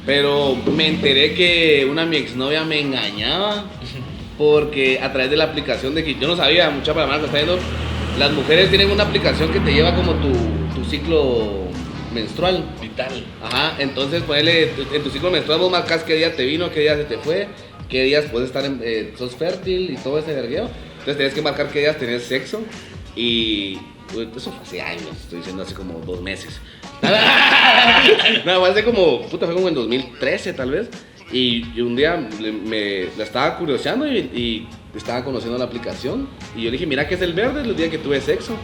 Pero 0.04 0.54
me 0.76 0.88
enteré 0.88 1.32
que 1.32 1.86
una 1.90 2.04
mi 2.04 2.16
exnovia 2.16 2.64
me 2.64 2.80
engañaba 2.80 3.64
porque 4.42 4.98
a 5.00 5.12
través 5.12 5.30
de 5.30 5.36
la 5.36 5.44
aplicación 5.44 5.94
de 5.94 6.02
que 6.02 6.16
yo 6.16 6.26
no 6.26 6.34
sabía, 6.34 6.68
mucha 6.68 6.92
para 6.92 7.16
que 7.16 7.26
está 7.26 7.36
viendo, 7.36 7.60
las 8.18 8.32
mujeres 8.32 8.70
tienen 8.70 8.90
una 8.90 9.04
aplicación 9.04 9.52
que 9.52 9.60
te 9.60 9.72
lleva 9.72 9.94
como 9.94 10.14
tu, 10.14 10.32
tu 10.74 10.84
ciclo 10.84 11.68
menstrual. 12.12 12.64
Vital. 12.80 13.24
Ajá, 13.40 13.76
entonces 13.78 14.24
ponele 14.24 14.72
en 14.92 15.02
tu 15.04 15.10
ciclo 15.10 15.30
menstrual 15.30 15.60
vos 15.60 15.70
marcas 15.70 16.02
qué 16.02 16.16
día 16.16 16.34
te 16.34 16.44
vino, 16.44 16.72
qué 16.72 16.80
día 16.80 16.96
se 16.96 17.04
te 17.04 17.18
fue, 17.18 17.46
qué 17.88 18.02
días 18.02 18.24
puedes 18.32 18.48
estar 18.48 18.64
en, 18.64 18.80
eh, 18.82 19.14
sos 19.16 19.36
fértil 19.36 19.92
y 19.92 19.96
todo 19.96 20.18
ese 20.18 20.34
vergueo. 20.34 20.68
Entonces 20.94 21.16
tienes 21.16 21.34
que 21.34 21.42
marcar 21.42 21.68
qué 21.68 21.78
días 21.78 21.96
tenés 21.96 22.24
sexo 22.24 22.62
y 23.14 23.78
eso 24.36 24.50
fue 24.50 24.60
hace 24.60 24.82
años, 24.82 25.06
estoy 25.22 25.38
diciendo 25.38 25.62
hace 25.62 25.74
como 25.74 26.00
dos 26.00 26.20
meses. 26.20 26.60
no, 28.44 28.58
fue 28.58 28.70
hace 28.70 28.82
como, 28.82 29.22
puta, 29.28 29.46
fue 29.46 29.54
como 29.54 29.68
en 29.68 29.74
2013 29.74 30.52
tal 30.52 30.72
vez. 30.72 30.88
Y, 31.30 31.80
un 31.80 31.96
día 31.96 32.16
me 32.16 33.08
la 33.16 33.24
estaba 33.24 33.56
curioseando 33.56 34.06
y, 34.06 34.18
y 34.18 34.68
estaba 34.96 35.24
conociendo 35.24 35.58
la 35.58 35.64
aplicación. 35.64 36.28
Y 36.56 36.62
yo 36.62 36.64
le 36.66 36.72
dije, 36.72 36.86
mira 36.86 37.06
que 37.06 37.14
es 37.14 37.22
el 37.22 37.32
verde 37.32 37.62
el 37.62 37.76
día 37.76 37.90
que 37.90 37.98
tuve 37.98 38.20
sexo. 38.20 38.56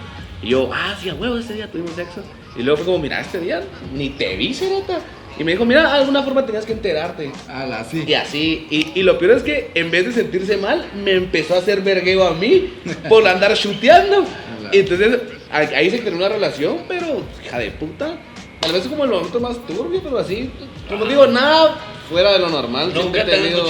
Y 0.42 0.50
yo, 0.50 0.70
ah, 0.72 0.96
sí, 1.00 1.08
a 1.08 1.14
huevo, 1.14 1.36
ese 1.36 1.54
día 1.54 1.70
tuvimos 1.70 1.92
sexo. 1.92 2.22
Y 2.56 2.62
luego 2.62 2.78
fue 2.78 2.86
como, 2.86 2.98
mira, 2.98 3.20
este 3.20 3.40
día 3.40 3.62
ni 3.94 4.10
te 4.10 4.36
vi, 4.36 4.54
Cerata. 4.54 5.00
Y 5.38 5.44
me 5.44 5.52
dijo, 5.52 5.64
mira, 5.64 5.82
de 5.82 5.98
alguna 6.00 6.22
forma 6.22 6.44
tenías 6.44 6.66
que 6.66 6.72
enterarte. 6.72 7.30
Ala, 7.48 7.84
sí. 7.84 8.04
Y 8.06 8.14
así, 8.14 8.66
y, 8.70 8.98
y 8.98 9.02
lo 9.02 9.18
peor 9.18 9.36
es 9.36 9.42
que 9.42 9.70
en 9.74 9.90
vez 9.90 10.06
de 10.06 10.12
sentirse 10.12 10.56
mal, 10.56 10.84
me 11.04 11.12
empezó 11.12 11.54
a 11.54 11.58
hacer 11.58 11.80
vergueo 11.80 12.26
a 12.26 12.34
mí 12.34 12.72
por 13.08 13.26
andar 13.26 13.54
chuteando. 13.54 14.24
Y 14.70 14.80
entonces 14.80 15.20
ahí 15.50 15.88
se 15.88 16.00
creó 16.00 16.14
una 16.16 16.28
relación, 16.28 16.80
pero 16.86 17.22
hija 17.42 17.58
de 17.58 17.70
puta. 17.70 18.18
Tal 18.60 18.72
vez 18.72 18.86
como 18.86 19.04
el 19.04 19.10
momento 19.10 19.40
más 19.40 19.56
turbio, 19.66 20.02
pero 20.02 20.18
así, 20.18 20.50
como 20.90 21.06
digo, 21.06 21.26
nada 21.26 21.78
fuera 22.08 22.32
de 22.32 22.38
lo 22.38 22.48
normal. 22.48 22.92
Nunca 22.94 23.20
he 23.22 23.24
te 23.24 23.30
tenido-. 23.32 23.66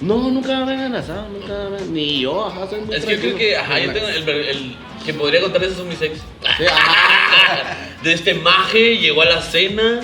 No, 0.00 0.30
nunca 0.30 0.48
me 0.64 0.72
han 0.72 0.80
amenazado, 0.80 1.28
nunca 1.28 1.68
me- 1.70 1.86
Ni 1.92 2.20
yo, 2.20 2.46
ajá, 2.46 2.66
soy 2.70 2.80
muy 2.80 2.96
Es 2.96 3.04
que 3.04 3.14
yo 3.16 3.20
creo 3.20 3.36
que, 3.36 3.56
ajá, 3.56 3.78
yo 3.80 3.92
tengo 3.92 4.08
el, 4.08 4.28
el 4.28 4.76
que 5.04 5.12
podría 5.14 5.42
contar 5.42 5.62
eso 5.62 5.84
mis 5.84 6.00
ex. 6.00 6.18
Sí. 6.56 6.64
De 8.02 8.14
este 8.14 8.32
maje 8.34 8.96
llegó 8.96 9.20
a 9.22 9.26
la 9.26 9.42
cena 9.42 10.00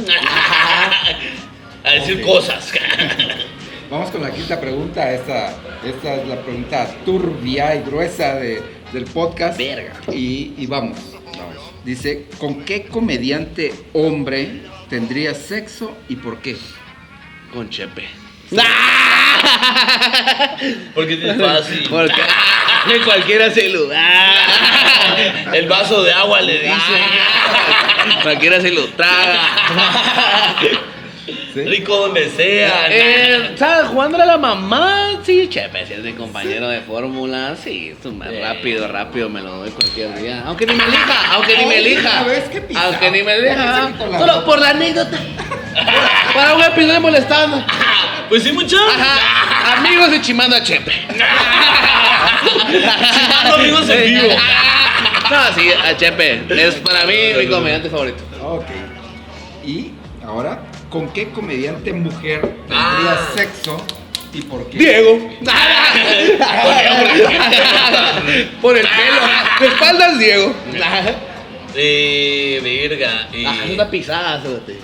a 1.85 1.91
decir 1.93 2.20
cosas. 2.22 2.72
Vamos 3.91 4.11
con 4.11 4.20
la 4.22 4.31
quinta 4.33 4.61
pregunta. 4.61 5.12
Esta, 5.14 5.55
esta 5.85 6.14
es 6.16 6.29
la 6.29 6.43
pregunta 6.43 6.95
turbia 7.07 7.74
y 7.77 7.83
gruesa 7.83 8.35
de- 8.35 8.61
del 8.93 9.05
podcast. 9.05 9.57
Verga. 9.57 9.95
Y, 10.12 10.53
y 10.59 10.66
vamos, 10.66 10.99
vamos. 11.24 11.57
Dice, 11.85 12.27
¿con 12.39 12.64
qué 12.64 12.85
comediante 12.85 13.72
hombre 13.95 14.61
tendrías 14.91 15.39
sexo 15.39 15.93
y 16.09 16.16
por 16.16 16.39
qué? 16.41 16.57
Con 17.57 17.70
Chepe. 17.70 18.07
Porque 20.94 21.14
es 21.14 21.40
fácil. 21.40 21.86
Porque 21.88 22.20
de 22.92 23.00
cualquiera 23.00 23.50
se 23.50 23.70
lo 23.70 23.86
da. 23.86 24.34
El 25.54 25.66
vaso 25.66 26.02
de 26.02 26.12
agua 26.12 26.42
le 26.42 26.59
dice. 26.59 26.74
Cualquiera 28.22 28.61
se 28.61 28.70
lo 28.72 28.84
traga. 28.88 29.40
¿Sí? 31.54 31.64
Rico 31.64 31.96
donde 31.96 32.28
sea. 32.28 32.88
Eh, 32.90 33.54
¿Sabes? 33.57 33.88
Jugando 33.88 34.22
a 34.22 34.26
la 34.26 34.36
mamá, 34.36 35.12
sí, 35.24 35.48
Chepe, 35.48 35.86
si 35.86 35.94
es 35.94 36.00
mi 36.00 36.12
compañero 36.12 36.68
de 36.68 36.82
fórmula, 36.82 37.57
sí, 37.57 37.94
es 37.98 38.04
un 38.04 38.18
más 38.18 38.28
Eh. 38.30 38.40
rápido, 38.44 38.86
rápido 38.86 39.30
me 39.30 39.40
lo 39.40 39.52
doy 39.57 39.70
cualquier 39.70 40.14
día. 40.20 40.42
Aunque 40.44 40.66
ni 40.66 40.74
me 40.74 40.84
elija, 40.84 41.32
aunque 41.32 41.57
ni 41.57 41.64
me 41.64 41.78
elija. 41.78 42.26
Aunque 42.84 43.11
ni 43.11 43.22
me 43.22 43.34
elija. 43.36 43.92
Solo 44.18 44.44
por 44.44 44.59
la 44.61 44.68
anécdota. 44.70 45.18
Para 46.37 46.55
un 46.55 46.62
episodio 46.62 47.01
molestando. 47.01 47.64
Pues 48.28 48.43
sí, 48.43 48.53
mucho. 48.53 48.76
Ajá. 48.78 49.76
Amigos 49.78 50.11
y 50.14 50.20
chimando 50.20 50.57
a 50.57 50.62
Chepe. 50.62 50.93
Chimando 52.70 53.55
amigos 53.55 53.89
en 53.89 54.05
vivo. 54.05 54.34
No, 55.28 55.53
sí, 55.57 55.68
a 55.72 55.97
Chepe. 55.97 56.45
Es 56.51 56.76
para 56.76 57.05
mí 57.05 57.14
mi 57.37 57.49
comediante 57.49 57.91
favorito. 57.91 58.22
Ok. 58.45 58.66
Y 59.64 59.91
ahora, 60.24 60.61
¿con 60.89 61.09
qué 61.12 61.30
comediante 61.30 61.93
mujer 61.93 62.43
tendrías 62.68 63.18
Ah. 63.18 63.28
sexo 63.34 63.84
y 64.32 64.43
por 64.43 64.70
qué? 64.70 64.78
Diego. 64.78 65.18
Por 68.62 68.76
el 68.76 68.87
pelo. 68.87 69.20
De 69.59 69.66
espaldas, 69.66 70.18
Diego. 70.20 70.55
Eh, 71.74 72.61
verga. 72.89 73.28
eh, 73.32 73.45
Ajá, 73.47 73.64
es 73.64 73.70
una 73.72 73.91
pisada, 73.91 74.41
fíjate. 74.41 74.78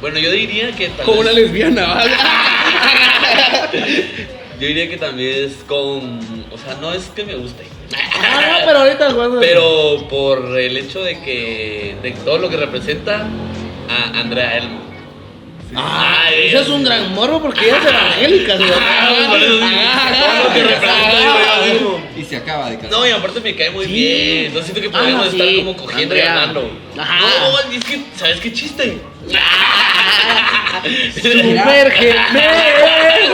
Bueno, 0.00 0.18
yo 0.18 0.30
diría 0.30 0.72
que 0.72 0.88
tal 0.88 1.06
Como 1.06 1.20
una 1.20 1.32
lesbiana, 1.32 1.86
¿vale? 1.94 2.12
Yo 4.60 4.66
diría 4.66 4.90
que 4.90 4.98
también 4.98 5.44
es 5.46 5.54
con. 5.66 6.20
O 6.52 6.58
sea, 6.58 6.74
no 6.82 6.92
es 6.92 7.04
que 7.16 7.24
me 7.24 7.34
guste. 7.34 7.64
Ah, 8.22 8.58
pero 8.66 8.80
ahorita 8.80 9.10
jugando. 9.10 9.40
Pero 9.40 10.06
por 10.10 10.58
el 10.58 10.76
hecho 10.76 11.02
de 11.02 11.18
que. 11.22 11.96
de 12.02 12.10
todo 12.10 12.36
lo 12.36 12.50
que 12.50 12.58
representa 12.58 13.26
a 13.88 14.20
Andrea 14.20 14.58
Elmo. 14.58 14.80
Ah, 15.74 16.24
Ay, 16.26 16.48
eso 16.48 16.60
es 16.60 16.68
un 16.68 16.84
gran 16.84 17.14
morbo 17.14 17.40
porque 17.40 17.68
ella 17.68 17.78
es 17.78 17.86
evangélica. 17.86 18.58
Ah, 18.78 20.50
Y 22.18 22.24
se 22.24 22.36
acaba 22.36 22.70
de 22.70 22.76
casar. 22.76 22.90
No, 22.90 23.06
y 23.06 23.10
aparte 23.10 23.40
me 23.40 23.54
cae 23.54 23.70
muy 23.70 23.86
Sí. 23.86 23.92
bien. 23.92 24.44
Entonces 24.46 24.72
siento 24.72 24.80
que 24.82 24.90
podríamos 24.90 25.26
Ah, 25.26 25.30
estar 25.30 25.46
sí. 25.46 25.56
como 25.56 25.76
cogiendo 25.76 26.16
y. 26.16 26.20
Ajá. 26.20 26.46
No, 26.52 26.60
es 27.72 27.84
que, 27.84 28.00
¿sabes 28.16 28.40
qué 28.40 28.52
chiste? 28.52 28.98
Super 31.14 31.92
gemel. 31.92 33.32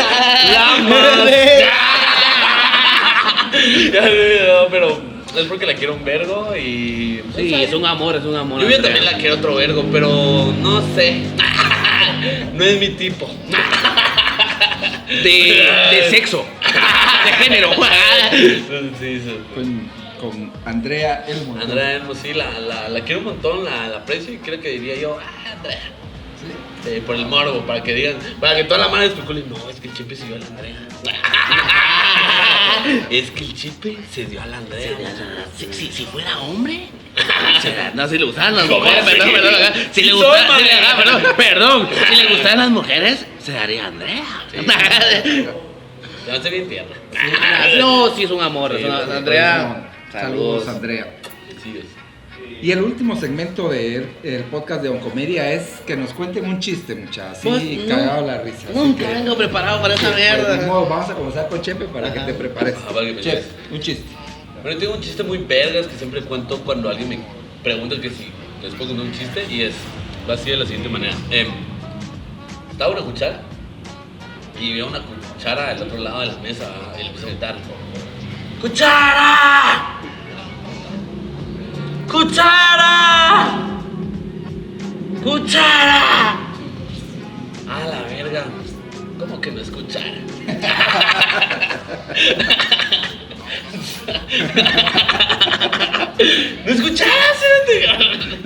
La 0.53 0.77
madre. 0.89 1.67
Ya, 3.93 4.03
no, 4.03 4.69
pero 4.71 5.01
es 5.35 5.47
porque 5.47 5.67
la 5.67 5.75
quiero 5.75 5.95
un 5.95 6.05
vergo 6.05 6.55
y. 6.57 7.23
Sí, 7.35 7.55
es 7.55 7.73
un 7.73 7.85
amor, 7.87 8.17
es 8.17 8.25
un 8.25 8.37
amor. 8.37 8.61
Andrea. 8.61 8.83
también 8.83 9.05
la 9.05 9.15
quiero 9.15 9.37
otro 9.37 9.55
vergo, 9.55 9.85
pero 9.91 10.53
no 10.61 10.83
sé. 10.95 11.23
No 12.55 12.65
es 12.65 12.81
mi 12.81 12.89
tipo. 12.91 13.29
De, 15.23 15.69
de 15.93 16.11
sexo. 16.11 16.45
De 17.25 17.33
género. 17.45 17.71
Sí, 18.99 19.23
sí. 19.25 19.39
Con, 19.55 19.91
con 20.17 20.53
Andrea 20.65 21.25
Elmo. 21.27 21.59
Andrea 21.61 21.97
Elmo, 21.97 22.15
sí, 22.15 22.33
la, 22.35 22.51
la, 22.61 22.89
la 22.89 23.01
quiero 23.03 23.21
un 23.21 23.27
montón, 23.27 23.65
la, 23.65 23.89
la 23.89 23.97
aprecio 23.99 24.33
y 24.33 24.39
creo 24.39 24.61
que 24.61 24.71
diría 24.71 24.97
yo, 24.97 25.19
ah, 25.21 25.53
Andrea. 25.53 25.81
Sí. 26.85 27.01
Por 27.05 27.17
el 27.17 27.27
morbo, 27.27 27.67
para 27.67 27.83
que 27.83 27.95
digan, 27.95 28.17
para 28.41 28.57
que 28.57 28.65
toda 28.65 28.79
la 28.79 28.89
mano 28.89 29.03
especule, 29.05 29.45
no, 29.49 29.57
es 29.69 29.81
que 29.81 29.89
el 29.89 29.95
chipe 29.95 30.15
se 30.15 30.27
dio 30.27 30.37
a 30.37 30.39
la 30.39 30.47
Andrea. 30.47 30.77
es 33.11 33.31
que 33.33 33.45
el 33.45 33.55
chipe 33.55 33.99
se 34.13 34.27
dio 34.27 34.41
a 34.41 34.47
la 34.47 34.59
Andrea. 34.59 34.97
Si, 35.57 35.67
si, 35.73 35.91
si 35.93 36.05
fuera 36.05 36.39
hombre. 36.39 36.89
se 37.63 37.75
No, 37.95 38.07
si 38.07 38.19
le 38.19 38.25
gustaran 38.25 38.55
las 38.55 38.67
¿Cómo 38.67 38.81
mujeres, 38.85 39.05
perdón, 39.05 39.33
perdón. 39.33 39.73
Si 39.91 40.03
le 40.03 40.15
madre. 40.15 40.71
ah, 40.83 40.97
perdón, 40.97 41.23
perdón. 41.37 41.89
Si 42.09 42.17
le 42.17 42.27
gustaran 42.29 42.59
las 42.59 42.71
mujeres, 42.71 43.27
se 43.43 43.53
daría 43.53 43.87
Andrea. 43.87 44.25
Se 46.25 46.33
hace 46.33 46.51
bien 46.51 46.69
tierna. 46.69 46.95
No, 47.79 48.15
sí 48.15 48.25
es 48.25 48.31
un 48.31 48.43
amor. 48.43 48.77
Andrea, 48.77 49.91
Saludos, 50.13 50.65
saludos. 50.65 50.69
Andrea. 50.69 51.17
Sí. 51.63 51.83
Y 52.63 52.71
el 52.71 52.83
último 52.83 53.17
segmento 53.17 53.69
del 53.69 54.09
el 54.23 54.45
podcast 54.45 54.83
de 54.83 54.89
Oncomedia 54.89 55.53
es 55.53 55.83
que 55.87 55.97
nos 55.97 56.13
cuenten 56.13 56.47
un 56.47 56.59
chiste, 56.59 56.95
muchachos. 56.95 57.39
Pues, 57.43 57.63
no. 57.63 57.89
cagado 57.89 58.27
la 58.27 58.41
risa. 58.41 58.69
Nunca 58.75 59.09
vengo 59.11 59.37
preparado 59.37 59.83
para 59.83 59.95
esa 59.95 60.11
pues, 60.11 60.17
mierda. 60.17 60.67
vamos 60.67 61.11
a 61.11 61.15
comenzar 61.15 61.49
con 61.49 61.61
Chepe 61.61 61.87
para 61.87 62.13
que 62.13 62.21
te 62.21 62.35
prepares. 62.35 62.75
Ah, 62.89 62.95
que 62.99 63.21
Chepe, 63.21 63.45
un 63.73 63.81
chiste. 63.81 64.05
Bueno, 64.63 64.73
yo 64.73 64.79
tengo 64.79 64.95
un 64.95 65.01
chiste 65.01 65.23
muy 65.23 65.39
vergas 65.39 65.87
que 65.87 65.97
siempre 65.97 66.23
cuento 66.23 66.59
cuando 66.63 66.89
alguien 66.89 67.09
me 67.09 67.19
pregunta 67.63 68.01
que 68.01 68.11
si 68.11 68.29
les 68.63 68.75
puedo 68.75 68.91
contar 68.91 69.07
un 69.07 69.13
chiste 69.13 69.45
y 69.51 69.63
es, 69.63 69.75
va 70.29 70.35
así 70.35 70.51
de 70.51 70.57
la 70.57 70.65
siguiente 70.65 70.89
manera. 70.89 71.15
Em, 71.31 71.49
estaba 72.71 72.93
una 72.93 73.03
cuchara 73.03 73.43
y 74.61 74.75
veo 74.75 74.89
una 74.89 75.03
cuchara 75.03 75.71
al 75.71 75.83
otro 75.83 75.99
lado 75.99 76.21
de 76.21 76.27
la 76.27 76.39
mesa 76.39 76.65
y 76.99 77.03
le 77.03 77.09
a 77.11 77.27
gritar. 77.27 77.57
¡Cuchara! 78.61 79.96
¡Cuchara! 82.11 83.47
¡Cuchara! 85.23 86.33
A 87.69 87.85
la 87.91 88.03
verga. 88.09 88.45
¿Cómo 89.19 89.41
que 89.41 89.51
no 89.51 89.61
es 89.61 89.71
cuchara? 89.71 90.13
¿No 96.65 96.73
es 96.73 96.81
cuchara? 96.81 97.11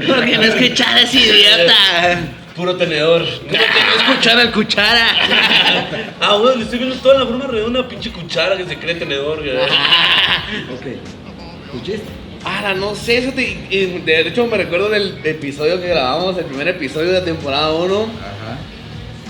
Porque 0.07 0.37
no 0.37 0.43
escuchar 0.43 0.99
es 0.99 1.15
idiota. 1.15 2.19
Puro 2.57 2.77
tenedor. 2.77 3.25
¿Cómo 3.25 3.51
que 3.51 3.57
no 3.59 4.03
escuchar 4.03 4.39
al 4.39 4.53
cuchara? 4.53 5.07
Ah, 6.21 6.37
bueno, 6.37 6.57
le 6.57 6.65
estoy 6.65 6.79
viendo 6.79 6.97
toda 6.97 7.19
la 7.21 7.27
forma 7.27 7.47
redonda, 7.47 7.87
pinche 7.89 8.11
cuchara 8.11 8.57
que 8.57 8.65
se 8.67 8.77
cree 8.79 8.95
tenedor. 8.97 9.39
güey. 9.39 9.57
Ok. 9.57 10.87
¿Tu 11.73 11.81
chiste? 11.81 12.20
Ahora, 12.45 12.75
no 12.75 12.95
sé, 12.95 13.19
eso 13.19 13.33
te- 13.33 13.57
de 14.05 14.21
hecho 14.29 14.47
me 14.47 14.57
recuerdo 14.57 14.89
del 14.89 15.19
episodio 15.25 15.81
que 15.81 15.89
grabamos, 15.89 16.39
el 16.39 16.47
primer 16.47 16.69
episodio 16.69 17.13
de 17.13 17.21
temporada 17.21 17.73
1, 17.75 18.03
Ajá. 18.03 18.59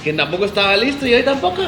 que 0.04 0.12
tampoco 0.12 0.44
estaba 0.44 0.76
listo 0.76 1.06
y 1.06 1.14
hoy 1.14 1.22
tampoco. 1.24 1.62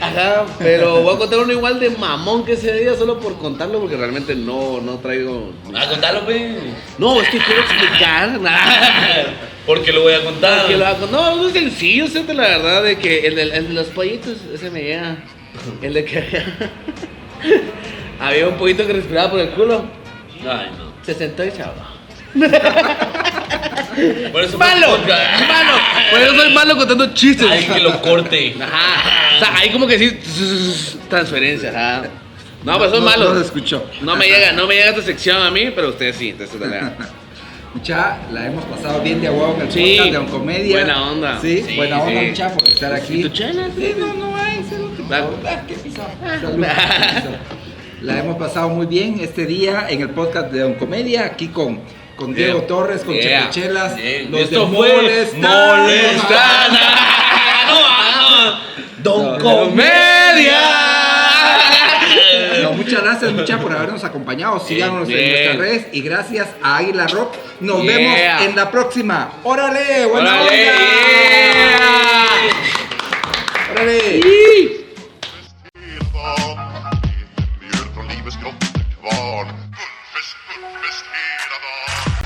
Ajá, 0.00 0.46
pero 0.60 1.02
voy 1.02 1.16
a 1.16 1.18
contar 1.18 1.40
uno 1.40 1.52
igual 1.52 1.80
de 1.80 1.90
mamón 1.90 2.44
que 2.44 2.52
ese 2.52 2.72
día 2.72 2.94
solo 2.94 3.18
por 3.18 3.36
contarlo 3.36 3.80
porque 3.80 3.96
realmente 3.96 4.34
no, 4.36 4.80
no 4.80 4.98
traigo... 4.98 5.52
Ah, 5.74 5.86
contalo, 5.90 6.22
güey. 6.24 6.54
No, 6.98 7.20
es 7.20 7.28
que 7.28 7.38
quiero 7.38 7.60
explicar. 7.62 8.38
Porque 9.66 9.92
lo 9.92 10.00
voy 10.02 10.14
a 10.14 10.22
contar. 10.24 10.66
Que 10.68 10.76
lo 10.78 10.86
hago- 10.86 11.08
No, 11.10 11.36
no 11.36 11.48
es 11.48 11.52
sencillo, 11.52 12.06
siento 12.06 12.32
la 12.32 12.42
verdad 12.48 12.82
de 12.84 12.96
que 12.96 13.26
el 13.26 13.34
de, 13.34 13.42
el 13.42 13.68
de 13.68 13.74
los 13.74 13.88
pollitos, 13.88 14.36
ese 14.54 14.70
me 14.70 14.82
llega. 14.82 15.16
El 15.82 15.92
de 15.92 16.04
que 16.06 16.24
había 18.20 18.48
un 18.48 18.54
pollito 18.56 18.86
que 18.86 18.92
respiraba 18.94 19.30
por 19.32 19.40
el 19.40 19.50
culo. 19.50 19.84
Ay, 20.42 20.70
no. 20.78 20.92
Se 21.04 21.14
sentó 21.14 21.44
y 21.44 21.50
se 21.50 21.62
ahogó. 21.62 21.82
Por 24.32 24.42
eso 24.44 24.58
¡Malo! 24.58 24.98
¡Malo! 24.98 25.72
Por 26.10 26.20
eso 26.20 26.34
soy 26.36 26.52
malo 26.52 26.76
contando 26.76 27.12
chistes. 27.14 27.48
Ay, 27.50 27.64
que 27.64 27.80
lo 27.80 28.00
corte. 28.00 28.54
Ajá. 28.60 29.36
O 29.36 29.38
sea, 29.40 29.56
ahí 29.56 29.70
como 29.70 29.86
que 29.86 29.98
sí. 29.98 30.98
Transferencia, 31.08 31.70
ajá. 31.70 32.02
No, 32.64 32.78
pues 32.78 32.90
son 32.90 33.00
No- 33.04 33.06
No 33.06 33.12
se 33.12 33.18
malos. 33.18 33.44
escuchó. 33.44 33.84
No 34.02 34.14
me 34.16 34.26
llega, 34.26 34.52
no 34.52 34.66
me 34.66 34.74
llega 34.74 34.90
esta 34.90 35.02
sección 35.02 35.42
a 35.42 35.50
mí, 35.50 35.70
pero 35.74 35.88
ustedes 35.88 36.16
sí. 36.16 36.30
Entonces, 36.30 36.60
dale. 36.60 36.80
Mucha, 37.74 38.18
la 38.32 38.46
hemos 38.46 38.64
pasado 38.64 39.00
bien 39.02 39.20
de 39.20 39.28
a 39.28 39.30
huevo 39.32 39.54
en 39.56 39.62
el 39.66 39.72
Sí, 39.72 39.96
podcast 39.96 40.10
de 40.12 40.18
Oncomedia. 40.18 40.76
buena 40.76 41.02
onda. 41.10 41.38
Sí, 41.40 41.64
Sí, 41.66 41.76
buena 41.76 41.98
onda, 42.00 42.20
sí. 42.20 42.26
mucha, 42.28 42.48
por 42.54 42.68
estar 42.68 42.92
aquí. 42.94 43.14
¿Y 43.14 43.22
tu 43.22 43.28
chela? 43.30 43.68
Sí, 43.76 43.94
no, 43.98 44.14
no 44.14 44.36
hay. 44.36 44.64
salud. 44.64 44.90
Ah, 45.46 45.60
qué 45.66 45.74
pisado. 45.74 46.08
Salud, 46.20 46.56
pisado. 46.56 47.36
La 48.02 48.18
hemos 48.20 48.36
pasado 48.36 48.68
muy 48.68 48.86
bien 48.86 49.18
este 49.20 49.44
día 49.46 49.86
en 49.88 50.00
el 50.02 50.10
podcast 50.10 50.52
de 50.52 50.62
Oncomedia, 50.62 51.24
aquí 51.26 51.48
con, 51.48 51.80
con 52.16 52.32
Diego. 52.34 52.62
Torres, 52.62 53.02
con 53.02 53.14
Yeah. 53.14 53.50
Chepechelas, 53.50 53.96
Bien. 53.96 54.30
los 54.30 54.40
Esto 54.42 54.54
de 54.54 54.60
Don 59.02 59.38
No, 59.38 59.38
Comedia. 59.38 60.60
No, 62.62 62.72
muchas 62.72 63.02
gracias, 63.02 63.32
mucha, 63.32 63.58
por 63.58 63.72
habernos 63.72 64.04
acompañado. 64.04 64.60
Síganos 64.60 65.08
en 65.08 65.30
nuestras 65.30 65.56
redes 65.56 65.86
y 65.92 66.00
gracias 66.02 66.48
a 66.62 66.76
Águila 66.78 67.06
Rock. 67.08 67.34
Nos 67.60 67.82
Yeah. 67.82 67.96
vemos 67.96 68.18
en 68.42 68.56
la 68.56 68.70
próxima. 68.70 69.32
¡Órale! 69.42 70.06
¡Buena 70.06 70.42
Órale, 70.42 70.48
onda! 70.48 70.54
yeah. 70.54 72.28
¡Órale! 73.72 74.87